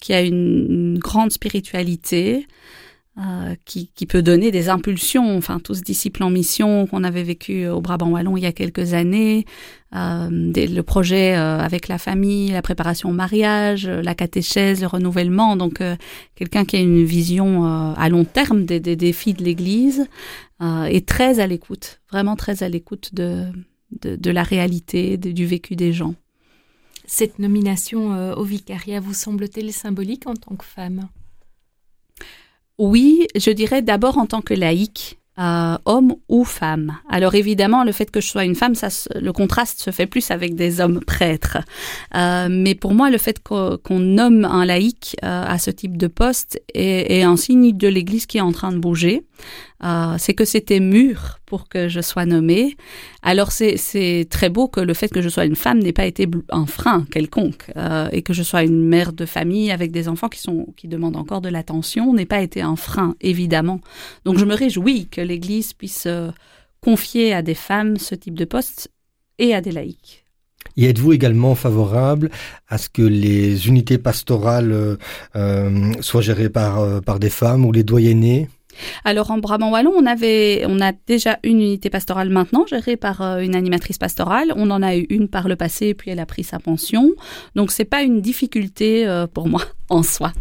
qui 0.02 0.14
a 0.14 0.22
une, 0.22 0.68
une 0.70 1.00
grande 1.00 1.32
spiritualité, 1.32 2.46
euh, 3.18 3.56
qui, 3.66 3.90
qui, 3.96 4.06
peut 4.06 4.22
donner 4.22 4.52
des 4.52 4.70
impulsions. 4.70 5.38
Enfin, 5.38 5.60
tout 5.60 5.74
ce 5.74 5.82
disciple 5.82 6.24
en 6.24 6.30
mission 6.30 6.86
qu'on 6.88 7.04
avait 7.04 7.24
vécu 7.24 7.68
au 7.68 7.80
Brabant 7.80 8.10
Wallon 8.10 8.36
il 8.36 8.44
y 8.44 8.46
a 8.46 8.52
quelques 8.52 8.94
années, 8.94 9.46
euh, 9.96 10.30
le 10.30 10.82
projet 10.82 11.38
euh, 11.38 11.60
avec 11.60 11.88
la 11.88 11.98
famille, 11.98 12.50
la 12.52 12.62
préparation 12.62 13.10
au 13.10 13.14
mariage, 13.14 13.88
la 13.88 14.16
catéchèse, 14.16 14.82
le 14.82 14.88
renouvellement. 14.88 15.56
Donc, 15.56 15.80
euh, 15.80 15.96
quelqu'un 16.36 16.66
qui 16.66 16.76
a 16.76 16.80
une 16.80 17.06
vision 17.06 17.66
à 17.66 18.10
long 18.10 18.26
terme 18.26 18.66
des, 18.66 18.80
des 18.80 18.96
défis 18.96 19.34
de 19.34 19.44
l'Église 19.44 20.08
est 20.62 21.08
très 21.08 21.40
à 21.40 21.48
l'écoute, 21.48 22.02
vraiment 22.10 22.36
très 22.36 22.64
à 22.64 22.70
l'écoute 22.70 23.14
de, 23.14 23.46
de, 24.02 24.16
de, 24.16 24.32
la 24.32 24.44
réalité, 24.44 25.18
du 25.18 25.46
vécu 25.46 25.76
des 25.76 25.94
gens. 25.94 26.16
Cette 27.06 27.40
nomination 27.40 28.34
au 28.34 28.44
vicariat 28.44 29.00
vous 29.00 29.14
semble-t-elle 29.14 29.72
symbolique 29.72 30.28
en 30.28 30.34
tant 30.34 30.56
que 30.56 30.66
femme? 30.66 31.10
Oui, 32.78 33.28
je 33.36 33.52
dirais 33.52 33.82
d'abord 33.82 34.18
en 34.18 34.26
tant 34.26 34.42
que 34.42 34.54
laïque, 34.54 35.20
euh, 35.38 35.78
homme 35.84 36.16
ou 36.30 36.46
femme. 36.46 36.98
Alors 37.10 37.36
évidemment, 37.36 37.84
le 37.84 37.92
fait 37.92 38.10
que 38.10 38.22
je 38.22 38.28
sois 38.28 38.46
une 38.46 38.56
femme, 38.56 38.74
ça, 38.74 38.88
le 39.14 39.34
contraste 39.34 39.82
se 39.82 39.92
fait 39.92 40.08
plus 40.08 40.32
avec 40.32 40.56
des 40.56 40.80
hommes 40.80 41.02
prêtres. 41.02 41.58
Euh, 42.16 42.48
mais 42.50 42.74
pour 42.74 42.94
moi, 42.94 43.10
le 43.10 43.18
fait 43.18 43.42
qu'on 43.44 44.00
nomme 44.00 44.46
un 44.46 44.64
laïc 44.64 45.18
euh, 45.24 45.44
à 45.46 45.58
ce 45.58 45.72
type 45.72 45.98
de 45.98 46.08
poste 46.08 46.62
est, 46.74 47.18
est 47.20 47.24
un 47.24 47.36
signe 47.36 47.76
de 47.76 47.88
l'Église 47.90 48.28
qui 48.28 48.38
est 48.38 48.42
en 48.42 48.54
train 48.54 48.72
de 48.72 48.78
bouger. 48.78 49.26
Euh, 49.84 50.16
c'est 50.18 50.34
que 50.34 50.46
c'était 50.46 50.80
mûr 50.80 51.40
pour 51.46 51.68
que 51.68 51.90
je 51.90 52.00
sois 52.00 52.26
nommée. 52.26 52.78
Alors 53.22 53.52
c'est 53.52 54.28
très 54.30 54.50
beau 54.50 54.68
que 54.68 54.80
le 54.80 54.94
fait 54.94 55.10
que 55.10 55.22
je 55.22 55.30
sois 55.30 55.46
une 55.46 55.56
femme 55.56 55.80
n'ait 55.80 55.94
pas 55.94 56.06
été 56.06 56.28
un 56.50 56.66
frein 56.66 57.06
quelconque 57.12 57.72
euh, 57.76 58.08
et 58.12 58.22
que 58.22 58.34
je 58.34 58.42
sois 58.42 58.64
une 58.64 58.82
mère 58.82 59.12
de 59.12 59.26
famille 59.26 59.72
avec 59.72 59.92
des 59.92 60.08
enfants 60.08 60.30
qui 60.30 60.40
sont 60.40 60.68
qui 60.78 60.88
demandent 60.88 61.18
encore 61.18 61.42
de 61.42 61.50
l'attention 61.50 62.14
n'ait 62.14 62.26
pas 62.26 62.42
été 62.42 62.62
un 62.62 62.78
frein 62.78 63.16
évidemment. 63.20 63.82
Donc 64.24 64.38
je 64.38 64.46
me 64.46 64.56
réjouis 64.56 65.08
que 65.08 65.22
l'Église 65.22 65.74
puisse 65.74 66.06
euh, 66.08 66.32
confier 66.82 67.34
à 67.34 67.42
des 67.42 67.56
femmes 67.56 67.98
ce 67.98 68.16
type 68.16 68.36
de 68.36 68.46
poste 68.46 68.92
et 69.40 69.54
à 69.54 69.60
des 69.60 69.72
laïcs. 69.72 70.24
Et 70.78 70.86
êtes-vous 70.86 71.14
également 71.14 71.54
favorable 71.54 72.32
à 72.68 72.78
ce 72.78 72.90
que 72.90 73.02
les 73.02 73.68
unités 73.68 73.98
pastorales 73.98 74.98
soient 76.02 76.22
gérées 76.22 76.50
par, 76.50 77.02
par 77.02 77.20
des 77.20 77.30
femmes 77.30 77.66
ou 77.66 77.72
les 77.72 77.84
doyennés? 77.84 78.50
Alors 79.04 79.32
en 79.32 79.38
Brabant 79.38 79.72
Wallon, 79.72 79.94
on 79.96 80.06
avait, 80.06 80.64
on 80.68 80.80
a 80.82 80.92
déjà 81.08 81.40
une 81.44 81.62
unité 81.62 81.90
pastorale 81.90 82.30
maintenant 82.30 82.66
gérée 82.68 82.98
par 82.98 83.22
euh, 83.22 83.40
une 83.40 83.56
animatrice 83.56 83.98
pastorale. 83.98 84.54
On 84.56 84.70
en 84.72 84.82
a 84.82 84.96
eu 84.96 85.06
une 85.10 85.28
par 85.28 85.48
le 85.48 85.56
passé, 85.56 85.94
puis 85.94 86.12
elle 86.12 86.20
a 86.20 86.26
pris 86.26 86.44
sa 86.44 86.60
pension. 86.60 87.12
Donc 87.56 87.72
c'est 87.72 87.86
pas 87.86 88.02
une 88.02 88.22
difficulté 88.22 89.08
euh, 89.08 89.28
pour 89.28 89.48
moi 89.48 89.62
en 89.90 90.04
soi. 90.04 90.34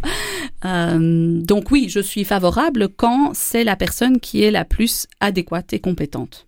Euh, 0.65 1.41
donc 1.41 1.71
oui, 1.71 1.87
je 1.89 1.99
suis 1.99 2.23
favorable 2.23 2.89
quand 2.89 3.31
c'est 3.33 3.63
la 3.63 3.75
personne 3.75 4.19
qui 4.19 4.43
est 4.43 4.51
la 4.51 4.65
plus 4.65 5.07
adéquate 5.19 5.73
et 5.73 5.79
compétente. 5.79 6.47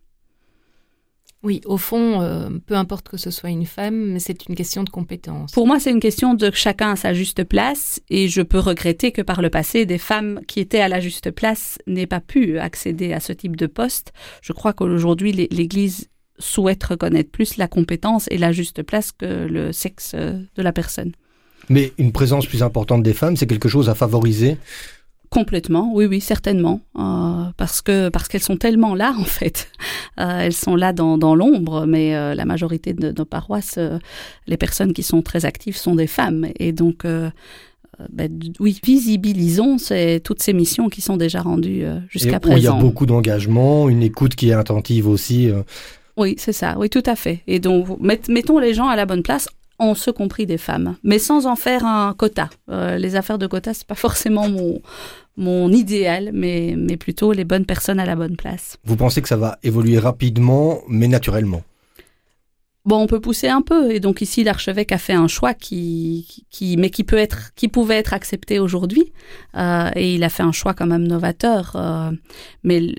Oui, 1.43 1.61
au 1.65 1.77
fond, 1.77 2.21
euh, 2.21 2.49
peu 2.65 2.75
importe 2.75 3.09
que 3.09 3.17
ce 3.17 3.29
soit 3.29 3.49
une 3.49 3.65
femme, 3.65 4.13
mais 4.13 4.19
c'est 4.19 4.47
une 4.47 4.55
question 4.55 4.83
de 4.83 4.89
compétence. 4.89 5.51
Pour 5.51 5.67
moi, 5.67 5.79
c'est 5.79 5.91
une 5.91 5.99
question 5.99 6.33
de 6.33 6.49
chacun 6.53 6.91
à 6.91 6.95
sa 6.95 7.13
juste 7.13 7.43
place, 7.43 8.01
et 8.09 8.27
je 8.27 8.41
peux 8.41 8.59
regretter 8.59 9.11
que 9.11 9.21
par 9.21 9.41
le 9.41 9.49
passé, 9.49 9.85
des 9.85 9.99
femmes 9.99 10.41
qui 10.47 10.59
étaient 10.59 10.79
à 10.79 10.88
la 10.88 10.99
juste 10.99 11.31
place 11.31 11.77
n'aient 11.85 12.07
pas 12.07 12.21
pu 12.21 12.57
accéder 12.57 13.13
à 13.13 13.19
ce 13.19 13.33
type 13.33 13.55
de 13.55 13.67
poste. 13.67 14.13
Je 14.41 14.51
crois 14.51 14.73
qu'aujourd'hui, 14.73 15.31
l'Église 15.31 16.09
souhaite 16.39 16.83
reconnaître 16.83 17.31
plus 17.31 17.57
la 17.57 17.67
compétence 17.67 18.27
et 18.31 18.38
la 18.38 18.51
juste 18.51 18.81
place 18.83 19.11
que 19.11 19.25
le 19.25 19.71
sexe 19.71 20.15
de 20.15 20.61
la 20.61 20.71
personne. 20.73 21.11
Mais 21.69 21.93
une 21.97 22.11
présence 22.11 22.45
plus 22.45 22.63
importante 22.63 23.03
des 23.03 23.13
femmes, 23.13 23.35
c'est 23.35 23.47
quelque 23.47 23.69
chose 23.69 23.89
à 23.89 23.95
favoriser 23.95 24.57
Complètement, 25.30 25.91
oui, 25.93 26.05
oui, 26.05 26.21
certainement, 26.21 26.80
euh, 26.97 27.43
parce 27.57 27.82
que 27.82 28.07
parce 28.07 28.30
qu'elles 28.30 28.41
sont 28.41 28.55
tellement 28.55 28.95
là 28.95 29.13
en 29.19 29.25
fait, 29.25 29.69
euh, 30.19 30.39
elles 30.39 30.53
sont 30.53 30.75
là 30.75 30.93
dans, 30.93 31.17
dans 31.17 31.36
l'ombre, 31.36 31.86
mais 31.86 32.15
euh, 32.15 32.34
la 32.34 32.45
majorité 32.45 32.93
de 32.93 33.11
nos 33.11 33.25
paroisses, 33.25 33.78
les 34.47 34.57
personnes 34.57 34.93
qui 34.93 35.03
sont 35.03 35.21
très 35.21 35.43
actives 35.43 35.75
sont 35.75 35.95
des 35.95 36.07
femmes, 36.07 36.47
et 36.59 36.71
donc 36.71 37.05
ben, 37.05 38.39
oui, 38.59 38.80
visibilisons 38.84 39.78
ces, 39.78 40.21
toutes 40.23 40.41
ces 40.41 40.53
missions 40.53 40.88
qui 40.88 41.01
sont 41.01 41.17
déjà 41.17 41.41
rendues 41.41 41.84
jusqu'à 42.09 42.39
présent. 42.39 42.57
Il 42.57 42.63
y 42.63 42.67
a 42.67 42.73
beaucoup 42.73 43.05
d'engagement, 43.05 43.89
une 43.89 44.03
écoute 44.03 44.36
qui 44.36 44.49
est 44.49 44.53
attentive 44.53 45.09
aussi. 45.09 45.49
Oui, 46.15 46.36
c'est 46.38 46.53
ça, 46.53 46.78
oui, 46.80 46.89
tout 46.89 47.03
à 47.05 47.15
fait. 47.15 47.41
Et 47.47 47.59
donc, 47.59 47.88
mettons 47.99 48.59
les 48.59 48.73
gens 48.73 48.88
à 48.88 48.95
la 48.95 49.05
bonne 49.05 49.23
place 49.23 49.49
en 49.80 49.95
ce 49.95 50.09
compris 50.11 50.45
des 50.45 50.57
femmes, 50.57 50.95
mais 51.03 51.19
sans 51.19 51.45
en 51.45 51.55
faire 51.55 51.86
un 51.86 52.13
quota. 52.13 52.49
Euh, 52.69 52.97
les 52.97 53.15
affaires 53.15 53.38
de 53.38 53.47
quota, 53.47 53.73
c'est 53.73 53.88
pas 53.88 53.95
forcément 54.07 54.49
mon, 54.49 54.82
mon 55.38 55.71
idéal, 55.71 56.32
mais, 56.34 56.75
mais 56.78 56.97
plutôt 56.97 57.32
les 57.32 57.45
bonnes 57.45 57.65
personnes 57.65 57.99
à 57.99 58.05
la 58.05 58.15
bonne 58.15 58.36
place. 58.36 58.78
Vous 58.84 58.95
pensez 58.95 59.21
que 59.21 59.30
ça 59.30 59.38
va 59.38 59.59
évoluer 59.63 59.99
rapidement, 59.99 60.80
mais 60.88 61.07
naturellement? 61.07 61.63
Bon, 62.88 63.01
on 63.01 63.07
peut 63.07 63.19
pousser 63.19 63.49
un 63.49 63.61
peu, 63.61 63.91
et 63.91 63.99
donc 63.99 64.21
ici 64.21 64.45
l'archevêque 64.45 64.93
a 64.93 64.97
fait 64.97 65.11
un 65.11 65.28
choix 65.28 65.53
qui, 65.53 66.45
qui, 66.49 66.78
mais 66.78 66.89
qui 66.89 67.03
peut 67.03 67.17
être, 67.17 67.53
qui 67.53 67.67
pouvait 67.67 67.97
être 67.97 68.13
accepté 68.13 68.59
aujourd'hui, 68.59 69.11
euh, 69.57 69.89
et 69.93 70.15
il 70.15 70.23
a 70.23 70.30
fait 70.30 70.43
un 70.43 70.53
choix 70.53 70.73
quand 70.73 70.86
même 70.86 71.05
novateur. 71.05 71.73
Euh, 71.75 72.11
mais 72.63 72.95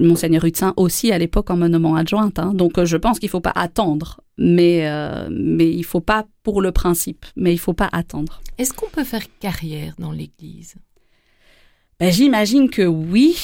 monseigneur 0.00 0.44
Hutzin 0.44 0.74
aussi 0.76 1.12
à 1.12 1.18
l'époque 1.18 1.48
en 1.50 1.56
me 1.56 1.68
nommant 1.68 1.94
adjointe, 1.94 2.40
hein, 2.40 2.54
donc 2.54 2.82
je 2.82 2.96
pense 2.96 3.20
qu'il 3.20 3.28
faut 3.28 3.40
pas 3.40 3.52
attendre, 3.54 4.20
mais 4.40 4.88
euh, 4.88 5.28
mais 5.30 5.70
il 5.70 5.84
faut 5.84 6.00
pas 6.00 6.26
pour 6.42 6.62
le 6.62 6.72
principe, 6.72 7.26
mais 7.36 7.52
il 7.52 7.58
faut 7.58 7.74
pas 7.74 7.90
attendre. 7.92 8.40
Est-ce 8.58 8.72
qu'on 8.72 8.88
peut 8.88 9.04
faire 9.04 9.22
carrière 9.38 9.94
dans 9.98 10.10
l'Église? 10.10 10.74
Ben, 12.00 12.10
J'imagine 12.10 12.70
que 12.70 12.82
oui, 12.82 13.36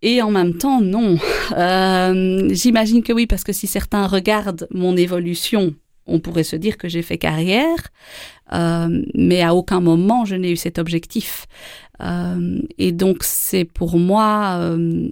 et 0.00 0.22
en 0.22 0.30
même 0.30 0.56
temps, 0.56 0.80
non. 0.80 1.18
Euh, 1.56 2.48
J'imagine 2.52 3.02
que 3.02 3.12
oui, 3.12 3.26
parce 3.26 3.44
que 3.44 3.52
si 3.52 3.66
certains 3.66 4.06
regardent 4.06 4.66
mon 4.70 4.96
évolution, 4.96 5.74
on 6.06 6.18
pourrait 6.18 6.44
se 6.44 6.56
dire 6.56 6.78
que 6.78 6.88
j'ai 6.88 7.02
fait 7.02 7.18
carrière, 7.18 7.88
euh, 8.54 9.02
mais 9.14 9.42
à 9.42 9.54
aucun 9.54 9.80
moment 9.80 10.24
je 10.24 10.34
n'ai 10.34 10.50
eu 10.50 10.56
cet 10.56 10.78
objectif. 10.78 11.46
Euh, 12.00 12.60
et 12.78 12.92
donc 12.92 13.18
c'est 13.22 13.64
pour 13.64 13.98
moi 13.98 14.56
euh, 14.58 15.10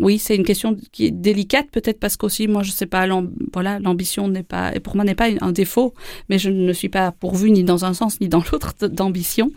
oui, 0.00 0.18
c'est 0.18 0.36
une 0.36 0.44
question 0.44 0.76
qui 0.92 1.06
est 1.06 1.10
délicate, 1.10 1.68
peut-être 1.70 1.98
parce 1.98 2.16
qu'aussi, 2.16 2.46
moi, 2.46 2.62
je 2.62 2.70
sais 2.70 2.86
pas, 2.86 3.06
voilà, 3.52 3.78
l'ambition 3.80 4.28
n'est 4.28 4.42
pas, 4.42 4.74
et 4.74 4.80
pour 4.80 4.94
moi, 4.94 5.04
n'est 5.04 5.14
pas 5.14 5.28
un 5.40 5.52
défaut, 5.52 5.94
mais 6.28 6.38
je 6.38 6.50
ne 6.50 6.72
suis 6.72 6.88
pas 6.88 7.10
pourvue 7.12 7.50
ni 7.50 7.64
dans 7.64 7.84
un 7.84 7.94
sens 7.94 8.20
ni 8.20 8.28
dans 8.28 8.42
l'autre 8.52 8.74
d'ambition. 8.86 9.50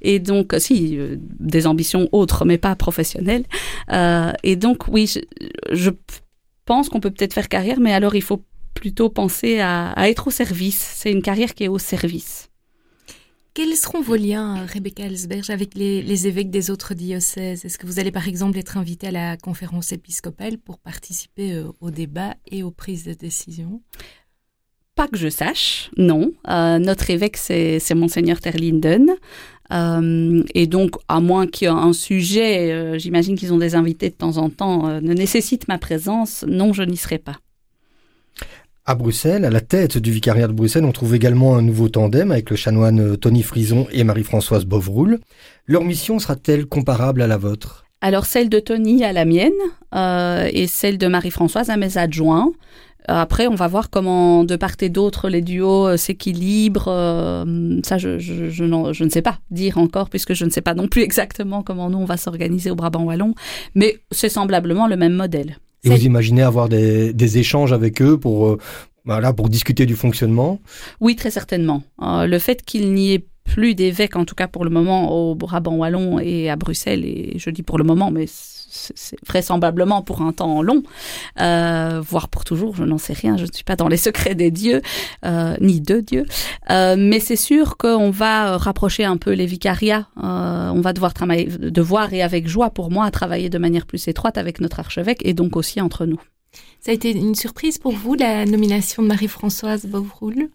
Et 0.00 0.18
donc, 0.18 0.54
si, 0.58 0.98
euh, 0.98 1.16
des 1.20 1.66
ambitions 1.66 2.08
autres, 2.12 2.44
mais 2.44 2.58
pas 2.58 2.74
professionnelles. 2.74 3.44
Euh, 3.92 4.32
et 4.42 4.56
donc, 4.56 4.88
oui, 4.88 5.06
je, 5.06 5.20
je 5.72 5.90
pense 6.64 6.88
qu'on 6.88 7.00
peut 7.00 7.10
peut-être 7.10 7.34
faire 7.34 7.48
carrière, 7.48 7.78
mais 7.78 7.92
alors 7.92 8.14
il 8.14 8.22
faut 8.22 8.42
plutôt 8.74 9.08
penser 9.08 9.60
à, 9.60 9.90
à 9.92 10.08
être 10.08 10.28
au 10.28 10.30
service. 10.30 10.94
C'est 10.96 11.12
une 11.12 11.22
carrière 11.22 11.54
qui 11.54 11.64
est 11.64 11.68
au 11.68 11.78
service. 11.78 12.50
Quels 13.54 13.76
seront 13.76 14.00
vos 14.00 14.16
liens, 14.16 14.66
Rebecca 14.66 15.04
Ellsberg, 15.04 15.48
avec 15.48 15.74
les, 15.76 16.26
évêques 16.26 16.50
des 16.50 16.70
autres 16.70 16.92
diocèses? 16.94 17.64
Est-ce 17.64 17.78
que 17.78 17.86
vous 17.86 18.00
allez 18.00 18.10
par 18.10 18.26
exemple 18.26 18.58
être 18.58 18.76
invité 18.76 19.06
à 19.06 19.10
la 19.12 19.36
conférence 19.36 19.92
épiscopale 19.92 20.58
pour 20.58 20.78
participer 20.78 21.54
euh, 21.54 21.70
au 21.80 21.92
débat 21.92 22.34
et 22.50 22.64
aux 22.64 22.72
prises 22.72 23.04
de 23.04 23.14
décision? 23.14 23.80
Pas 24.96 25.06
que 25.06 25.16
je 25.16 25.28
sache, 25.28 25.90
non. 25.96 26.32
Euh, 26.48 26.78
notre 26.80 27.10
évêque, 27.10 27.36
c'est 27.36 27.94
monseigneur 27.94 28.40
Terlinden. 28.40 29.14
Euh, 29.72 30.42
et 30.54 30.66
donc, 30.66 30.96
à 31.08 31.20
moins 31.20 31.46
qu'il 31.46 31.66
y 31.66 31.70
ait 31.70 31.74
un 31.74 31.92
sujet, 31.92 32.72
euh, 32.72 32.98
j'imagine 32.98 33.36
qu'ils 33.36 33.52
ont 33.52 33.58
des 33.58 33.74
invités 33.74 34.10
de 34.10 34.14
temps 34.14 34.36
en 34.36 34.50
temps, 34.50 34.88
euh, 34.88 35.00
ne 35.00 35.14
nécessite 35.14 35.68
ma 35.68 35.78
présence, 35.78 36.44
non, 36.46 36.72
je 36.72 36.82
n'y 36.82 36.96
serai 36.96 37.18
pas. 37.18 37.36
À 38.86 38.94
Bruxelles, 38.94 39.46
à 39.46 39.50
la 39.50 39.62
tête 39.62 39.96
du 39.96 40.10
vicariat 40.10 40.46
de 40.46 40.52
Bruxelles, 40.52 40.84
on 40.84 40.92
trouve 40.92 41.14
également 41.14 41.56
un 41.56 41.62
nouveau 41.62 41.88
tandem 41.88 42.30
avec 42.30 42.50
le 42.50 42.56
chanoine 42.56 43.16
Tony 43.16 43.42
Frison 43.42 43.86
et 43.90 44.04
Marie-Françoise 44.04 44.66
Bovroul. 44.66 45.20
Leur 45.66 45.84
mission 45.84 46.18
sera-t-elle 46.18 46.66
comparable 46.66 47.22
à 47.22 47.26
la 47.26 47.38
vôtre? 47.38 47.86
Alors 48.02 48.26
celle 48.26 48.50
de 48.50 48.58
Tony 48.60 49.02
à 49.02 49.14
la 49.14 49.24
mienne 49.24 49.52
euh, 49.94 50.50
et 50.52 50.66
celle 50.66 50.98
de 50.98 51.06
Marie-Françoise 51.06 51.70
à 51.70 51.78
mes 51.78 51.96
adjoints. 51.96 52.52
Après, 53.08 53.46
on 53.46 53.54
va 53.54 53.68
voir 53.68 53.88
comment 53.88 54.44
de 54.44 54.56
part 54.56 54.76
et 54.80 54.90
d'autre 54.90 55.30
les 55.30 55.40
duos 55.40 55.86
euh, 55.86 55.96
s'équilibrent. 55.96 56.88
Euh, 56.88 57.80
ça, 57.84 57.96
je, 57.96 58.18
je, 58.18 58.50
je, 58.50 58.92
je, 58.92 59.04
ne 59.04 59.08
sais 59.08 59.22
pas 59.22 59.38
dire 59.50 59.78
encore, 59.78 60.10
puisque 60.10 60.34
je 60.34 60.44
ne 60.44 60.50
sais 60.50 60.60
pas 60.60 60.74
non 60.74 60.88
plus 60.88 61.00
exactement 61.00 61.62
comment 61.62 61.88
nous, 61.88 61.98
on 61.98 62.04
va 62.04 62.18
s'organiser 62.18 62.70
au 62.70 62.74
Brabant 62.74 63.04
Wallon. 63.04 63.34
Mais 63.74 63.96
c'est 64.10 64.28
semblablement 64.28 64.86
le 64.86 64.96
même 64.96 65.14
modèle. 65.14 65.56
Et 65.84 65.90
vous 65.90 66.04
imaginez 66.04 66.42
avoir 66.42 66.68
des, 66.68 67.12
des, 67.12 67.38
échanges 67.38 67.72
avec 67.72 68.00
eux 68.00 68.18
pour, 68.18 68.46
euh, 68.46 68.58
voilà, 69.04 69.32
pour 69.32 69.48
discuter 69.48 69.86
du 69.86 69.94
fonctionnement? 69.94 70.60
Oui, 71.00 71.16
très 71.16 71.30
certainement. 71.30 71.82
Euh, 72.02 72.26
le 72.26 72.38
fait 72.38 72.62
qu'il 72.62 72.92
n'y 72.94 73.12
ait 73.12 73.26
plus 73.44 73.74
d'évêques, 73.74 74.16
en 74.16 74.24
tout 74.24 74.34
cas 74.34 74.48
pour 74.48 74.64
le 74.64 74.70
moment, 74.70 75.12
au 75.12 75.34
Brabant 75.34 75.76
Wallon 75.76 76.18
et 76.18 76.48
à 76.48 76.56
Bruxelles. 76.56 77.04
Et 77.04 77.34
je 77.36 77.50
dis 77.50 77.62
pour 77.62 77.78
le 77.78 77.84
moment, 77.84 78.10
mais 78.10 78.26
vraisemblablement 79.26 80.02
pour 80.02 80.22
un 80.22 80.32
temps 80.32 80.62
long, 80.62 80.82
euh, 81.40 82.00
voire 82.04 82.28
pour 82.28 82.44
toujours, 82.44 82.74
je 82.76 82.84
n'en 82.84 82.98
sais 82.98 83.12
rien, 83.12 83.36
je 83.36 83.44
ne 83.44 83.52
suis 83.52 83.64
pas 83.64 83.76
dans 83.76 83.88
les 83.88 83.96
secrets 83.96 84.34
des 84.34 84.50
dieux, 84.50 84.82
euh, 85.24 85.56
ni 85.60 85.80
de 85.80 86.00
Dieu. 86.00 86.26
Euh, 86.70 86.96
mais 86.98 87.20
c'est 87.20 87.36
sûr 87.36 87.76
qu'on 87.76 88.10
va 88.10 88.56
rapprocher 88.56 89.04
un 89.04 89.16
peu 89.16 89.32
les 89.32 89.46
vicariats. 89.46 90.08
On 90.16 90.80
va 90.80 90.92
devoir 90.92 91.14
travailler, 91.14 91.46
devoir 91.46 92.12
et 92.12 92.22
avec 92.22 92.48
joie 92.48 92.70
pour 92.70 92.90
moi, 92.90 93.10
travailler 93.10 93.48
de 93.48 93.58
manière 93.58 93.86
plus 93.86 94.08
étroite 94.08 94.38
avec 94.38 94.60
notre 94.60 94.80
archevêque 94.80 95.20
et 95.24 95.34
donc 95.34 95.56
aussi 95.56 95.80
entre 95.80 96.06
nous. 96.06 96.20
Ça 96.80 96.90
a 96.90 96.94
été 96.94 97.10
une 97.10 97.34
surprise 97.34 97.78
pour 97.78 97.92
vous, 97.92 98.14
la 98.14 98.44
nomination 98.44 99.02
de 99.02 99.08
Marie-Françoise 99.08 99.86
Bouvroul 99.86 100.50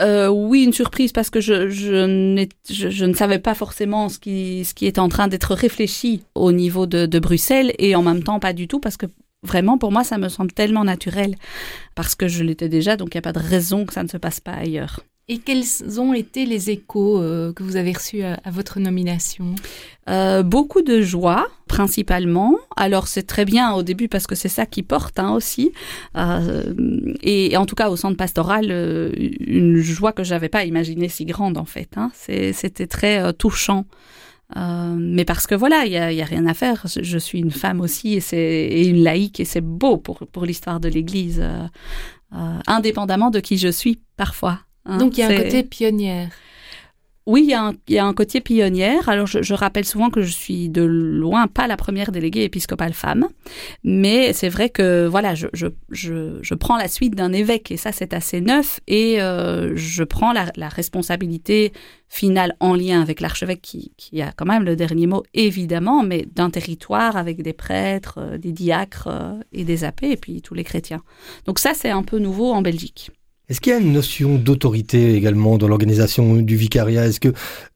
euh, 0.00 0.28
oui, 0.28 0.64
une 0.64 0.72
surprise 0.72 1.12
parce 1.12 1.30
que 1.30 1.40
je, 1.40 1.68
je, 1.68 2.46
je, 2.70 3.04
ne 3.04 3.12
savais 3.12 3.38
pas 3.38 3.54
forcément 3.54 4.08
ce 4.08 4.18
qui, 4.18 4.64
ce 4.64 4.74
qui 4.74 4.86
était 4.86 5.00
en 5.00 5.08
train 5.08 5.28
d'être 5.28 5.54
réfléchi 5.54 6.24
au 6.34 6.50
niveau 6.50 6.86
de, 6.86 7.06
de, 7.06 7.18
Bruxelles 7.18 7.72
et 7.78 7.94
en 7.94 8.02
même 8.02 8.22
temps 8.22 8.40
pas 8.40 8.52
du 8.52 8.68
tout 8.68 8.80
parce 8.80 8.96
que 8.96 9.06
vraiment 9.42 9.76
pour 9.76 9.92
moi 9.92 10.02
ça 10.02 10.18
me 10.18 10.28
semble 10.28 10.52
tellement 10.52 10.84
naturel 10.84 11.34
parce 11.94 12.14
que 12.14 12.26
je 12.26 12.42
l'étais 12.42 12.68
déjà 12.68 12.96
donc 12.96 13.14
il 13.14 13.16
n'y 13.16 13.20
a 13.20 13.22
pas 13.22 13.32
de 13.32 13.38
raison 13.38 13.84
que 13.84 13.92
ça 13.92 14.02
ne 14.02 14.08
se 14.08 14.16
passe 14.16 14.40
pas 14.40 14.52
ailleurs. 14.52 15.00
Et 15.28 15.38
quels 15.38 15.64
ont 16.00 16.12
été 16.12 16.46
les 16.46 16.70
échos 16.70 17.20
euh, 17.20 17.52
que 17.52 17.62
vous 17.62 17.76
avez 17.76 17.92
reçus 17.92 18.22
à, 18.22 18.38
votre 18.50 18.80
nomination? 18.80 19.54
Euh, 20.10 20.42
Beaucoup 20.42 20.82
de 20.82 21.00
joie, 21.00 21.46
principalement. 21.68 22.56
Alors 22.76 23.06
c'est 23.06 23.22
très 23.22 23.44
bien 23.44 23.72
au 23.72 23.84
début 23.84 24.08
parce 24.08 24.26
que 24.26 24.34
c'est 24.34 24.48
ça 24.48 24.66
qui 24.66 24.82
porte 24.82 25.20
hein, 25.20 25.32
aussi. 25.32 25.72
Euh, 26.16 26.74
et, 27.22 27.56
en 27.56 27.66
tout 27.66 27.76
cas 27.76 27.88
au 27.88 27.96
centre 27.96 28.16
pastoral, 28.16 28.64
une 28.66 29.76
joie 29.76 30.12
que 30.12 30.24
j'avais 30.24 30.48
pas 30.48 30.64
imaginée 30.64 31.08
si 31.08 31.24
grande 31.24 31.56
en 31.56 31.66
fait. 31.66 31.90
Hein. 31.96 32.10
C'était 32.14 32.88
très 32.88 33.32
touchant. 33.34 33.86
Mais 34.56 35.24
parce 35.24 35.46
que 35.46 35.54
voilà, 35.54 35.86
il 35.86 35.92
y 35.92 35.96
a, 35.96 36.12
y 36.12 36.20
a, 36.20 36.26
rien 36.26 36.46
à 36.46 36.52
faire. 36.52 36.84
Je, 37.00 37.18
suis 37.18 37.38
une 37.38 37.52
femme 37.52 37.80
aussi 37.80 38.14
et, 38.14 38.36
et 38.36 38.86
une 38.88 39.02
laïque 39.04 39.38
et 39.38 39.44
c'est 39.44 39.62
beau 39.62 39.98
pour, 39.98 40.44
l'histoire 40.44 40.80
de 40.80 40.88
l'Église, 40.88 41.42
indépendamment 42.66 43.30
de 43.30 43.38
qui 43.38 43.56
je 43.56 43.68
suis 43.68 44.00
parfois. 44.16 44.58
Hein, 44.84 44.98
Donc 44.98 45.16
il 45.16 45.20
y 45.20 45.22
a 45.24 45.28
un 45.28 45.36
côté 45.36 45.62
pionnière. 45.62 46.30
Oui, 47.24 47.42
il 47.44 47.50
y, 47.50 47.54
a 47.54 47.66
un, 47.66 47.72
il 47.86 47.94
y, 47.94 47.98
a 47.98 48.04
un, 48.04 48.14
côté 48.14 48.40
pionnière. 48.40 49.08
Alors, 49.08 49.28
je, 49.28 49.42
je, 49.42 49.54
rappelle 49.54 49.84
souvent 49.84 50.10
que 50.10 50.22
je 50.22 50.32
suis 50.32 50.68
de 50.68 50.82
loin 50.82 51.46
pas 51.46 51.68
la 51.68 51.76
première 51.76 52.10
déléguée 52.10 52.42
épiscopale 52.42 52.94
femme, 52.94 53.28
mais 53.84 54.32
c'est 54.32 54.48
vrai 54.48 54.70
que 54.70 55.06
voilà, 55.06 55.36
je, 55.36 55.46
je, 55.52 55.68
je, 55.90 56.40
je 56.42 56.54
prends 56.54 56.76
la 56.76 56.88
suite 56.88 57.14
d'un 57.14 57.32
évêque 57.32 57.70
et 57.70 57.76
ça 57.76 57.92
c'est 57.92 58.12
assez 58.12 58.40
neuf 58.40 58.80
et 58.88 59.22
euh, 59.22 59.72
je 59.76 60.02
prends 60.02 60.32
la, 60.32 60.46
la, 60.56 60.68
responsabilité 60.68 61.72
finale 62.08 62.56
en 62.58 62.74
lien 62.74 63.00
avec 63.00 63.20
l'archevêque 63.20 63.62
qui, 63.62 63.92
qui, 63.96 64.20
a 64.20 64.32
quand 64.32 64.46
même 64.46 64.64
le 64.64 64.74
dernier 64.74 65.06
mot 65.06 65.22
évidemment, 65.32 66.02
mais 66.02 66.26
d'un 66.34 66.50
territoire 66.50 67.16
avec 67.16 67.40
des 67.42 67.52
prêtres, 67.52 68.18
euh, 68.18 68.36
des 68.36 68.50
diacres 68.50 69.06
euh, 69.06 69.38
et 69.52 69.62
des 69.62 69.84
abbés 69.84 70.10
et 70.10 70.16
puis 70.16 70.42
tous 70.42 70.54
les 70.54 70.64
chrétiens. 70.64 71.02
Donc 71.46 71.60
ça 71.60 71.72
c'est 71.72 71.90
un 71.90 72.02
peu 72.02 72.18
nouveau 72.18 72.52
en 72.52 72.62
Belgique. 72.62 73.12
Est-ce 73.48 73.60
qu'il 73.60 73.72
y 73.72 73.76
a 73.76 73.78
une 73.78 73.92
notion 73.92 74.36
d'autorité 74.36 75.14
également 75.14 75.58
dans 75.58 75.68
l'organisation 75.68 76.36
du 76.36 76.56
vicariat? 76.56 77.06
Est-ce 77.06 77.20
que 77.20 77.32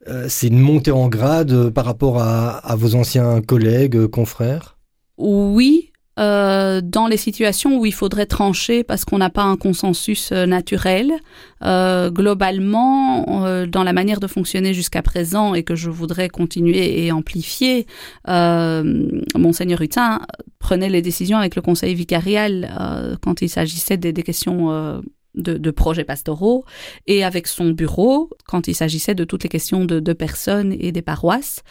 euh, 0.08 0.26
c'est 0.28 0.46
une 0.46 0.60
montée 0.60 0.92
en 0.92 1.08
grade 1.08 1.50
euh, 1.50 1.70
par 1.70 1.84
rapport 1.84 2.22
à, 2.22 2.76
vos 2.76 2.94
anciens 2.94 3.42
collègues, 3.42 3.96
euh, 3.96 4.08
confrères? 4.08 4.78
Oui, 5.18 5.90
dans 6.18 7.08
les 7.10 7.18
situations 7.18 7.78
où 7.78 7.84
il 7.84 7.92
faudrait 7.92 8.24
trancher 8.24 8.84
parce 8.84 9.04
qu'on 9.04 9.18
n'a 9.18 9.28
pas 9.28 9.42
un 9.42 9.58
consensus 9.58 10.32
naturel. 10.32 11.12
Globalement, 11.60 13.66
dans 13.66 13.82
la 13.82 13.92
manière 13.92 14.18
de 14.18 14.26
fonctionner 14.26 14.72
jusqu'à 14.72 15.02
présent 15.02 15.52
et 15.52 15.62
que 15.62 15.74
je 15.74 15.90
voudrais 15.90 16.30
continuer 16.30 17.04
et 17.04 17.12
amplifier, 17.12 17.86
Monseigneur 18.26 19.82
Hutin 19.82 20.20
prenait 20.58 20.88
les 20.88 21.02
décisions 21.02 21.36
avec 21.36 21.54
le 21.54 21.60
conseil 21.60 21.94
vicarial 21.94 23.18
quand 23.20 23.42
il 23.42 23.50
s'agissait 23.50 23.98
des 23.98 24.22
questions 24.22 25.02
de, 25.36 25.54
de, 25.58 25.70
projets 25.70 26.04
pastoraux 26.04 26.64
et 27.06 27.24
avec 27.24 27.46
son 27.46 27.70
bureau 27.70 28.30
quand 28.46 28.68
il 28.68 28.74
s'agissait 28.74 29.14
de 29.14 29.24
toutes 29.24 29.42
les 29.42 29.48
questions 29.48 29.84
de, 29.84 30.00
de, 30.00 30.12
personnes 30.12 30.74
et 30.78 30.92
des 30.92 31.02
paroisses. 31.02 31.62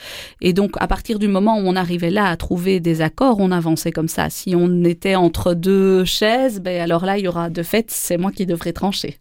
Et 0.42 0.54
donc, 0.54 0.74
à 0.80 0.88
partir 0.88 1.20
du 1.20 1.28
moment 1.28 1.58
où 1.58 1.64
on 1.66 1.76
arrivait 1.76 2.12
là 2.12 2.26
à 2.26 2.38
trouver 2.38 2.80
des 2.80 3.02
accords, 3.02 3.40
on 3.40 3.52
avançait 3.52 3.92
comme 3.92 4.08
ça. 4.08 4.30
Si 4.30 4.56
on 4.56 4.84
était 4.84 5.16
entre 5.16 5.54
deux 5.54 6.06
chaises, 6.06 6.60
ben 6.62 6.82
alors 6.82 7.06
là, 7.06 7.18
il 7.18 7.26
y 7.26 7.28
aura 7.28 7.50
de 7.50 7.64
fait, 7.64 7.90
c'est 7.90 8.18
moi 8.18 8.32
qui 8.32 8.46
devrais 8.46 8.74
trancher. 8.74 9.20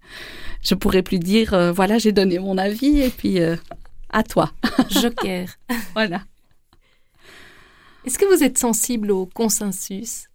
Je 0.63 0.75
pourrais 0.75 1.03
plus 1.03 1.19
dire, 1.19 1.55
euh, 1.55 1.73
voilà, 1.73 1.99
j'ai 1.99 2.13
donné 2.13 2.39
mon 2.39 2.59
avis 2.59 3.01
et 3.01 3.11
puis 3.11 3.41
euh, 3.41 3.57
à 4.11 4.23
toi. 4.23 4.53
Joker. 4.91 5.49
voilà. 5.95 6.23
Est-ce 8.05 8.19
que 8.19 8.27
vous 8.27 8.43
êtes 8.43 8.59
sensible 8.59 9.11
au 9.11 9.27
consensus? 9.27 10.29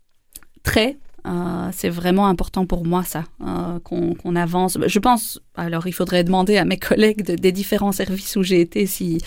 Très. 0.64 0.98
Euh, 1.28 1.70
c'est 1.74 1.90
vraiment 1.90 2.28
important 2.28 2.66
pour 2.66 2.86
moi 2.86 3.04
ça, 3.04 3.26
euh, 3.46 3.80
qu'on 3.80 4.14
qu 4.16 4.38
avance. 4.38 4.78
Je 4.86 5.00
pense, 5.00 5.42
alors 5.56 5.88
il 5.88 5.94
faudrait 5.94 6.24
demander 6.24 6.58
à 6.58 6.66
mes 6.66 6.78
collègues 6.90 7.24
de, 7.24 7.36
des 7.36 7.52
différents 7.52 7.92
services 7.92 8.36
où 8.36 8.44
j'ai 8.44 8.62
été 8.62 8.86
si, 8.86 9.20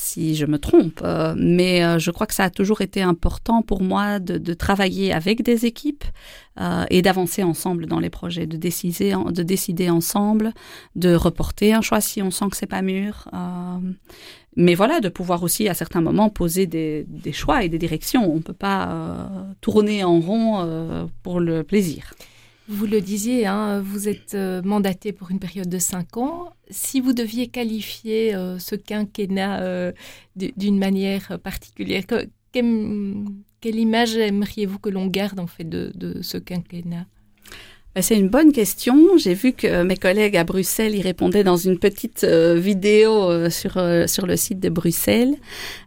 si 0.00 0.34
je 0.34 0.46
me 0.46 0.58
trompe, 0.58 1.00
euh, 1.02 1.34
mais 1.36 1.98
je 1.98 2.10
crois 2.10 2.26
que 2.26 2.34
ça 2.34 2.44
a 2.44 2.50
toujours 2.50 2.80
été 2.80 3.02
important 3.02 3.62
pour 3.62 3.82
moi 3.82 4.18
de, 4.18 4.54
travailler 4.54 5.12
avec 5.12 5.42
des 5.42 5.66
équipes 5.66 6.04
et 6.90 7.00
d'avancer 7.00 7.42
ensemble 7.42 7.86
dans 7.86 8.00
les 8.00 8.10
projets, 8.10 8.46
de 8.46 8.58
décider, 8.58 9.14
de 9.30 9.42
décider 9.42 9.88
ensemble, 9.88 10.52
de 10.94 11.14
reporter 11.14 11.72
un 11.72 11.80
choix 11.80 12.02
si 12.02 12.20
on 12.20 12.30
sent 12.30 12.46
que 12.50 12.56
c'est 12.56 12.66
pas 12.66 12.82
mûr 12.82 13.28
mais 14.56 14.74
voilà, 14.74 15.00
de 15.00 15.08
pouvoir 15.08 15.42
aussi 15.42 15.68
à 15.68 15.74
certains 15.74 16.00
moments 16.00 16.28
poser 16.28 16.66
des, 16.66 17.04
des 17.08 17.32
choix 17.32 17.64
et 17.64 17.68
des 17.68 17.78
directions. 17.78 18.30
On 18.30 18.36
ne 18.36 18.42
peut 18.42 18.52
pas 18.52 18.88
euh, 18.88 19.26
tourner 19.60 20.02
en 20.04 20.18
rond 20.20 20.60
euh, 20.60 21.06
pour 21.22 21.40
le 21.40 21.62
plaisir. 21.62 22.14
Vous 22.72 22.86
le 22.86 23.00
disiez, 23.00 23.46
hein, 23.46 23.82
vous 23.84 24.08
êtes 24.08 24.34
euh, 24.34 24.62
mandaté 24.62 25.10
pour 25.10 25.32
une 25.32 25.40
période 25.40 25.68
de 25.68 25.80
cinq 25.80 26.16
ans. 26.16 26.52
Si 26.70 27.00
vous 27.00 27.12
deviez 27.12 27.48
qualifier 27.48 28.32
euh, 28.32 28.60
ce 28.60 28.76
quinquennat 28.76 29.62
euh, 29.62 29.90
d'une 30.36 30.78
manière 30.78 31.40
particulière, 31.42 32.06
que, 32.06 32.28
que, 32.52 33.24
quelle 33.60 33.74
image 33.74 34.16
aimeriez-vous 34.16 34.78
que 34.78 34.88
l'on 34.88 35.08
garde 35.08 35.40
en 35.40 35.48
fait 35.48 35.68
de, 35.68 36.22
ce 36.22 36.38
quinquennat? 36.38 37.06
C'est 38.00 38.16
une 38.16 38.28
bonne 38.28 38.52
question. 38.52 39.18
J'ai 39.18 39.34
vu 39.34 39.52
que 39.52 39.82
mes 39.82 39.96
collègues 39.96 40.36
à 40.36 40.44
Bruxelles 40.44 40.94
y 40.94 41.02
répondaient 41.02 41.42
dans 41.42 41.56
une 41.56 41.76
petite 41.76 42.24
vidéo 42.24 43.50
sur, 43.50 43.82
sur 44.06 44.26
le 44.26 44.36
site 44.36 44.60
de 44.60 44.68
Bruxelles. 44.68 45.34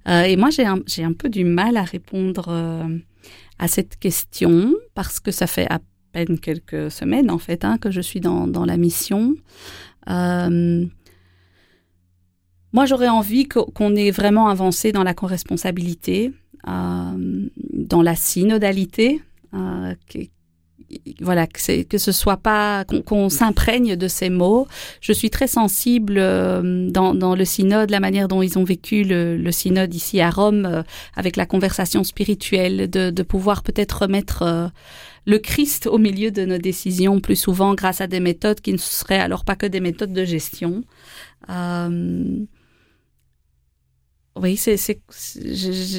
et 0.06 0.36
moi, 0.36 0.50
j'ai 0.50 0.66
un, 0.66 0.80
un 0.98 1.14
peu 1.14 1.30
du 1.30 1.46
mal 1.46 1.78
à 1.78 1.84
répondre 1.84 2.50
à 3.58 3.68
cette 3.70 3.98
question 3.98 4.74
parce 4.96 5.22
que 5.22 5.32
ça 5.32 5.48
fait 5.48 5.68
à 5.72 5.80
peine 6.14 6.40
quelques 6.40 6.92
semaines, 6.92 7.30
en 7.30 7.40
fait, 7.40 7.66
hein, 7.66 7.78
que 7.78 7.92
je 7.92 8.02
suis 8.02 8.20
dans, 8.20 8.48
dans 8.48 8.66
la 8.66 8.78
mission. 8.78 9.36
moi, 10.08 10.86
j'aurais 12.86 13.10
envie 13.10 13.48
qu'on 13.48 13.96
ait 13.96 14.12
vraiment 14.12 14.48
avancé 14.48 14.92
dans 14.92 15.04
la 15.04 15.14
corresponsabilité, 15.14 16.32
dans 16.66 18.02
la 18.02 18.16
synodalité, 18.16 19.22
voilà 21.22 21.48
que, 21.48 21.84
que 21.84 21.98
ce 21.98 22.12
soit 22.12 22.38
pas 22.38 22.86
qu'on 22.86 23.02
qu 23.02 23.30
s'imprègne 23.30 23.96
de 23.96 24.08
ces 24.08 24.30
mots. 24.30 24.68
Je 25.02 25.14
suis 25.14 25.30
très 25.30 25.48
sensible 25.48 26.16
euh, 26.18 26.90
dans, 26.90 27.14
dans, 27.14 27.36
le 27.36 27.46
synode, 27.46 27.90
la 27.90 28.00
manière 28.00 28.28
dont 28.28 28.42
ils 28.42 28.58
ont 28.58 28.64
vécu 28.64 29.04
le, 29.04 29.38
le 29.38 29.52
synode 29.52 29.94
ici 29.94 30.22
à 30.22 30.30
Rome, 30.30 30.66
euh, 30.66 30.84
avec 31.16 31.36
la 31.36 31.46
conversation 31.46 32.04
spirituelle, 32.04 32.90
de, 32.90 33.10
de 33.10 33.24
pouvoir 33.24 33.64
peut-être 33.64 34.04
remettre 34.04 34.44
euh, 34.44 34.68
le 35.26 35.40
Christ 35.40 35.88
au 35.88 35.98
milieu 35.98 36.32
de 36.32 36.46
nos 36.46 36.58
décisions 36.58 37.20
plus 37.20 37.36
souvent 37.36 37.76
grâce 37.76 38.02
à 38.02 38.08
des 38.08 38.20
méthodes 38.20 38.62
qui 38.62 38.74
ne 38.74 38.78
seraient 38.78 39.20
alors 39.20 39.46
pas 39.46 39.56
que 39.56 39.66
des 39.66 39.80
méthodes 39.80 40.14
de 40.14 40.26
gestion. 40.26 40.84
Euh, 41.50 42.46
oui, 44.36 44.58
c'est 44.58 44.78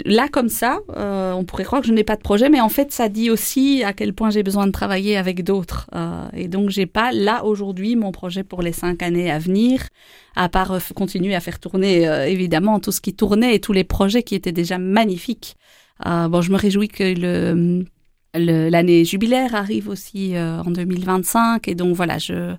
là 0.04 0.26
comme 0.28 0.48
ça, 0.48 0.80
euh, 0.96 1.32
on 1.32 1.44
pourrait 1.44 1.62
croire 1.62 1.82
que 1.82 1.86
je 1.86 1.92
n'ai 1.92 2.02
pas 2.02 2.16
de 2.16 2.20
projet, 2.22 2.48
mais 2.48 2.60
en 2.60 2.68
fait, 2.68 2.90
ça 2.90 3.08
dit 3.08 3.30
aussi 3.30 3.84
à 3.84 3.92
quel 3.92 4.12
point 4.12 4.30
j'ai 4.30 4.42
besoin 4.42 4.66
de 4.66 4.72
travailler 4.72 5.16
avec 5.16 5.44
d'autres. 5.44 5.88
Euh, 5.94 6.26
et 6.32 6.48
donc, 6.48 6.70
j'ai 6.70 6.86
pas 6.86 7.12
là 7.12 7.44
aujourd'hui 7.44 7.94
mon 7.94 8.10
projet 8.10 8.42
pour 8.42 8.60
les 8.60 8.72
cinq 8.72 9.02
années 9.04 9.30
à 9.30 9.38
venir, 9.38 9.86
à 10.34 10.48
part 10.48 10.72
euh, 10.72 10.80
continuer 10.96 11.36
à 11.36 11.40
faire 11.40 11.60
tourner 11.60 12.08
euh, 12.08 12.26
évidemment 12.26 12.80
tout 12.80 12.90
ce 12.90 13.00
qui 13.00 13.14
tournait 13.14 13.54
et 13.54 13.60
tous 13.60 13.72
les 13.72 13.84
projets 13.84 14.24
qui 14.24 14.34
étaient 14.34 14.52
déjà 14.52 14.78
magnifiques. 14.78 15.54
Euh, 16.04 16.26
bon, 16.26 16.42
je 16.42 16.50
me 16.50 16.56
réjouis 16.56 16.88
que 16.88 17.04
le 17.04 17.84
l'année 18.34 19.04
jubilaire 19.04 19.54
arrive 19.54 19.88
aussi 19.88 20.34
en 20.36 20.70
2025, 20.70 21.68
et 21.68 21.74
donc 21.74 21.94
voilà, 21.94 22.18
je 22.18 22.54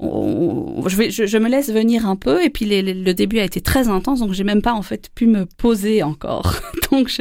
on, 0.00 0.88
je, 0.88 0.96
vais, 0.96 1.10
je, 1.10 1.26
je, 1.26 1.38
me 1.38 1.48
laisse 1.48 1.70
venir 1.70 2.06
un 2.06 2.16
peu. 2.16 2.42
Et 2.42 2.50
puis 2.50 2.64
les, 2.64 2.82
les, 2.82 2.94
le 2.94 3.14
début 3.14 3.38
a 3.38 3.44
été 3.44 3.60
très 3.60 3.88
intense. 3.88 4.20
Donc 4.20 4.32
j'ai 4.32 4.44
même 4.44 4.62
pas 4.62 4.72
en 4.72 4.82
fait 4.82 5.10
pu 5.14 5.26
me 5.26 5.46
poser 5.46 6.02
encore. 6.02 6.56
Donc 6.90 7.20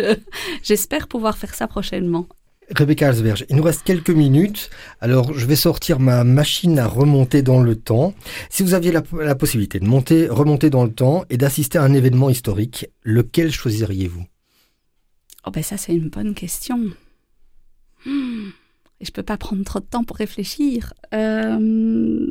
j'espère 0.64 1.08
pouvoir 1.08 1.38
faire 1.38 1.54
ça 1.54 1.68
prochainement. 1.68 2.28
Rebecca 2.76 3.08
Alsberg, 3.08 3.46
il 3.50 3.56
nous 3.56 3.64
reste 3.64 3.82
quelques 3.82 4.12
minutes, 4.12 4.70
alors 5.02 5.34
je 5.34 5.48
vais 5.48 5.56
sortir 5.56 6.00
ma 6.00 6.24
machine 6.24 6.78
à 6.78 6.86
remonter 6.88 7.42
dans 7.42 7.60
le 7.60 7.76
temps. 7.76 8.14
Si 8.52 8.62
vous 8.62 8.76
aviez 8.76 8.92
la, 8.92 9.02
la 9.20 9.34
possibilité 9.34 9.80
de 9.80 9.88
monter, 9.88 10.28
remonter 10.28 10.70
dans 10.70 10.84
le 10.84 10.92
temps 10.92 11.26
et 11.32 11.38
d'assister 11.38 11.80
à 11.80 11.84
un 11.84 11.94
événement 11.94 12.30
historique, 12.30 12.86
lequel 13.02 13.52
choisiriez-vous? 13.52 14.24
Oh 15.48 15.52
ben 15.52 15.64
ça 15.64 15.78
c'est 15.78 15.96
une 15.96 16.10
bonne 16.10 16.36
question. 16.36 16.92
Et 18.06 19.06
je 19.06 19.12
peux 19.12 19.24
pas 19.24 19.38
prendre 19.38 19.64
trop 19.64 19.80
de 19.80 19.86
temps 19.86 20.04
pour 20.04 20.18
réfléchir. 20.18 20.94
Euh, 21.14 22.28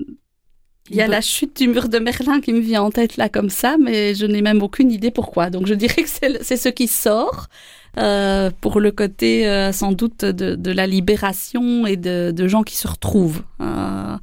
Il 0.91 0.97
y 0.97 1.01
a 1.03 1.07
la 1.07 1.21
chute 1.21 1.57
du 1.57 1.69
mur 1.69 1.89
de 1.89 1.99
Merlin 1.99 2.41
qui 2.41 2.53
me 2.53 2.61
vient 2.61 2.83
en 2.83 2.91
tête 2.91 3.16
là 3.16 3.29
comme 3.29 3.51
ça, 3.51 3.77
mais 3.79 4.14
je 4.14 4.27
n'ai 4.27 4.41
même 4.43 4.62
aucune 4.62 4.91
idée 4.91 5.11
pourquoi. 5.11 5.51
Donc 5.51 5.66
je 5.66 5.75
dirais 5.75 6.03
que 6.03 6.09
c'est 6.09 6.57
ce 6.57 6.69
qui 6.71 6.89
sort 6.89 7.49
euh, 7.99 8.51
pour 8.61 8.81
le 8.81 8.91
côté 8.91 9.47
euh, 9.49 9.73
sans 9.73 9.93
doute 9.93 10.25
de, 10.25 10.55
de 10.55 10.71
la 10.71 10.87
libération 10.87 11.87
et 11.87 11.97
de, 11.97 12.33
de 12.35 12.49
gens 12.49 12.62
qui 12.62 12.77
se 12.77 12.89
retrouvent. 12.89 13.43
Euh, 13.61 14.16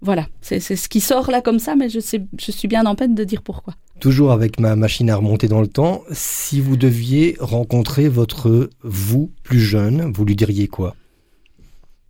voilà, 0.00 0.26
c'est 0.40 0.58
c'est 0.58 0.74
ce 0.76 0.88
qui 0.88 1.00
sort 1.00 1.30
là 1.30 1.40
comme 1.40 1.60
ça, 1.60 1.76
mais 1.76 1.88
je, 1.88 2.00
sais, 2.00 2.20
je 2.38 2.50
suis 2.50 2.66
bien 2.68 2.86
en 2.86 2.94
peine 2.96 3.14
de 3.14 3.24
dire 3.24 3.42
pourquoi. 3.42 3.74
Toujours 4.02 4.32
avec 4.32 4.58
ma 4.58 4.74
machine 4.74 5.08
à 5.10 5.14
remonter 5.14 5.46
dans 5.46 5.60
le 5.60 5.68
temps, 5.68 6.02
si 6.10 6.60
vous 6.60 6.76
deviez 6.76 7.36
rencontrer 7.38 8.08
votre 8.08 8.68
vous 8.82 9.30
plus 9.44 9.60
jeune, 9.60 10.10
vous 10.12 10.24
lui 10.24 10.34
diriez 10.34 10.66
quoi? 10.66 10.96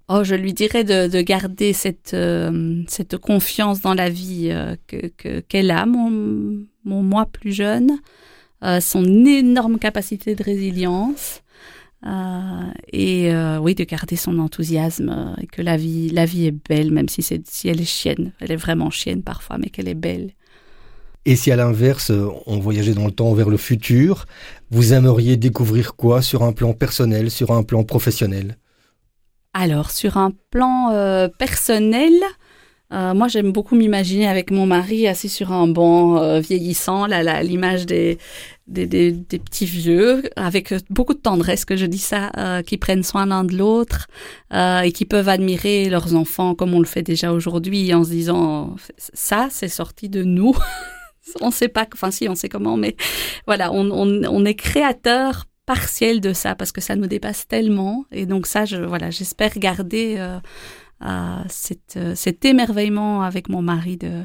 Oh, 0.09 0.25
je 0.25 0.35
lui 0.35 0.55
dirais 0.55 0.85
de, 0.85 1.07
de 1.07 1.21
garder 1.21 1.75
cette, 1.75 2.15
euh, 2.15 2.83
cette 2.89 3.19
confiance 3.19 3.83
dans 3.83 3.93
la 3.93 4.09
vie 4.09 4.49
euh, 4.51 4.75
que 4.87 5.09
que- 5.19 5.41
qu'elle 5.41 5.71
a, 5.71 5.85
mon, 5.85 6.65
mon 6.87 7.03
moi 7.03 7.27
plus 7.27 7.53
jeune, 7.53 7.99
euh, 8.65 8.81
son 8.81 9.05
énorme 9.27 9.79
capacité 9.79 10.35
de 10.35 10.43
résilience. 10.43 11.43
et 12.91 13.31
oui, 13.61 13.75
de 13.75 13.85
garder 13.85 14.17
son 14.17 14.39
enthousiasme 14.39 15.37
et 15.43 15.47
que 15.47 15.61
la 15.61 15.77
vie, 15.77 16.09
la 16.09 16.25
vie 16.25 16.47
est 16.47 16.59
belle, 16.71 16.91
même 16.91 17.11
si, 17.11 17.23
si 17.23 17.69
elle 17.69 17.83
est 17.83 17.85
chienne. 17.85 18.33
Elle 18.41 18.53
est 18.53 18.57
vraiment 18.57 18.89
chienne 18.91 19.23
parfois, 19.23 19.59
mais 19.59 19.69
qu'elle 19.69 19.89
est 19.89 19.95
belle. 19.95 20.31
Et 21.25 21.37
si 21.37 21.53
à 21.53 21.57
l'inverse, 21.57 22.11
euh, 22.11 22.29
on 22.47 22.59
voyageait 22.59 22.95
dans 22.95 23.07
le 23.07 23.13
temps 23.13 23.33
vers 23.33 23.49
le 23.49 23.57
futur, 23.57 24.27
vous 24.71 24.93
aimeriez 24.93 25.37
découvrir 25.37 25.95
quoi 25.95 26.21
sur 26.21 26.43
un 26.43 26.53
plan 26.53 26.73
personnel, 26.73 27.31
sur 27.31 27.53
un 27.53 27.63
plan 27.63 27.85
professionnel? 27.85 28.57
Alors, 29.55 29.91
sur 29.93 30.17
un 30.17 30.33
plan 30.51 30.91
euh, 30.91 31.29
personnel, 31.29 32.13
euh, 32.93 33.15
moi 33.15 33.29
j'aime 33.29 33.53
beaucoup 33.53 33.77
m'imaginer 33.77 34.27
avec 34.27 34.51
mon 34.51 34.67
mari 34.67 35.07
assis 35.07 35.29
sur 35.29 35.53
un 35.53 35.69
banc 35.69 36.41
vieillissant, 36.41 37.07
là, 37.07 37.43
l'image 37.45 37.87
des, 37.87 38.19
des, 38.67 38.87
des, 38.87 39.13
des 39.13 39.39
petits 39.39 39.67
vieux, 39.67 40.23
avec 40.35 40.75
beaucoup 40.91 41.15
de 41.15 41.21
tendresse 41.21 41.65
que 41.65 41.77
je 41.77 41.87
dis 41.87 41.99
ça, 41.99 42.33
qui 42.67 42.79
prennent 42.79 43.05
soin 43.05 43.27
l'un 43.27 43.45
de 43.45 43.57
l'autre 43.57 44.09
et 44.53 44.91
qui 44.93 45.05
peuvent 45.05 45.29
admirer 45.29 45.89
leurs 45.89 46.15
enfants 46.15 46.55
comme 46.55 46.75
on 46.75 46.81
le 46.81 46.87
fait 46.87 47.03
déjà 47.03 47.33
aujourd'hui 47.33 47.95
en 47.95 48.05
se 48.05 48.11
disant 48.11 48.75
ça 48.99 49.49
c'est 49.51 49.69
sorti 49.69 50.09
de 50.09 50.25
nous. 50.25 50.57
on 51.41 51.51
sait 51.51 51.69
pas, 51.69 51.87
enfin 51.93 52.11
si 52.11 52.29
on 52.29 52.35
sait 52.35 52.49
comment, 52.49 52.77
mais 52.77 52.97
voilà, 53.47 53.73
on, 53.73 53.91
on, 53.91 54.25
on 54.25 54.45
est 54.45 54.55
créateur 54.55 55.47
partiel 55.67 56.21
de 56.21 56.33
ça 56.33 56.55
parce 56.55 56.73
que 56.73 56.81
ça 56.81 56.97
nous 56.97 57.07
dépasse 57.07 57.47
tellement. 57.47 58.05
Et 58.11 58.27
donc 58.27 58.47
ça 58.47 58.65
je 58.65 58.77
voilà 58.77 59.11
j'espère 59.11 59.59
garder 59.59 60.17
euh, 60.19 60.39
euh, 61.05 61.37
cette, 61.49 61.99
cet 62.15 62.45
émerveillement 62.45 63.23
avec 63.23 63.49
mon 63.49 63.63
mari 63.63 63.97
de 63.97 64.23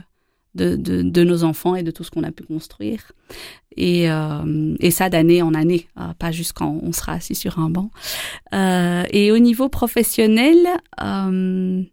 de, 0.55 0.75
de, 0.75 1.03
de 1.03 1.23
nos 1.23 1.43
enfants 1.43 1.75
et 1.75 1.83
de 1.83 1.91
tout 1.91 2.03
ce 2.03 2.09
qu'on 2.09 2.23
a 2.23 2.31
pu 2.31 2.43
construire. 2.43 3.11
Et, 3.75 4.09
euh, 4.09 4.75
et 4.79 4.89
ça 4.89 5.07
d'année 5.07 5.43
en 5.43 5.53
année 5.53 5.87
euh, 5.99 6.13
pas 6.17 6.31
juste 6.31 6.53
quand 6.53 6.79
on 6.81 6.91
sera 6.91 7.13
assis 7.13 7.35
sur 7.35 7.59
un 7.59 7.69
banc. 7.69 7.91
Euh, 8.55 9.03
et 9.11 9.31
au 9.31 9.37
niveau 9.37 9.69
professionnel 9.69 10.57
euh, 11.03 11.83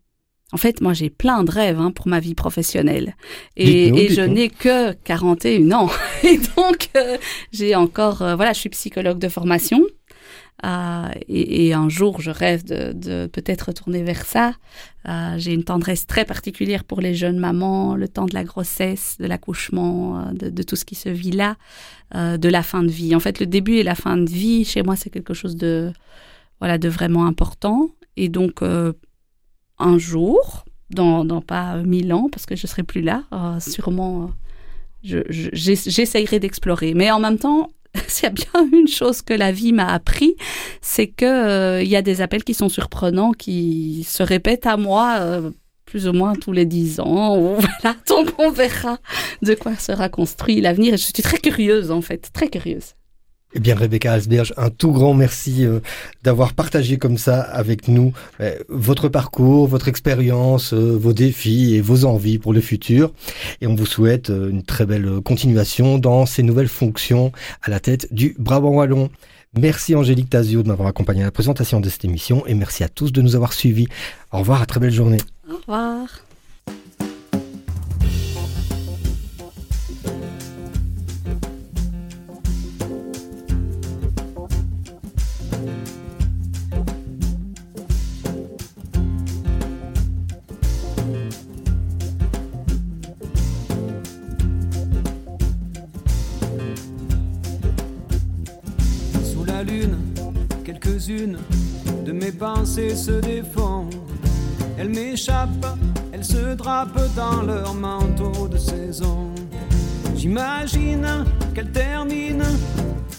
en 0.53 0.57
fait, 0.57 0.81
moi, 0.81 0.93
j'ai 0.93 1.11
plein 1.11 1.43
de 1.43 1.51
rêves 1.51 1.81
hein, 1.81 1.91
pour 1.91 2.07
ma 2.07 2.21
vie 2.21 2.35
professionnelle. 2.35 3.17
Et, 3.57 4.09
je 4.11 4.21
n'ai 4.21 4.49
que 4.49 4.93
41 4.93 5.73
ans. 5.73 5.91
Et 6.23 6.39
donc, 6.57 6.91
euh, 6.97 7.17
j'ai 7.53 7.75
encore... 7.75 8.23
euh, 8.23 8.37
voilà, 8.37 8.53
je 8.53 8.61
suis 8.61 8.69
psychologue 8.69 9.19
de 9.19 9.29
formation. 9.29 9.83
Euh, 10.65 11.09
et, 11.29 11.67
et 11.67 11.75
un 11.75 11.89
jour, 11.89 12.21
je 12.21 12.31
rêve 12.31 12.65
de, 12.65 12.93
de 12.93 13.27
peut-être 13.27 13.63
retourner 13.63 14.03
vers 14.03 14.25
ça. 14.25 14.55
Euh, 15.09 15.35
j'ai 15.37 15.53
une 15.53 15.65
tendresse 15.65 16.07
très 16.07 16.25
particulière 16.25 16.85
pour 16.85 17.01
les 17.01 17.15
jeunes 17.15 17.39
mamans, 17.39 17.97
le 17.97 18.09
temps 18.09 18.27
de 18.27 18.35
la 18.35 18.45
grossesse, 18.45 19.17
de 19.19 19.27
l'accouchement, 19.27 20.33
de, 20.33 20.51
de 20.51 20.63
tout 20.63 20.77
ce 20.77 20.85
qui 20.85 20.95
se 20.95 21.09
vit 21.09 21.33
là, 21.33 21.57
euh, 22.15 22.37
de 22.39 22.49
la 22.49 22.63
fin 22.63 22.83
de 22.83 22.91
vie. 22.91 23.15
En 23.15 23.21
fait, 23.21 23.41
le 23.41 23.47
début 23.47 23.75
et 23.75 23.83
la 23.83 23.95
fin 23.95 24.17
de 24.17 24.31
vie, 24.31 24.65
chez 24.65 24.83
moi, 24.83 24.97
c'est 24.97 25.11
quelque 25.11 25.35
chose 25.35 25.57
de, 25.57 25.93
voilà, 26.61 26.79
de 26.79 26.89
vraiment 26.89 27.27
important. 27.27 27.91
Et 28.17 28.29
donc, 28.29 28.63
un 29.85 29.99
jour, 29.99 30.65
dans, 30.91 31.25
dans 31.25 31.41
pas 31.41 31.77
mille 31.83 32.13
ans, 32.13 32.29
parce 32.31 32.47
que 32.47 32.57
je 32.57 32.67
serai 32.67 32.83
plus 32.83 33.01
là, 33.03 33.25
euh, 33.33 33.61
sûrement, 33.61 34.23
euh, 34.25 34.27
je, 35.03 35.19
je- 35.29 35.51
j'ess- 35.53 35.89
j'essayerai 35.89 36.41
d'explorer. 36.41 36.95
Mais 36.95 37.11
en 37.11 37.21
même 37.21 37.39
temps, 37.39 37.71
s'il 38.09 38.25
y 38.25 38.27
a 38.27 38.31
bien 38.31 38.69
une 38.73 38.89
chose 38.89 39.23
que 39.23 39.35
la 39.35 39.53
vie 39.53 39.73
m'a 39.73 39.87
appris, 39.93 40.35
c'est 40.81 41.07
que 41.09 41.25
euh, 41.25 41.83
il 41.83 41.89
y 41.89 41.97
a 41.97 42.03
des 42.03 42.21
appels 42.21 42.45
qui 42.45 42.55
sont 42.55 42.69
surprenants, 42.69 43.33
qui 43.33 44.05
se 44.09 44.23
répètent 44.23 44.67
à 44.67 44.77
moi 44.77 45.17
euh, 45.21 45.51
plus 45.87 46.09
ou 46.09 46.13
moins 46.13 46.35
tous 46.35 46.53
les 46.53 46.65
dix 46.67 46.99
ans. 47.01 47.37
voilà, 47.59 47.97
donc 48.09 48.33
on 48.39 48.51
verra 48.51 48.99
de 49.43 49.55
quoi 49.55 49.77
sera 49.77 50.09
construit 50.09 50.61
l'avenir. 50.61 50.95
Et 50.95 50.97
je 50.97 51.05
suis 51.05 51.13
très 51.13 51.39
curieuse 51.39 51.91
en 51.91 52.01
fait, 52.01 52.31
très 52.33 52.49
curieuse. 52.49 52.95
Eh 53.57 53.61
bien, 53.61 53.77
Rebecca 53.77 54.13
Alsberg, 54.13 54.53
un 54.57 54.71
tout 54.71 54.91
grand 54.91 55.15
merci 55.15 55.65
euh, 55.65 55.79
d'avoir 56.25 56.55
partagé 56.55 56.99
comme 56.99 57.19
ça 57.19 57.41
avec 57.41 57.87
nous 57.87 58.13
euh, 58.41 58.59
votre 58.69 59.09
parcours, 59.09 59.69
votre 59.69 59.87
expérience, 59.87 60.75
euh, 60.75 60.97
vos 60.97 61.13
défis 61.13 61.77
et 61.77 61.81
vos 61.81 62.05
envies 62.05 62.39
pour 62.39 62.53
le 62.53 62.61
futur. 62.61 63.13
Et 63.61 63.69
on 63.69 63.77
vous 63.77 63.87
souhaite 63.87 64.29
une 64.29 64.65
très 64.65 64.87
belle 64.87 65.21
continuation 65.25 65.99
dans 65.99 66.27
ces 66.27 66.43
nouvelles 66.43 66.69
fonctions 66.69 67.31
à 67.63 67.71
la 67.71 67.79
tête 67.79 68.13
du 68.13 68.35
Brabant 68.39 68.71
Wallon. 68.71 69.09
Merci 69.57 69.95
Angélique 69.95 70.31
Tazio 70.31 70.65
de 70.65 70.69
m'avoir 70.69 70.89
accompagné 70.89 71.23
à 71.23 71.27
la 71.27 71.31
présentation 71.31 71.81
de 71.81 71.89
cette 71.89 72.05
émission 72.05 72.45
et 72.47 72.55
merci 72.55 72.83
à 72.83 72.89
tous 72.89 73.13
de 73.13 73.23
nous 73.23 73.37
avoir 73.37 73.53
suivis. 73.53 73.87
Au 74.33 74.39
revoir, 74.39 74.63
à 74.63 74.67
très 74.67 74.81
belle 74.81 74.91
journée. 74.91 75.19
Au 75.49 75.57
revoir. 75.59 76.09
De 101.07 102.13
mes 102.13 102.33
pensées 102.33 102.97
se 102.97 103.21
défendent. 103.21 103.95
Elles 104.79 104.89
m'échappent, 104.89 105.79
elles 106.13 106.25
se 106.25 106.55
drapent 106.55 107.15
dans 107.15 107.43
leur 107.43 107.75
manteau 107.75 108.49
de 108.49 108.57
saison. 108.57 109.29
J'imagine 110.17 111.27
qu'elles 111.55 111.73
terminent 111.73 112.45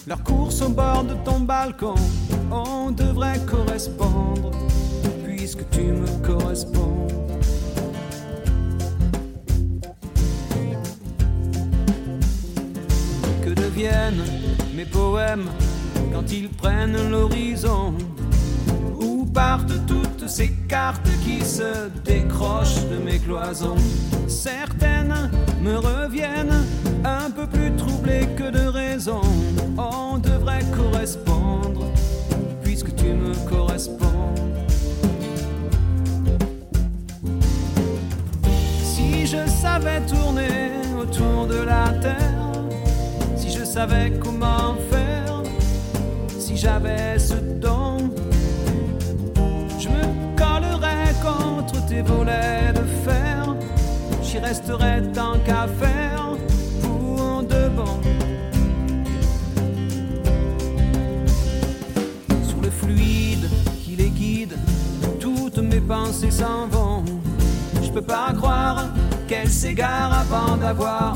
leur 0.08 0.20
course 0.24 0.62
au 0.62 0.70
bord 0.70 1.04
de 1.04 1.14
ton 1.24 1.40
balcon. 1.40 1.94
On 2.50 2.90
devrait 2.90 3.40
correspondre, 3.46 4.50
puisque 5.24 5.68
tu 5.70 5.82
me 5.82 6.08
corresponds. 6.26 7.06
Que 13.44 13.50
deviennent 13.50 14.24
mes 14.74 14.86
poèmes 14.86 15.48
quand 16.12 16.32
ils 16.32 16.48
prennent 16.48 17.10
l'horizon 17.10 17.94
Où 19.00 19.26
partent 19.26 19.86
toutes 19.86 20.28
ces 20.28 20.50
cartes 20.68 21.08
qui 21.24 21.44
se 21.44 21.88
décrochent 22.04 22.84
de 22.90 22.96
mes 22.96 23.18
cloisons. 23.18 23.76
Certaines 24.28 25.30
me 25.62 25.76
reviennent 25.76 26.64
un 27.04 27.30
peu 27.30 27.46
plus 27.46 27.74
troublées 27.76 28.28
que 28.36 28.50
de 28.50 28.66
raison. 28.66 29.20
On 29.76 30.18
devrait 30.18 30.64
correspondre 30.76 31.84
puisque 32.62 32.94
tu 32.94 33.06
me 33.06 33.34
corresponds. 33.48 34.34
Si 38.82 39.26
je 39.26 39.46
savais 39.48 40.00
tourner 40.06 40.70
autour 41.00 41.46
de 41.46 41.60
la 41.62 41.88
terre, 42.00 42.52
si 43.36 43.50
je 43.50 43.64
savais 43.64 44.12
comment 44.20 44.74
faire, 44.90 45.15
j'avais 46.56 47.18
ce 47.18 47.34
don, 47.34 47.98
je 49.78 49.88
me 49.88 50.36
collerais 50.36 51.12
contre 51.22 51.86
tes 51.86 52.00
volets 52.00 52.72
de 52.72 52.82
fer. 53.04 53.54
J'y 54.22 54.38
resterais 54.38 55.02
tant 55.12 55.38
qu'à 55.44 55.66
faire 55.78 56.30
pour 56.82 57.42
de 57.42 57.68
bon. 57.68 58.00
Sous 62.48 62.60
le 62.62 62.70
fluide 62.70 63.50
qui 63.84 63.96
les 63.96 64.08
guide, 64.08 64.56
toutes 65.20 65.58
mes 65.58 65.80
pensées 65.80 66.30
s'en 66.30 66.68
vont. 66.68 67.04
Je 67.82 67.90
peux 67.90 68.02
pas 68.02 68.32
croire 68.34 68.86
qu'elles 69.28 69.50
s'égarent 69.50 70.20
avant 70.20 70.56
d'avoir 70.56 71.14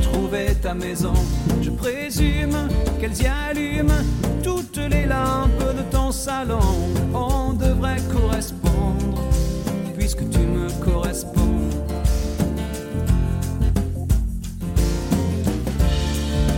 trouvé 0.00 0.54
ta 0.62 0.74
maison. 0.74 1.14
Je 1.60 1.70
présume 1.70 2.56
qu'elles 3.00 3.20
y 3.20 3.26
allument 3.26 4.04
les 4.96 5.06
larmes 5.06 5.50
de 5.78 5.82
ton 5.90 6.10
salon, 6.10 6.70
on 7.14 7.52
devrait 7.52 8.02
correspondre, 8.12 9.20
puisque 9.96 10.28
tu 10.30 10.38
me 10.38 10.68
corresponds. 10.84 11.70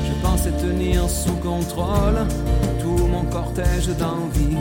Je 0.07 0.14
pensais 0.22 0.53
tenir 0.53 1.09
sous 1.09 1.36
contrôle 1.36 2.18
tout 2.82 3.07
mon 3.14 3.24
cortège 3.24 3.89
d'envie, 4.03 4.59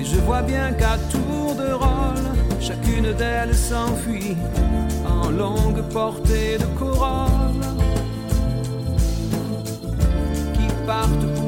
et 0.00 0.04
je 0.04 0.18
vois 0.26 0.42
bien 0.42 0.72
qu'à 0.72 0.96
tour 1.14 1.54
de 1.62 1.72
rôle, 1.72 2.28
chacune 2.60 3.12
d'elles 3.18 3.54
s'enfuit 3.54 4.36
en 5.06 5.30
longue 5.30 5.82
portée 5.92 6.58
de 6.58 6.68
corolle 6.78 7.64
qui 10.54 10.66
partent 10.86 11.39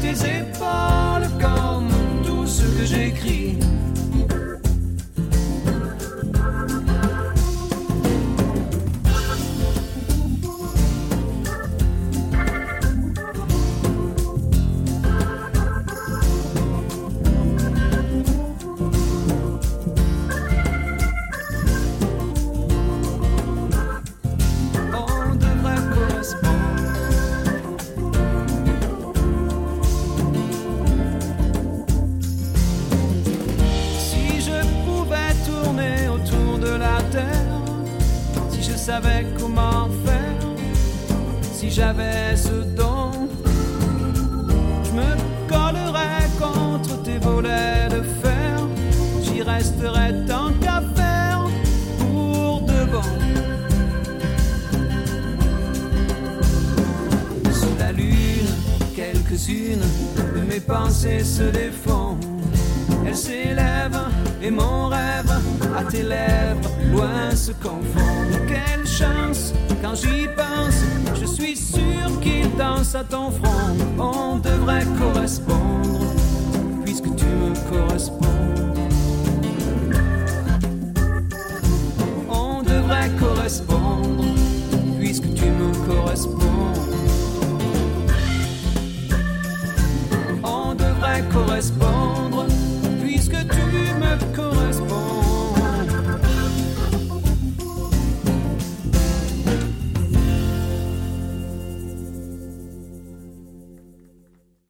tes 0.00 0.38
épaules 0.38 1.28
comme 1.40 1.88
tout 2.24 2.46
ce 2.46 2.62
que 2.62 2.84
j'écris. 2.86 3.56